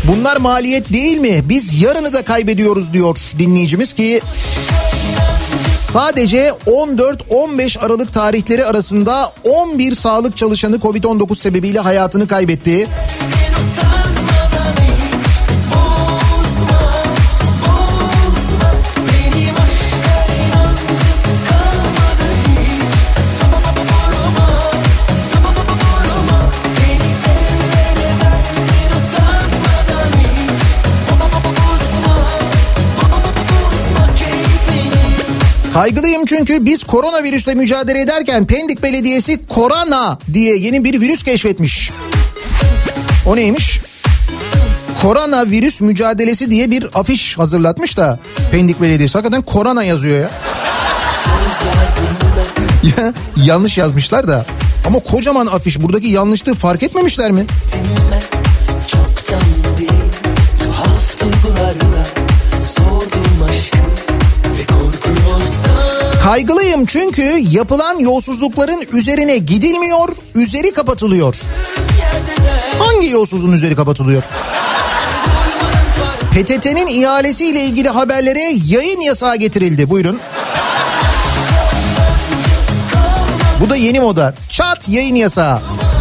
Bunlar 0.04 0.38
maliyet 0.38 0.94
değil 0.94 1.18
mi? 1.18 1.42
Biz 1.50 1.82
yarını 1.82 2.14
da 2.14 2.22
kaybediyoruz 2.22 2.94
diyor 2.94 3.18
dinleyicimiz 3.40 3.94
ki 3.94 4.22
Sadece 5.76 6.52
14-15 6.68 7.80
Aralık 7.80 8.14
tarihleri 8.14 8.66
arasında 8.66 9.34
11 9.44 9.96
sağlık 9.96 10.38
çalışanı 10.38 10.76
Covid-19 10.76 11.36
sebebiyle 11.36 11.80
hayatını 11.80 12.28
kaybetti. 12.28 12.88
Kaygılıyım 35.76 36.26
çünkü 36.26 36.66
biz 36.66 36.84
koronavirüsle 36.84 37.56
mücadele 37.56 38.02
ederken 38.02 38.46
Pendik 38.46 38.84
Belediyesi 38.84 39.46
korona 39.48 40.18
diye 40.34 40.58
yeni 40.58 40.84
bir 40.84 41.02
virüs 41.02 41.24
keşfetmiş. 41.24 41.92
O 43.26 43.36
neymiş? 43.36 43.80
Koronavirüs 45.02 45.82
mücadelesi 45.82 46.50
diye 46.50 46.72
bir 46.72 46.88
afiş 46.94 47.38
hazırlatmış 47.38 47.98
da 47.98 48.20
Pendik 48.52 48.82
Belediyesi. 48.82 49.14
Hakikaten 49.14 49.42
korona 49.42 49.84
yazıyor 49.84 50.20
ya. 50.20 50.30
ya 52.98 53.14
yanlış 53.36 53.78
yazmışlar 53.78 54.28
da. 54.28 54.46
Ama 54.88 55.00
kocaman 55.00 55.48
afiş 55.48 55.82
buradaki 55.82 56.08
yanlışlığı 56.08 56.54
fark 56.54 56.84
etmemişler 56.84 57.32
mi? 57.32 57.46
Çoktan 58.88 59.42
bir 59.80 59.88
tuhaf 60.66 61.22
duygularla 61.22 62.06
sordum 62.62 63.44
aşkı 63.50 63.78
ve 63.78 63.86
korkuyorsan 63.86 63.95
Kaygılıyım 66.26 66.86
çünkü 66.86 67.38
yapılan 67.50 68.00
yolsuzlukların 68.00 68.86
üzerine 68.92 69.38
gidilmiyor, 69.38 70.10
üzeri 70.36 70.74
kapatılıyor. 70.74 71.36
Hangi 72.80 73.10
yolsuzluğun 73.10 73.52
üzeri 73.52 73.76
kapatılıyor? 73.76 74.24
PTT'nin 76.32 76.88
ihalesiyle 76.88 77.66
ilgili 77.66 77.90
haberlere 77.90 78.54
yayın 78.68 79.00
yasağı 79.00 79.36
getirildi. 79.36 79.90
Buyurun. 79.90 80.20
Bu 83.62 83.70
da 83.70 83.76
yeni 83.76 84.00
moda. 84.00 84.34
Çat 84.50 84.90
yayın 84.90 85.16
yasağı. 85.16 85.60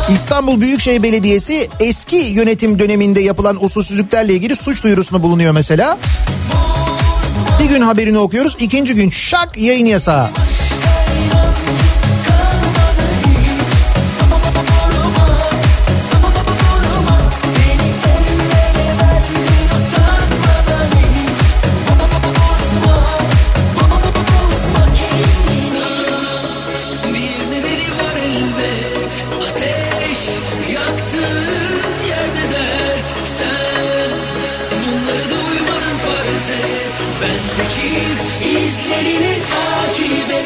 İstanbul 0.09 0.61
Büyükşehir 0.61 1.03
Belediyesi 1.03 1.69
eski 1.81 2.17
yönetim 2.17 2.79
döneminde 2.79 3.21
yapılan 3.21 3.65
usulsüzlüklerle 3.65 4.35
ilgili 4.35 4.57
suç 4.57 4.85
duyurusunda 4.85 5.23
bulunuyor 5.23 5.53
mesela. 5.53 5.99
Bir 7.61 7.65
gün 7.65 7.81
haberini 7.81 8.19
okuyoruz. 8.19 8.57
ikinci 8.61 8.95
gün 8.95 9.11
şak 9.11 9.57
yayın 9.57 9.87
yasağı. 9.87 10.29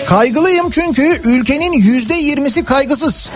Kaygılıyım 0.08 0.70
çünkü 0.70 1.20
ülkenin 1.24 1.72
yüzde 1.72 2.14
yirmisi 2.14 2.64
kaygısız. 2.64 3.30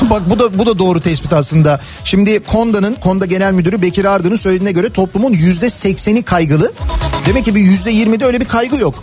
Bak 0.10 0.22
bu 0.30 0.38
da 0.38 0.58
bu 0.58 0.66
da 0.66 0.78
doğru 0.78 1.00
tespit 1.00 1.32
aslında. 1.32 1.80
Şimdi 2.04 2.42
Konda'nın 2.42 2.94
Konda 2.94 3.26
Genel 3.26 3.52
Müdürü 3.52 3.82
Bekir 3.82 4.04
Ardın'ın 4.04 4.36
söylediğine 4.36 4.72
göre 4.72 4.90
toplumun 4.90 5.32
yüzde 5.32 5.70
sekseni 5.70 6.22
kaygılı. 6.22 6.72
Demek 7.26 7.44
ki 7.44 7.54
bir 7.54 7.60
yüzde 7.60 7.90
yirmide 7.90 8.24
öyle 8.24 8.40
bir 8.40 8.44
kaygı 8.44 8.76
yok. 8.76 9.02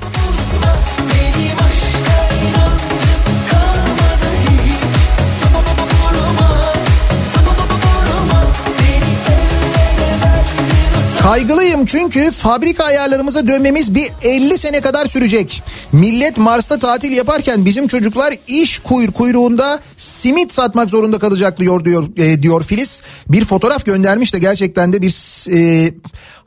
Kaygılıyım 11.29 11.85
çünkü 11.85 12.31
fabrika 12.31 12.83
ayarlarımıza 12.83 13.47
dönmemiz 13.47 13.95
bir 13.95 14.11
50 14.21 14.57
sene 14.57 14.81
kadar 14.81 15.05
sürecek. 15.05 15.63
Millet 15.91 16.37
Mars'ta 16.37 16.79
tatil 16.79 17.11
yaparken 17.11 17.65
bizim 17.65 17.87
çocuklar 17.87 18.35
iş 18.47 18.79
kuyur 18.79 19.11
kuyruğunda 19.11 19.79
simit 19.97 20.53
satmak 20.53 20.89
zorunda 20.89 21.19
kalacak 21.19 21.59
diyor 21.59 21.85
diyor 21.85 22.07
e, 22.17 22.43
diyor 22.43 22.63
Filiz. 22.63 23.01
Bir 23.27 23.45
fotoğraf 23.45 23.85
göndermiş 23.85 24.33
de 24.33 24.39
gerçekten 24.39 24.93
de 24.93 25.01
bir 25.01 25.45
e, 25.55 25.91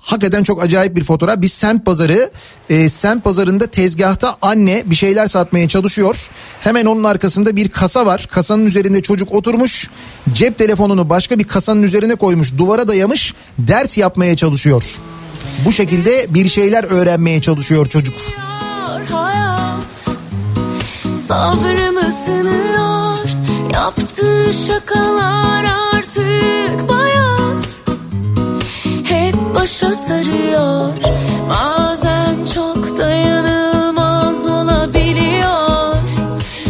hakikaten 0.03 0.42
çok 0.42 0.62
acayip 0.62 0.96
bir 0.96 1.05
fotoğraf. 1.05 1.40
Bir 1.40 1.48
semt 1.48 1.86
pazarı 1.86 2.30
e, 2.68 2.88
semt 2.88 3.24
pazarında 3.24 3.66
tezgahta 3.66 4.36
anne 4.42 4.82
bir 4.86 4.94
şeyler 4.94 5.26
satmaya 5.26 5.68
çalışıyor. 5.68 6.30
Hemen 6.61 6.86
onun 6.86 7.05
arkasında 7.05 7.57
bir 7.57 7.68
kasa 7.68 8.07
var. 8.07 8.28
Kasanın 8.30 8.66
üzerinde 8.66 9.03
çocuk 9.03 9.34
oturmuş. 9.34 9.90
Cep 10.32 10.59
telefonunu 10.59 11.09
başka 11.09 11.38
bir 11.38 11.44
kasanın 11.44 11.82
üzerine 11.82 12.14
koymuş. 12.14 12.59
Duvara 12.59 12.88
dayamış. 12.88 13.34
Ders 13.59 13.98
yapmaya 13.98 14.36
çalışıyor. 14.36 14.84
Bu 15.64 15.72
şekilde 15.72 16.26
bir 16.34 16.48
şeyler 16.48 16.84
öğrenmeye 16.84 17.40
çalışıyor 17.40 17.86
çocuk. 17.86 18.14
hayat 19.11 20.09
Sabrımı 21.12 22.12
sınıyor 22.12 23.18
Yaptığı 23.74 24.53
şakalar 24.66 25.64
artık 25.94 26.88
bayat 26.88 27.12
Hep 27.12 27.12
başa 29.63 29.95
sarıyor 29.95 30.89
Bazen 31.51 32.45
çok 32.55 32.99
dayanılmaz 32.99 34.47
olabiliyor 34.47 35.95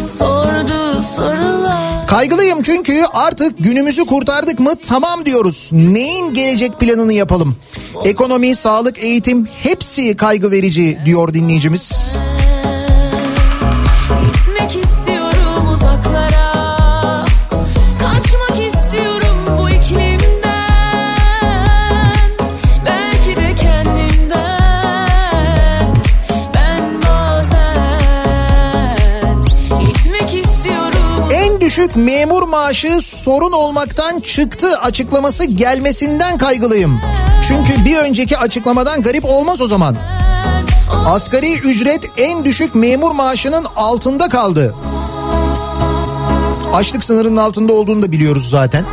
Sorduğu 0.07 1.03
sorular 1.03 2.07
Kaygılıyım 2.07 2.63
çünkü 2.63 3.03
artık 3.13 3.59
günümüzü 3.59 4.07
kurtardık 4.07 4.61
mı 4.61 4.75
tamam 4.89 5.27
diyoruz. 5.27 5.71
Neyin 5.73 6.35
gelecek 6.35 6.81
planını 6.81 7.13
yapalım? 7.13 7.57
Ekonomi, 8.05 8.55
sağlık, 8.57 9.05
eğitim 9.05 9.47
hepsi 9.47 10.17
kaygı 10.17 10.51
verici 10.51 10.99
diyor 11.05 11.35
dinleyicimiz. 11.35 11.93
Gitmek 12.17 12.42
düşük 31.73 31.97
memur 31.97 32.43
maaşı 32.43 33.01
sorun 33.03 33.53
olmaktan 33.53 34.21
çıktı 34.21 34.79
açıklaması 34.79 35.45
gelmesinden 35.45 36.39
kaygılıyım. 36.39 37.01
Çünkü 37.49 37.85
bir 37.85 37.97
önceki 37.97 38.39
açıklamadan 38.39 39.03
garip 39.03 39.25
olmaz 39.25 39.61
o 39.61 39.67
zaman. 39.67 39.97
Asgari 41.07 41.59
ücret 41.59 42.05
en 42.17 42.45
düşük 42.45 42.75
memur 42.75 43.11
maaşının 43.11 43.65
altında 43.77 44.29
kaldı. 44.29 44.75
Açlık 46.73 47.05
sınırının 47.05 47.37
altında 47.37 47.73
olduğunu 47.73 48.03
da 48.03 48.13
biliyoruz 48.13 48.51
zaten. 48.51 48.85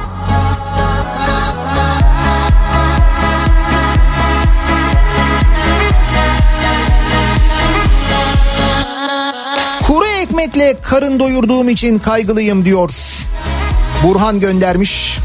Ekmekle 10.50 10.82
karın 10.82 11.20
doyurduğum 11.20 11.70
için 11.70 12.00
kaygılıyım 12.00 12.66
diyor. 12.66 12.91
Burhan 14.04 14.39
göndermiş. 14.39 15.20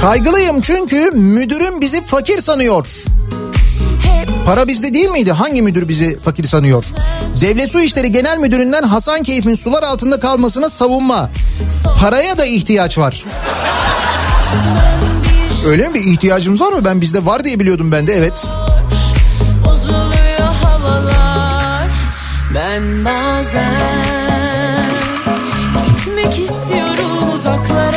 Kaygılıyım 0.00 0.60
çünkü 0.60 1.10
müdürüm 1.10 1.80
bizi 1.80 2.02
fakir 2.02 2.40
sanıyor. 2.40 2.86
Para 4.46 4.68
bizde 4.68 4.94
değil 4.94 5.08
miydi? 5.08 5.32
Hangi 5.32 5.62
müdür 5.62 5.88
bizi 5.88 6.18
fakir 6.18 6.44
sanıyor? 6.44 6.84
Devlet 7.40 7.70
Su 7.70 7.80
İşleri 7.80 8.12
Genel 8.12 8.38
Müdürü'nden 8.38 8.82
Hasan 8.82 9.22
Keyf'in 9.22 9.54
sular 9.54 9.82
altında 9.82 10.20
kalmasına 10.20 10.70
savunma. 10.70 11.30
Paraya 12.00 12.38
da 12.38 12.46
ihtiyaç 12.46 12.98
var. 12.98 13.24
Öyle 15.66 15.88
mi? 15.88 15.98
İhtiyacımız 15.98 16.60
var 16.60 16.72
mı? 16.72 16.84
Ben 16.84 17.00
bizde 17.00 17.26
var 17.26 17.44
diye 17.44 17.60
biliyordum 17.60 17.92
ben 17.92 18.06
de 18.06 18.12
evet. 18.12 18.46
Havalar 20.62 21.88
Ben 22.54 23.04
bazen 23.04 23.72
Gitmek 25.86 26.38
istiyorum 26.38 27.30
uzaklara 27.38 27.95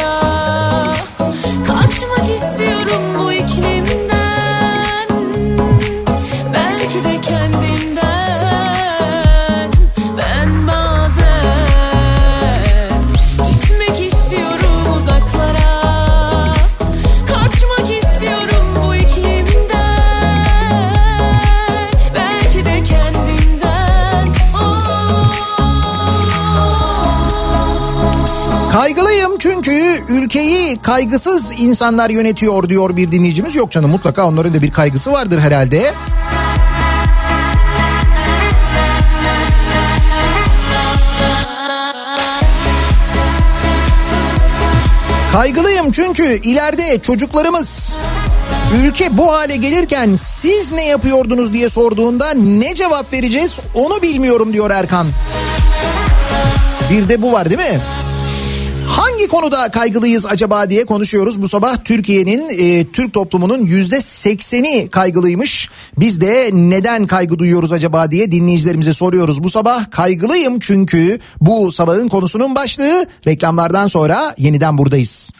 ülkeyi 30.39 30.77
kaygısız 30.77 31.51
insanlar 31.57 32.09
yönetiyor 32.09 32.69
diyor 32.69 32.95
bir 32.95 33.11
dinleyicimiz. 33.11 33.55
Yok 33.55 33.71
canım 33.71 33.89
mutlaka 33.89 34.27
onların 34.27 34.53
da 34.53 34.61
bir 34.61 34.71
kaygısı 34.71 35.11
vardır 35.11 35.39
herhalde. 35.39 35.93
Kaygılıyım 45.33 45.91
çünkü 45.91 46.23
ileride 46.23 46.99
çocuklarımız 47.01 47.95
ülke 48.83 49.17
bu 49.17 49.33
hale 49.33 49.55
gelirken 49.55 50.15
siz 50.15 50.71
ne 50.71 50.85
yapıyordunuz 50.85 51.53
diye 51.53 51.69
sorduğunda 51.69 52.33
ne 52.33 52.75
cevap 52.75 53.13
vereceğiz 53.13 53.59
onu 53.73 54.01
bilmiyorum 54.01 54.53
diyor 54.53 54.71
Erkan. 54.71 55.07
Bir 56.91 57.09
de 57.09 57.21
bu 57.21 57.33
var 57.33 57.49
değil 57.49 57.71
mi? 57.71 57.79
Hangi 58.99 59.27
konuda 59.27 59.71
kaygılıyız 59.71 60.25
acaba 60.25 60.69
diye 60.69 60.85
konuşuyoruz. 60.85 61.41
Bu 61.41 61.49
sabah 61.49 61.77
Türkiye'nin 61.83 62.49
e, 62.49 62.91
Türk 62.91 63.13
toplumunun 63.13 63.65
yüzde 63.65 64.01
sekseni 64.01 64.89
kaygılıymış. 64.89 65.69
Biz 65.99 66.21
de 66.21 66.49
neden 66.53 67.07
kaygı 67.07 67.39
duyuyoruz 67.39 67.71
acaba 67.71 68.11
diye 68.11 68.31
dinleyicilerimize 68.31 68.93
soruyoruz. 68.93 69.43
Bu 69.43 69.49
sabah 69.49 69.91
kaygılıyım 69.91 70.59
çünkü 70.59 71.19
bu 71.41 71.71
sabahın 71.71 72.09
konusunun 72.09 72.55
başlığı 72.55 73.05
reklamlardan 73.27 73.87
sonra 73.87 74.35
yeniden 74.37 74.77
buradayız. 74.77 75.31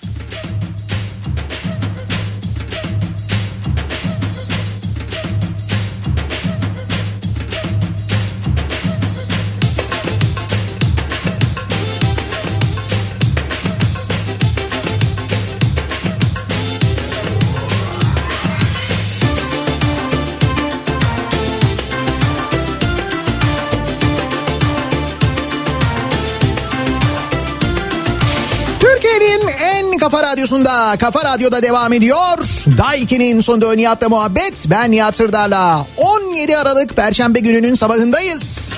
Radyosunda 30.49 30.97
Kafa 30.97 31.23
Radyo'da 31.23 31.63
devam 31.63 31.93
ediyor. 31.93 32.37
Daiki'nin 32.77 33.41
sonunda 33.41 33.73
Nihat'la 33.73 34.09
muhabbet. 34.09 34.65
Ben 34.69 34.91
Nihat 34.91 35.15
Sırdar'la 35.15 35.85
17 35.97 36.57
Aralık 36.57 36.95
Perşembe 36.95 37.39
gününün 37.39 37.75
sabahındayız. 37.75 38.73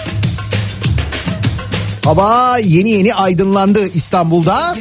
Hava 2.05 2.57
yeni 2.57 2.91
yeni 2.91 3.13
aydınlandı 3.13 3.87
İstanbul'da. 3.87 4.75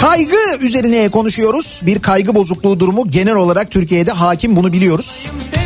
Kaygı 0.00 0.56
üzerine 0.60 1.08
konuşuyoruz. 1.08 1.80
Bir 1.86 2.02
kaygı 2.02 2.34
bozukluğu 2.34 2.80
durumu 2.80 3.10
genel 3.10 3.34
olarak 3.34 3.70
Türkiye'de 3.70 4.12
hakim 4.12 4.56
bunu 4.56 4.72
biliyoruz. 4.72 5.30
Sevgini 5.50 5.61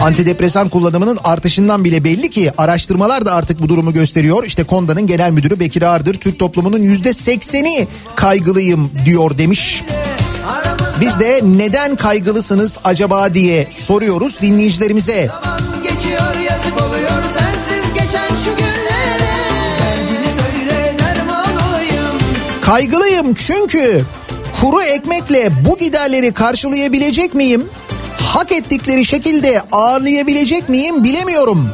Antidepresan 0.00 0.68
kullanımının 0.68 1.18
artışından 1.24 1.84
bile 1.84 2.04
belli 2.04 2.30
ki 2.30 2.52
araştırmalar 2.58 3.26
da 3.26 3.32
artık 3.34 3.62
bu 3.62 3.68
durumu 3.68 3.92
gösteriyor. 3.92 4.44
İşte 4.44 4.64
Konda'nın 4.64 5.06
genel 5.06 5.30
müdürü 5.30 5.60
Bekir 5.60 5.82
Ağırdır 5.82 6.14
Türk 6.14 6.38
toplumunun 6.38 6.82
yüzde 6.82 7.12
sekseni 7.12 7.88
kaygılıyım 8.16 8.90
diyor 9.04 9.38
demiş. 9.38 9.82
Biz 11.00 11.20
de 11.20 11.40
neden 11.44 11.96
kaygılısınız 11.96 12.78
acaba 12.84 13.34
diye 13.34 13.68
soruyoruz 13.70 14.40
dinleyicilerimize. 14.40 15.26
Zaman 15.26 15.60
geçiyor 15.82 16.34
yazık 16.50 16.82
oluyor 16.82 17.22
sensiz 17.38 17.94
geçen 17.94 18.28
şu 18.28 18.56
günlere 18.56 19.32
Derdini 19.80 20.32
söyle 20.36 20.98
derman 20.98 21.68
olayım 21.68 22.18
Kaygılıyım 22.62 23.34
çünkü 23.34 24.04
kuru 24.60 24.82
ekmekle 24.82 25.50
bu 25.64 25.78
giderleri 25.78 26.32
karşılayabilecek 26.32 27.34
miyim? 27.34 27.64
Hak 28.36 28.52
ettikleri 28.52 29.04
şekilde 29.04 29.62
ağırlayabilecek 29.72 30.68
miyim 30.68 31.04
bilemiyorum. 31.04 31.68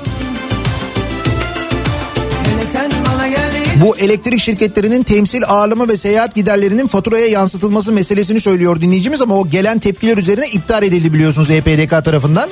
Bu 3.84 3.96
elektrik 3.96 4.40
şirketlerinin 4.40 5.02
temsil 5.02 5.42
ağırlama 5.46 5.88
ve 5.88 5.96
seyahat 5.96 6.34
giderlerinin 6.34 6.86
faturaya 6.86 7.26
yansıtılması 7.26 7.92
meselesini 7.92 8.40
söylüyor 8.40 8.80
dinleyicimiz 8.80 9.20
ama 9.20 9.38
o 9.38 9.48
gelen 9.48 9.78
tepkiler 9.78 10.18
üzerine 10.18 10.48
iptal 10.48 10.82
edildi 10.82 11.12
biliyorsunuz 11.12 11.50
EPDK 11.50 12.04
tarafından. 12.04 12.50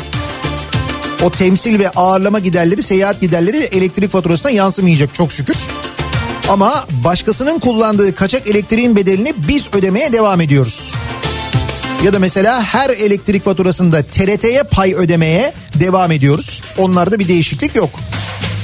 O 1.22 1.30
temsil 1.30 1.78
ve 1.78 1.90
ağırlama 1.90 2.38
giderleri, 2.38 2.82
seyahat 2.82 3.20
giderleri 3.20 3.56
elektrik 3.56 4.10
faturasına 4.10 4.50
yansımayacak 4.50 5.14
çok 5.14 5.32
şükür. 5.32 5.56
Ama 6.48 6.86
başkasının 7.04 7.58
kullandığı 7.58 8.14
kaçak 8.14 8.46
elektriğin 8.46 8.96
bedelini 8.96 9.34
biz 9.48 9.68
ödemeye 9.72 10.12
devam 10.12 10.40
ediyoruz. 10.40 10.92
Ya 12.04 12.12
da 12.12 12.18
mesela 12.18 12.62
her 12.62 12.90
elektrik 12.90 13.44
faturasında 13.44 14.02
TRT'ye 14.02 14.62
pay 14.62 14.94
ödemeye 14.94 15.52
devam 15.80 16.12
ediyoruz. 16.12 16.62
Onlarda 16.78 17.18
bir 17.18 17.28
değişiklik 17.28 17.74
yok. 17.76 17.90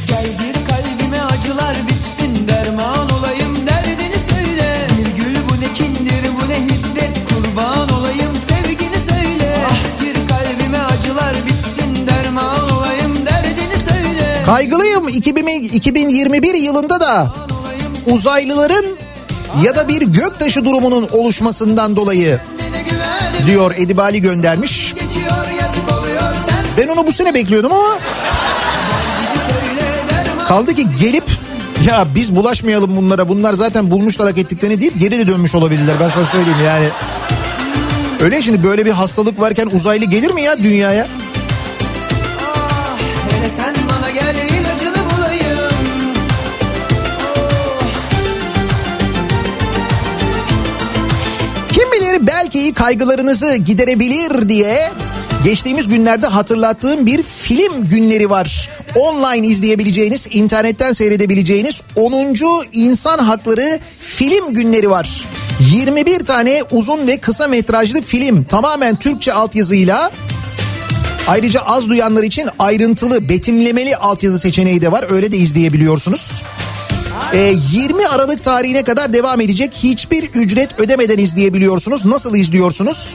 Gel 0.09 0.25
bir 0.25 0.55
kalbime 0.69 1.21
acılar 1.23 1.77
bitsin 1.89 2.49
derman 2.49 3.11
olayım 3.11 3.67
derdini 3.67 4.15
söyle 4.31 4.87
Bir 4.99 5.23
gül 5.23 5.35
bu 5.35 5.61
ne 5.61 5.73
kindir 5.75 6.31
bu 6.41 6.49
ne 6.51 6.57
hiddet 6.65 7.29
kurban 7.29 7.89
olayım 7.93 8.33
sevgini 8.49 8.97
söyle 9.09 9.57
Ah 9.71 10.03
bir 10.03 10.15
kalbime 10.15 10.79
acılar 10.79 11.37
bitsin 11.47 12.07
derman 12.07 12.71
olayım 12.71 13.27
derdini 13.27 13.83
söyle 13.89 14.43
Kaygılıyım 14.47 15.09
2000 15.09 15.47
2021 15.63 16.55
yılında 16.55 17.01
da 17.01 17.35
uzaylıların 18.07 18.87
ya 19.65 19.77
da 19.77 19.89
bir 19.89 20.03
göktaşı 20.03 20.65
durumunun 20.65 21.09
oluşmasından 21.13 21.97
dolayı 21.97 22.41
diyor 23.47 23.73
Edibali 23.77 24.21
göndermiş. 24.21 24.95
Ben 26.79 26.89
onu 26.89 27.07
bu 27.07 27.13
sene 27.13 27.35
bekliyordum 27.35 27.73
ama 27.73 27.99
kaldı 30.49 30.75
ki 30.75 30.87
gelip 31.01 31.25
ya 31.87 32.07
biz 32.15 32.37
bulaşmayalım 32.37 32.97
bunlara 32.97 33.29
bunlar 33.29 33.53
zaten 33.53 33.91
bulmuşlar 33.91 34.29
hak 34.29 34.39
ettiklerini 34.39 34.81
deyip 34.81 35.01
geri 35.01 35.19
de 35.19 35.29
dönmüş 35.29 35.55
olabilirler 35.55 35.95
ben 36.01 36.09
sana 36.09 36.25
söyleyeyim 36.25 36.59
yani. 36.67 36.89
Öyle 38.21 38.43
şimdi 38.43 38.63
böyle 38.65 38.87
bir 38.87 38.91
hastalık 38.91 39.41
varken 39.41 39.67
uzaylı 39.67 40.05
gelir 40.05 40.31
mi 40.31 40.43
ya 40.43 40.59
dünyaya? 40.59 41.07
Kaygılarınızı 52.87 53.57
giderebilir 53.57 54.49
diye 54.49 54.91
geçtiğimiz 55.45 55.89
günlerde 55.89 56.27
hatırlattığım 56.27 57.07
bir 57.07 57.23
film 57.23 57.89
günleri 57.89 58.31
var. 58.31 58.69
Online 58.97 59.47
izleyebileceğiniz, 59.47 60.27
internetten 60.31 60.93
seyredebileceğiniz 60.93 61.83
10. 61.97 62.37
İnsan 62.73 63.19
Hakları 63.19 63.79
Film 64.01 64.55
Günleri 64.55 64.91
var. 64.91 65.25
21 65.61 66.21
tane 66.21 66.63
uzun 66.71 67.07
ve 67.07 67.19
kısa 67.19 67.49
metrajlı 67.49 68.03
film 68.03 68.45
tamamen 68.45 68.97
Türkçe 68.97 69.33
altyazıyla 69.33 70.11
Ayrıca 71.29 71.61
az 71.61 71.89
duyanlar 71.89 72.23
için 72.23 72.49
ayrıntılı 72.59 73.29
betimlemeli 73.29 73.97
altyazı 73.97 74.39
seçeneği 74.39 74.81
de 74.81 74.93
var. 74.93 75.05
Öyle 75.11 75.33
de 75.33 75.37
izleyebiliyorsunuz. 75.37 76.43
Ee, 77.33 77.55
20 77.73 78.07
Aralık 78.07 78.45
tarihine 78.45 78.83
kadar 78.83 79.13
devam 79.13 79.41
edecek. 79.41 79.73
Hiçbir 79.83 80.25
ücret 80.25 80.81
ödemeden 80.81 81.19
izleyebiliyorsunuz. 81.19 82.05
Nasıl 82.05 82.37
izliyorsunuz? 82.37 83.15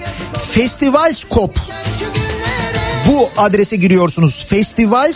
Festival 0.52 1.14
Scope. 1.14 1.62
Bu 3.08 3.30
adrese 3.38 3.76
giriyorsunuz. 3.76 4.46
Festival 4.50 5.14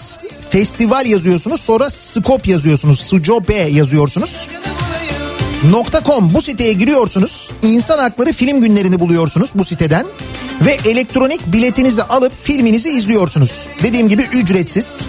festival 0.50 1.06
yazıyorsunuz. 1.06 1.62
Sonra 1.62 1.90
Scope 1.90 2.52
yazıyorsunuz. 2.52 3.00
Scope 3.00 3.54
yazıyorsunuz. 3.54 4.48
.com 6.06 6.34
bu 6.34 6.42
siteye 6.42 6.74
giriyorsunuz. 6.74 7.50
İnsan 7.62 8.00
Hakları 8.00 8.34
Film 8.34 8.62
Günlerini 8.62 9.00
buluyorsunuz 9.00 9.50
bu 9.56 9.66
siteden 9.66 10.06
ve 10.66 10.78
elektronik 10.86 11.54
biletinizi 11.54 12.04
alıp 12.04 12.32
filminizi 12.44 12.90
izliyorsunuz. 12.90 13.68
Dediğim 13.84 14.10
gibi 14.10 14.22
ücretsiz. 14.34 15.02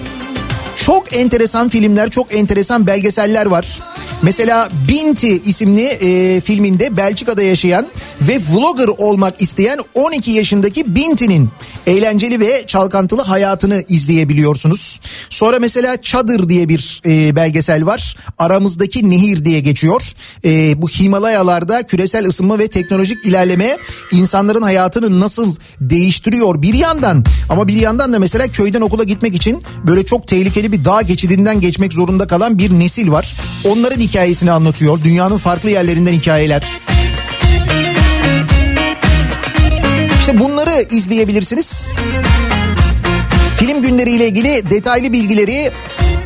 Çok 0.77 1.13
enteresan 1.13 1.69
filmler, 1.69 2.11
çok 2.11 2.35
enteresan 2.35 2.87
belgeseller 2.87 3.47
var. 3.47 3.81
Mesela 4.23 4.69
Binti 4.89 5.43
isimli 5.43 5.85
e, 5.85 6.41
filminde 6.41 6.97
Belçika'da 6.97 7.43
yaşayan 7.43 7.87
ve 8.21 8.41
vlogger 8.51 8.89
olmak 8.89 9.43
isteyen 9.43 9.79
12 9.95 10.31
yaşındaki 10.31 10.95
Binti'nin 10.95 11.51
eğlenceli 11.87 12.41
ve 12.41 12.65
çalkantılı 12.67 13.23
hayatını 13.23 13.85
izleyebiliyorsunuz. 13.89 15.01
Sonra 15.31 15.59
mesela 15.59 16.03
Çadır 16.03 16.49
diye 16.49 16.69
bir 16.69 17.03
e, 17.07 17.37
belgesel 17.37 17.87
var. 17.87 18.17
Aramızdaki 18.39 19.11
nehir 19.11 19.45
diye 19.45 19.61
geçiyor. 19.61 20.03
E, 20.45 20.83
bu 20.83 20.89
Himalayalarda 20.89 21.83
küresel 21.83 22.27
ısınma 22.27 22.59
ve 22.59 22.69
teknolojik 22.69 23.27
ilerleme 23.27 23.77
insanların 24.13 24.63
hayatını 24.63 25.21
nasıl 25.21 25.57
değiştiriyor 25.81 26.63
bir 26.63 26.75
yandan. 26.75 27.25
Ama 27.49 27.69
bir 27.69 27.75
yandan 27.75 28.13
da 28.13 28.19
mesela 28.19 28.49
köyden 28.49 28.81
okula 28.81 29.05
gitmek 29.05 29.35
için 29.35 29.63
böyle 29.87 30.05
çok 30.05 30.29
tehlikeli 30.29 30.66
bir 30.73 30.85
dağ 30.85 31.03
geçidinden 31.03 31.61
geçmek 31.61 31.93
zorunda 31.93 32.27
kalan 32.27 32.59
bir 32.59 32.71
nesil 32.71 33.11
var. 33.11 33.37
Onların 33.69 34.01
hikayesini 34.01 34.51
anlatıyor. 34.51 35.05
Dünyanın 35.05 35.39
farklı 35.39 35.71
yerlerinden 35.71 36.13
hikayeler. 36.13 36.63
İşte 40.21 40.39
bunları 40.39 40.87
izleyebilirsiniz. 40.91 41.93
Film 43.59 43.83
günleriyle 43.83 44.29
ilgili 44.29 44.71
detaylı 44.71 45.13
bilgileri 45.13 45.73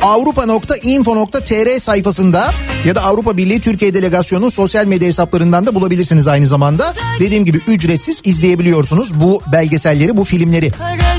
avrupa.info.tr 0.01 1.79
sayfasında 1.79 2.51
ya 2.85 2.95
da 2.95 3.03
Avrupa 3.03 3.37
Birliği 3.37 3.61
Türkiye 3.61 3.93
Delegasyonu'nun 3.93 4.49
sosyal 4.49 4.85
medya 4.85 5.07
hesaplarından 5.07 5.65
da 5.65 5.75
bulabilirsiniz 5.75 6.27
aynı 6.27 6.47
zamanda. 6.47 6.93
Dediğim 7.19 7.45
gibi 7.45 7.61
ücretsiz 7.67 8.21
izleyebiliyorsunuz 8.23 9.19
bu 9.19 9.41
belgeselleri, 9.51 10.17
bu 10.17 10.23
filmleri. 10.23 10.71
Kara 10.71 11.10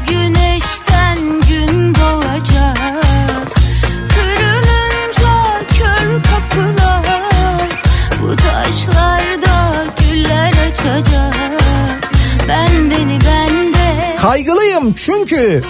Kaygılıyım 14.72 14.94
çünkü 14.96 15.62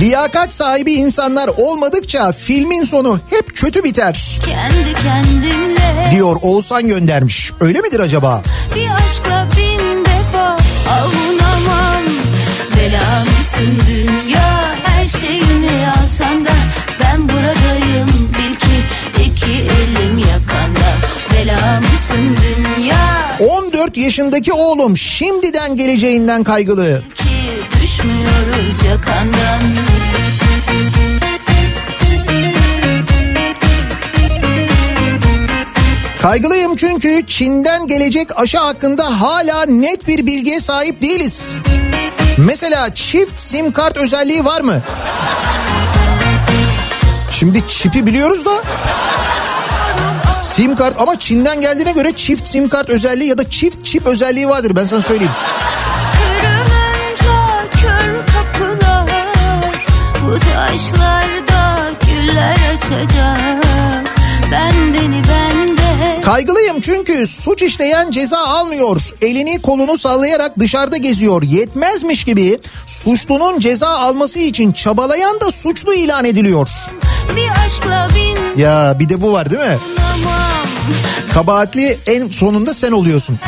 liyakat 0.00 0.52
sahibi 0.52 0.92
insanlar 0.92 1.50
olmadıkça 1.56 2.32
filmin 2.32 2.84
sonu 2.84 3.20
hep 3.30 3.56
kötü 3.56 3.84
biter 3.84 4.40
diyor 6.10 6.36
Oğuzhan 6.42 6.88
göndermiş. 6.88 7.52
Öyle 7.60 7.80
midir 7.80 8.00
acaba? 8.00 8.42
Bir 8.74 8.88
aşkla 8.96 9.48
bin 9.56 10.04
defa 10.04 10.56
avunamam 10.90 12.02
Bela 12.76 13.24
mısın 13.24 13.82
dünya 13.88 14.74
her 14.84 15.08
şeyini 15.08 15.88
alsan 16.02 16.44
da 16.44 16.50
Ben 17.00 17.28
buradayım 17.28 18.08
bil 18.08 18.56
ki 18.56 18.76
iki 19.26 19.52
elim 19.52 20.18
yakanda 20.18 20.88
Bela 21.32 21.80
mısın 21.80 22.36
dünya 22.42 23.38
14 23.48 23.96
yaşındaki 23.96 24.52
oğlum 24.52 24.96
şimdiden 24.96 25.76
geleceğinden 25.76 26.44
kaygılı. 26.44 27.02
Düşmüyoruz 27.98 28.82
yakandan 28.90 29.60
Kaygılıyım 36.22 36.76
çünkü 36.76 37.22
Çin'den 37.26 37.86
gelecek 37.86 38.40
aşı 38.40 38.58
hakkında 38.58 39.20
hala 39.20 39.66
net 39.66 40.08
bir 40.08 40.26
bilgiye 40.26 40.60
sahip 40.60 41.02
değiliz. 41.02 41.54
Mesela 42.36 42.94
çift 42.94 43.40
sim 43.40 43.72
kart 43.72 43.96
özelliği 43.96 44.44
var 44.44 44.60
mı? 44.60 44.82
Şimdi 47.32 47.68
çipi 47.68 48.06
biliyoruz 48.06 48.44
da 48.44 48.62
sim 50.34 50.76
kart 50.76 51.00
ama 51.00 51.18
Çin'den 51.18 51.60
geldiğine 51.60 51.92
göre 51.92 52.12
çift 52.16 52.48
sim 52.48 52.68
kart 52.68 52.90
özelliği 52.90 53.28
ya 53.30 53.38
da 53.38 53.50
çift 53.50 53.84
çip 53.84 54.06
özelliği 54.06 54.48
vardır 54.48 54.76
ben 54.76 54.84
sana 54.84 55.02
söyleyeyim. 55.02 55.32
Taşlarda 60.68 61.90
güller 62.06 62.56
açacak 62.76 63.64
Ben 64.52 64.94
beni 64.94 65.22
bende 65.22 66.20
Kaygılıyım 66.24 66.80
çünkü 66.80 67.26
suç 67.26 67.62
işleyen 67.62 68.10
ceza 68.10 68.38
almıyor. 68.38 69.00
Elini 69.22 69.62
kolunu 69.62 69.98
sallayarak 69.98 70.58
dışarıda 70.58 70.96
geziyor. 70.96 71.42
Yetmezmiş 71.42 72.24
gibi 72.24 72.58
suçlunun 72.86 73.60
ceza 73.60 73.88
alması 73.88 74.38
için 74.38 74.72
çabalayan 74.72 75.40
da 75.40 75.52
suçlu 75.52 75.94
ilan 75.94 76.24
ediliyor. 76.24 76.68
Bir 77.36 77.66
aşkla 77.66 78.08
bin 78.14 78.60
Ya 78.60 78.96
bir 78.98 79.08
de 79.08 79.20
bu 79.20 79.32
var 79.32 79.50
değil 79.50 79.62
mi? 79.62 79.78
Anlamam 80.14 80.42
Kabahatli 81.34 81.98
en 82.06 82.28
sonunda 82.28 82.74
sen 82.74 82.92
oluyorsun. 82.92 83.38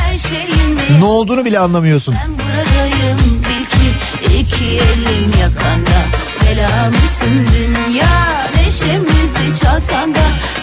Ne 0.99 1.05
olduğunu 1.05 1.45
bile 1.45 1.59
anlamıyorsun. 1.59 2.15
Ben 2.25 2.33
buradayım 2.33 3.19
bil 3.19 3.65
ki 3.65 4.39
iki 4.39 4.65
elim 4.65 5.31
yakanda 5.41 6.20
Bela 6.51 6.91
mısın 6.91 7.47
dünya 7.53 8.47
neşemizi 8.55 9.59
çalsan 9.63 10.15
da 10.15 10.19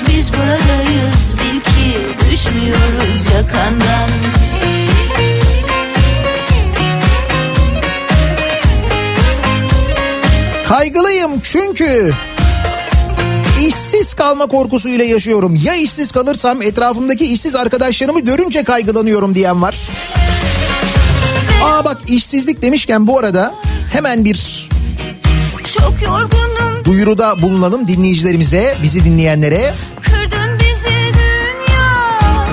Biz 0.08 0.32
buradayız 0.32 1.34
bil 1.34 1.60
ki 1.60 1.98
düşmüyoruz 2.30 3.26
yakandan 3.34 4.08
Kaygılıyım 10.68 11.40
çünkü 11.42 12.12
işsiz 13.68 14.14
kalma 14.14 14.46
korkusuyla 14.46 15.04
yaşıyorum. 15.04 15.60
Ya 15.62 15.74
işsiz 15.74 16.12
kalırsam 16.12 16.62
etrafımdaki 16.62 17.24
işsiz 17.24 17.56
arkadaşlarımı 17.56 18.20
görünce 18.20 18.64
kaygılanıyorum 18.64 19.34
diyen 19.34 19.62
var. 19.62 19.88
Aa 21.64 21.84
bak 21.84 21.98
işsizlik 22.08 22.62
demişken 22.62 23.06
bu 23.06 23.18
arada 23.18 23.54
hemen 23.92 24.24
bir 24.24 24.68
Çok 25.76 26.02
yorgunum 26.02 26.84
duyuruda 26.84 27.42
bulunalım 27.42 27.88
dinleyicilerimize, 27.88 28.76
bizi 28.82 29.04
dinleyenlere. 29.04 29.74
kırdın 30.02 30.58
bizi 30.60 30.88
dünya 30.88 32.48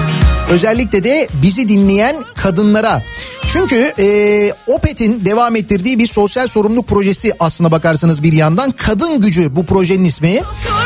Özellikle 0.50 1.04
de 1.04 1.28
bizi 1.44 1.70
dinleyen 1.70 2.16
kadınlara. 2.36 3.04
Çünkü 3.48 3.94
e, 4.00 4.54
Opet'in 4.68 5.26
devam 5.26 5.56
ettirdiği 5.56 6.00
bir 6.00 6.08
sosyal 6.08 6.48
sorumluluk 6.48 6.88
projesi 6.88 7.34
aslına 7.40 7.72
bakarsanız 7.72 8.24
bir 8.24 8.34
yandan. 8.34 8.72
Kadın 8.72 9.22
Gücü 9.22 9.56
bu 9.56 9.66
projenin 9.66 10.04
ismi. 10.06 10.30
Dünya 10.32 10.85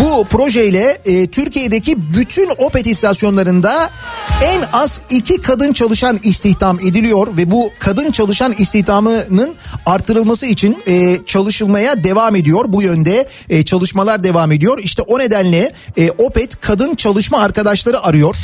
Bu 0.00 0.24
projeyle 0.24 0.98
e, 1.04 1.26
Türkiye'deki 1.26 1.96
bütün 2.14 2.50
Opet 2.58 2.86
istasyonlarında 2.86 3.90
en 4.44 4.62
az 4.72 5.00
iki 5.10 5.42
kadın 5.42 5.72
çalışan 5.72 6.18
istihdam 6.22 6.80
ediliyor 6.80 7.36
ve 7.36 7.50
bu 7.50 7.70
kadın 7.78 8.10
çalışan 8.10 8.54
istihdamının 8.58 9.54
artırılması 9.86 10.46
için 10.46 10.78
e, 10.86 11.18
çalışılmaya 11.26 12.04
devam 12.04 12.36
ediyor. 12.36 12.64
Bu 12.68 12.82
yönde 12.82 13.28
e, 13.50 13.64
çalışmalar 13.64 14.24
devam 14.24 14.52
ediyor. 14.52 14.78
İşte 14.78 15.02
o 15.02 15.18
nedenle 15.18 15.72
e, 15.96 16.10
Opet 16.10 16.60
kadın 16.60 16.94
çalışma 16.94 17.38
arkadaşları 17.38 18.02
arıyor. 18.02 18.36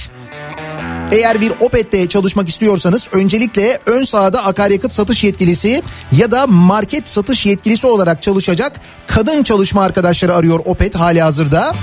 Eğer 1.13 1.41
bir 1.41 1.53
Opet'te 1.61 2.09
çalışmak 2.09 2.49
istiyorsanız 2.49 3.09
öncelikle 3.13 3.81
ön 3.87 4.05
sahada 4.05 4.45
akaryakıt 4.45 4.93
satış 4.93 5.25
yetkilisi 5.25 5.83
ya 6.13 6.31
da 6.31 6.47
market 6.47 7.09
satış 7.09 7.47
yetkilisi 7.47 7.87
olarak 7.87 8.23
çalışacak 8.23 8.73
kadın 9.07 9.43
çalışma 9.43 9.83
arkadaşları 9.83 10.35
arıyor 10.35 10.61
Opet 10.65 10.95
hali 10.95 11.23
hazırda. 11.23 11.75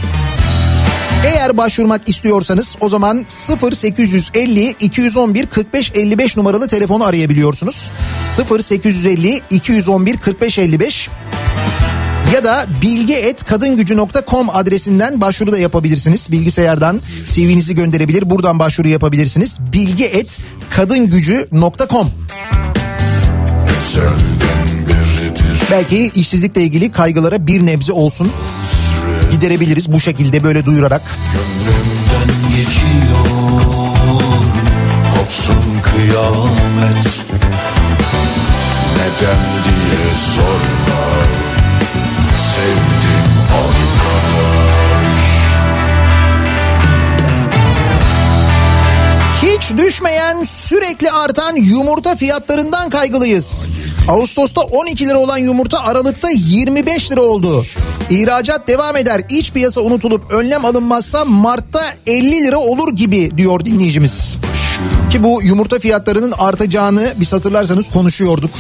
Eğer 1.26 1.58
başvurmak 1.58 2.10
istiyorsanız 2.10 2.76
o 2.80 2.90
zaman 2.90 3.26
0850 3.72 4.76
211 4.80 5.46
45 5.46 5.92
55 5.96 6.38
numaralı 6.38 6.68
telefonu 6.68 7.04
arayabiliyorsunuz. 7.04 7.92
0850 8.52 9.42
211 9.50 10.18
45 10.18 10.60
55 10.60 11.10
ya 12.36 12.44
da 12.44 12.68
bilgi.kadingücü.com 12.82 14.50
adresinden 14.50 15.22
başvuru 15.22 15.52
da 15.52 15.58
yapabilirsiniz. 15.58 16.32
Bilgisayardan 16.32 17.02
CV'nizi 17.26 17.76
gönderebilir. 17.76 18.30
Buradan 18.30 18.60
başvuru 18.60 18.88
yapabilirsiniz. 18.88 19.60
bilgi.kadingücü.com 19.74 22.12
Belki 25.72 26.12
işsizlikle 26.16 26.62
ilgili 26.62 26.92
kaygılara 26.92 27.48
bir 27.48 27.66
nebze 27.66 27.92
olsun 27.92 28.32
giderebiliriz 29.32 29.92
bu 29.92 30.00
şekilde 30.00 30.44
böyle 30.44 30.66
duyurarak. 30.66 31.02
Gönlümden 31.34 32.30
geçiyor 32.50 33.26
Kopsun 35.18 35.82
kıyamet 35.82 37.06
Neden 38.98 39.42
diye 39.64 40.06
sorma 40.36 40.75
sevdim 42.56 43.26
arkadaş 43.54 44.16
Hiç 49.42 49.78
düşmeyen 49.78 50.44
sürekli 50.44 51.12
artan 51.12 51.56
yumurta 51.56 52.16
fiyatlarından 52.16 52.90
kaygılıyız. 52.90 53.68
Ağustos'ta 54.08 54.62
12 54.62 55.08
lira 55.08 55.18
olan 55.18 55.38
yumurta 55.38 55.80
Aralık'ta 55.80 56.30
25 56.30 57.12
lira 57.12 57.22
oldu. 57.22 57.66
İhracat 58.10 58.68
devam 58.68 58.98
eder. 58.98 59.22
İç 59.30 59.52
piyasa 59.54 59.82
unutulup 59.82 60.32
önlem 60.32 60.66
alınmazsa 60.66 61.26
Mart'ta 61.26 61.84
50 62.08 62.44
lira 62.44 62.58
olur 62.58 62.96
gibi 62.96 63.38
diyor 63.38 63.66
dinleyicimiz. 63.66 64.38
Ki 65.16 65.24
bu 65.24 65.42
yumurta 65.44 65.80
fiyatlarının 65.80 66.34
artacağını 66.38 67.14
biz 67.18 67.34
hatırlarsanız 67.34 67.90
konuşuyorduk. 67.90 68.52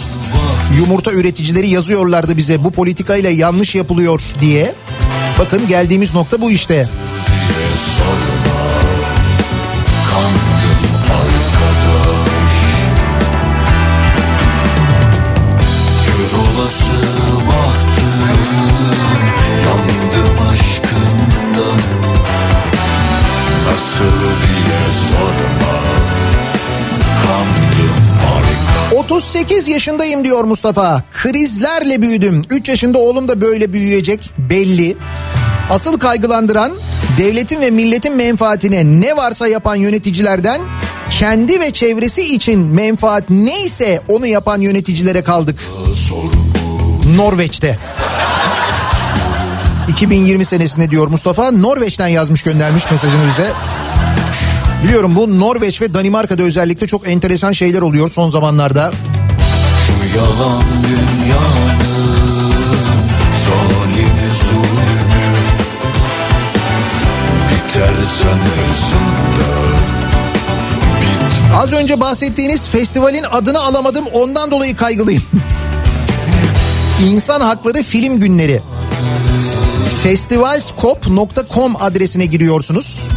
Yumurta 0.77 1.11
üreticileri 1.11 1.69
yazıyorlardı 1.69 2.37
bize 2.37 2.63
bu 2.63 2.71
politikayla 2.71 3.29
yanlış 3.29 3.75
yapılıyor 3.75 4.21
diye. 4.41 4.75
Bakın 5.39 5.67
geldiğimiz 5.67 6.13
nokta 6.13 6.41
bu 6.41 6.51
işte. 6.51 6.89
Kör 10.09 10.44
38 28.95 29.67
yaşındayım 29.67 30.23
diyor 30.23 30.43
Mustafa. 30.43 31.03
Krizlerle 31.13 32.01
büyüdüm. 32.01 32.41
3 32.49 32.69
yaşında 32.69 32.97
oğlum 32.97 33.27
da 33.27 33.41
böyle 33.41 33.73
büyüyecek 33.73 34.31
belli. 34.37 34.97
Asıl 35.69 35.99
kaygılandıran 35.99 36.71
devletin 37.17 37.61
ve 37.61 37.71
milletin 37.71 38.15
menfaatine 38.15 38.83
ne 38.85 39.17
varsa 39.17 39.47
yapan 39.47 39.75
yöneticilerden 39.75 40.61
kendi 41.11 41.59
ve 41.59 41.71
çevresi 41.71 42.35
için 42.35 42.59
menfaat 42.59 43.29
neyse 43.29 44.01
onu 44.07 44.27
yapan 44.27 44.61
yöneticilere 44.61 45.23
kaldık. 45.23 45.59
Norveç'te. 47.15 47.77
2020 49.89 50.45
senesinde 50.45 50.91
diyor 50.91 51.07
Mustafa. 51.07 51.51
Norveç'ten 51.51 52.07
yazmış 52.07 52.43
göndermiş 52.43 52.91
mesajını 52.91 53.27
bize. 53.29 53.51
Biliyorum 54.85 55.15
bu 55.15 55.39
Norveç 55.39 55.81
ve 55.81 55.93
Danimarka'da 55.93 56.43
özellikle 56.43 56.87
çok 56.87 57.09
enteresan 57.09 57.51
şeyler 57.51 57.81
oluyor 57.81 58.09
son 58.09 58.29
zamanlarda. 58.29 58.91
Şu 59.87 60.17
yalan 60.17 60.63
dünyanın 60.83 62.51
Zalimi 63.45 64.29
zulmü 64.39 65.35
Biter 67.49 67.93
sanırsın 68.21 69.05
Az 71.55 71.73
önce 71.73 71.99
bahsettiğiniz 71.99 72.69
festivalin 72.69 73.25
adını 73.31 73.59
alamadım 73.59 74.05
ondan 74.13 74.51
dolayı 74.51 74.75
kaygılıyım. 74.75 75.23
İnsan 77.05 77.41
Hakları 77.41 77.83
Film 77.83 78.19
Günleri. 78.19 78.61
Festivalskop.com 80.03 81.75
adresine 81.79 82.25
giriyorsunuz. 82.25 83.07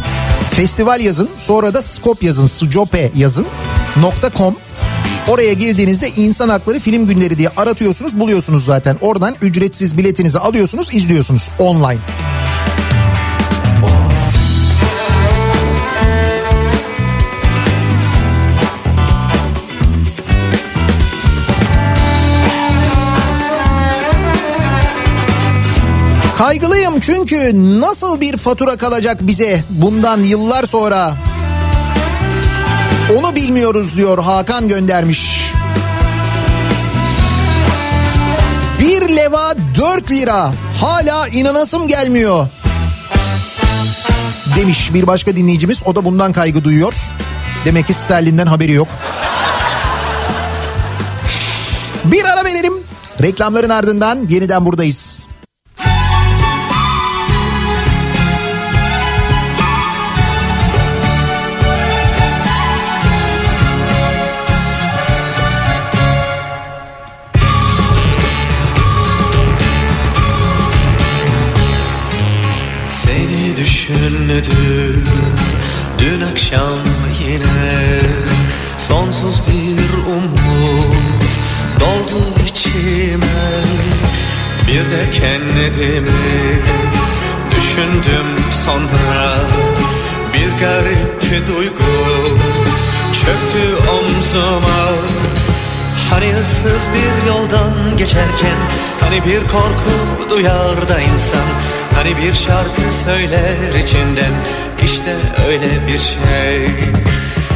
Festival 0.59 1.01
yazın 1.01 1.29
sonra 1.37 1.73
da 1.73 1.81
skop 1.81 2.23
yazın 2.23 2.47
scope 2.47 3.11
yazın 3.15 3.45
.com 4.37 4.55
Oraya 5.27 5.53
girdiğinizde 5.53 6.09
İnsan 6.09 6.49
Hakları 6.49 6.79
Film 6.79 7.07
Günleri 7.07 7.37
diye 7.37 7.49
aratıyorsunuz 7.57 8.19
buluyorsunuz 8.19 8.65
zaten. 8.65 8.97
Oradan 9.01 9.35
ücretsiz 9.41 9.97
biletinizi 9.97 10.39
alıyorsunuz 10.39 10.93
izliyorsunuz 10.93 11.49
online. 11.59 11.99
Kaygılıyım 26.49 26.99
çünkü 26.99 27.51
nasıl 27.81 28.21
bir 28.21 28.37
fatura 28.37 28.77
kalacak 28.77 29.17
bize 29.21 29.63
bundan 29.69 30.17
yıllar 30.17 30.63
sonra? 30.63 31.13
Onu 33.17 33.35
bilmiyoruz 33.35 33.97
diyor 33.97 34.23
Hakan 34.23 34.67
göndermiş. 34.67 35.51
Bir 38.79 39.15
leva 39.15 39.55
4 39.77 40.11
lira. 40.11 40.51
Hala 40.81 41.27
inanasım 41.27 41.87
gelmiyor. 41.87 42.47
Demiş 44.55 44.93
bir 44.93 45.07
başka 45.07 45.35
dinleyicimiz. 45.35 45.83
O 45.85 45.95
da 45.95 46.05
bundan 46.05 46.33
kaygı 46.33 46.63
duyuyor. 46.63 46.93
Demek 47.65 47.87
ki 47.87 47.93
sterlinden 47.93 48.47
haberi 48.47 48.71
yok. 48.71 48.87
Bir 52.05 52.25
ara 52.25 52.45
verelim. 52.45 52.73
Reklamların 53.21 53.69
ardından 53.69 54.27
yeniden 54.29 54.65
buradayız. 54.65 55.29
Düşündüm 73.89 75.03
dün 75.99 76.21
akşam 76.21 76.79
yine 77.27 77.99
Sonsuz 78.77 79.41
bir 79.47 80.11
umut 80.13 81.23
doldu 81.79 82.23
içime. 82.47 83.61
Bir 84.67 84.91
de 84.91 85.11
kendimi 85.11 86.61
düşündüm 87.51 88.27
sonra. 88.65 89.35
Bir 90.33 90.65
garip 90.65 91.47
duygu 91.47 92.37
çöktü 93.13 93.91
omzuma. 93.91 94.89
Hani 96.09 96.35
ıssız 96.41 96.87
bir 96.93 97.27
yoldan 97.27 97.97
geçerken 97.97 98.57
Hani 98.99 99.25
bir 99.25 99.39
korku 99.39 100.29
duyar 100.29 100.89
da 100.89 100.99
insan 100.99 101.47
Hani 101.99 102.17
bir 102.17 102.33
şarkı 102.33 102.93
söyler 103.03 103.83
içinden. 103.83 104.33
İşte 104.85 105.15
öyle 105.47 105.87
bir 105.87 105.99
şey. 105.99 106.67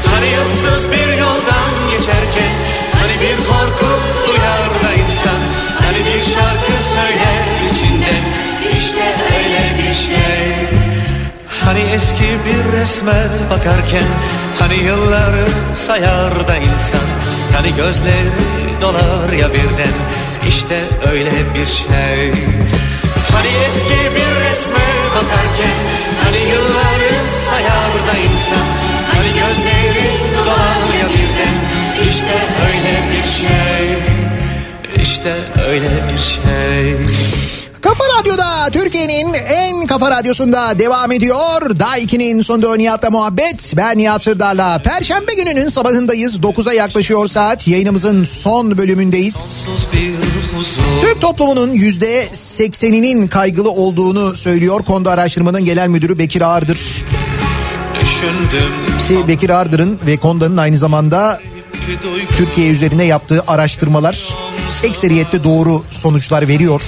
Hani 0.05 0.29
ıssız 0.43 0.91
bir 0.91 1.17
yoldan 1.17 1.71
geçerken 1.91 2.53
Hani 2.93 3.13
bir 3.21 3.37
korku 3.45 3.99
duyar 4.27 4.69
da 4.83 4.93
insan. 4.93 5.41
Hani 5.83 5.97
bir 5.97 6.21
şarkı 6.21 6.83
söyler 6.93 7.43
içinden. 7.69 8.23
İşte 8.71 9.03
öyle 9.37 9.77
bir 9.77 9.93
şey. 9.93 10.79
Hani 11.65 11.79
eski 11.79 12.23
bir 12.23 12.77
resme 12.79 13.27
bakarken 13.49 14.07
Hani 14.59 14.75
yılları 14.75 15.47
sayar 15.73 16.47
da 16.47 16.57
insan. 16.57 17.07
Hani 17.55 17.75
gözleri 17.75 18.81
dolar 18.81 19.33
ya 19.33 19.49
birden. 19.49 19.95
İşte 20.47 20.79
öyle 21.11 21.31
bir 21.31 21.67
şey 21.67 22.33
Hani 23.33 23.51
eski 23.67 23.99
bir 24.15 24.49
resme 24.49 24.85
bakarken 25.15 25.77
Hani 26.23 26.37
yılları 26.51 27.13
sayar 27.49 27.91
da 28.07 28.17
insan. 28.31 28.67
Hani 29.11 29.29
gözleri 29.39 30.09
dolar 30.37 31.09
birden 31.09 31.55
İşte 32.07 32.35
öyle 32.67 32.95
bir 33.11 33.27
şey. 33.27 33.85
İşte 35.03 35.33
öyle 35.67 35.89
bir 35.89 36.19
şey. 36.19 36.95
Kafa 37.81 38.03
Radyo'da 38.19 38.69
Türkiye'nin 38.71 39.33
en 39.33 39.72
kafa 39.93 40.11
radyosunda 40.11 40.79
devam 40.79 41.11
ediyor. 41.11 41.79
Daha 41.79 41.99
2'nin 41.99 42.41
sonunda 42.41 42.75
Nihat'la 42.75 43.09
muhabbet. 43.09 43.73
Ben 43.77 43.97
Nihat 43.97 44.23
Sırdar'la. 44.23 44.81
Perşembe 44.83 45.33
gününün 45.33 45.69
sabahındayız. 45.69 46.39
9'a 46.39 46.73
yaklaşıyor 46.73 47.27
saat. 47.27 47.67
Yayınımızın 47.67 48.25
son 48.25 48.77
bölümündeyiz. 48.77 49.63
Türk 51.01 51.21
toplumunun 51.21 51.75
%80'inin 51.75 53.27
kaygılı 53.27 53.71
olduğunu 53.71 54.35
söylüyor. 54.35 54.83
Konda 54.83 55.11
araştırmanın 55.11 55.65
genel 55.65 55.87
müdürü 55.87 56.17
Bekir 56.17 56.41
Ağırdır. 56.41 56.79
Bekir 59.27 59.49
Ağırdır'ın 59.49 59.99
ve 60.07 60.17
Konda'nın 60.17 60.57
aynı 60.57 60.77
zamanda 60.77 61.39
Türkiye 62.37 62.71
üzerine 62.71 63.03
yaptığı 63.03 63.43
araştırmalar 63.47 64.29
ekseriyette 64.83 65.43
doğru 65.43 65.83
sonuçlar 65.89 66.47
veriyor. 66.47 66.81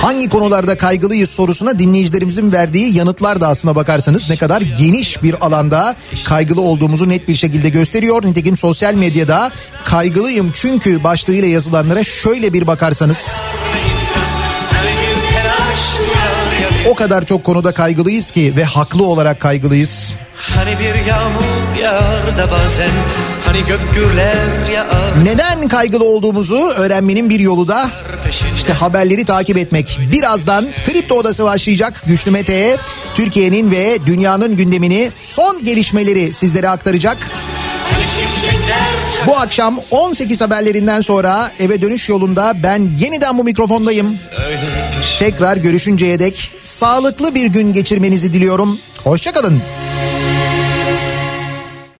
Hangi 0.00 0.28
konularda 0.28 0.76
kaygılıyız 0.78 1.30
sorusuna 1.30 1.78
dinleyicilerimizin 1.78 2.52
verdiği 2.52 2.96
yanıtlar 2.96 3.40
da 3.40 3.48
aslına 3.48 3.76
bakarsanız 3.76 4.30
ne 4.30 4.36
kadar 4.36 4.60
geniş 4.60 5.22
bir 5.22 5.46
alanda 5.46 5.96
kaygılı 6.24 6.60
olduğumuzu 6.60 7.08
net 7.08 7.28
bir 7.28 7.36
şekilde 7.36 7.68
gösteriyor. 7.68 8.24
Nitekim 8.24 8.56
sosyal 8.56 8.94
medyada 8.94 9.52
kaygılıyım 9.84 10.50
çünkü 10.54 11.04
başlığıyla 11.04 11.48
yazılanlara 11.48 12.04
şöyle 12.04 12.52
bir 12.52 12.66
bakarsanız 12.66 13.40
o 16.88 16.94
kadar 16.94 17.26
çok 17.26 17.44
konuda 17.44 17.72
kaygılıyız 17.72 18.30
ki 18.30 18.52
ve 18.56 18.64
haklı 18.64 19.04
olarak 19.04 19.40
kaygılıyız. 19.40 20.14
Hani 20.56 20.78
bir 20.78 21.06
yağmur 21.06 21.80
yağar 21.82 22.38
da 22.38 22.50
bazen 22.50 22.90
Hani 23.44 23.58
gök 23.68 23.94
gürler 23.94 24.70
yağar 24.74 25.24
Neden 25.24 25.68
kaygılı 25.68 26.04
olduğumuzu 26.04 26.68
öğrenmenin 26.68 27.30
bir 27.30 27.40
yolu 27.40 27.68
da 27.68 27.90
işte 28.56 28.72
haberleri 28.72 29.24
takip 29.24 29.58
etmek. 29.58 29.98
Birazdan 30.12 30.66
Kripto 30.86 31.14
Odası 31.14 31.44
başlayacak. 31.44 32.02
Güçlü 32.06 32.30
Mete 32.30 32.76
Türkiye'nin 33.14 33.70
ve 33.70 33.98
dünyanın 34.06 34.56
gündemini 34.56 35.10
son 35.20 35.64
gelişmeleri 35.64 36.32
sizlere 36.32 36.68
aktaracak. 36.68 37.16
Bu 39.26 39.36
akşam 39.36 39.80
18 39.90 40.40
haberlerinden 40.40 41.00
sonra 41.00 41.52
eve 41.58 41.80
dönüş 41.80 42.08
yolunda 42.08 42.54
ben 42.62 42.90
yeniden 42.98 43.38
bu 43.38 43.44
mikrofondayım. 43.44 44.18
Tekrar 45.18 45.56
görüşünceye 45.56 46.18
dek 46.18 46.52
sağlıklı 46.62 47.34
bir 47.34 47.46
gün 47.46 47.72
geçirmenizi 47.72 48.32
diliyorum. 48.32 48.78
Hoşçakalın. 49.04 49.62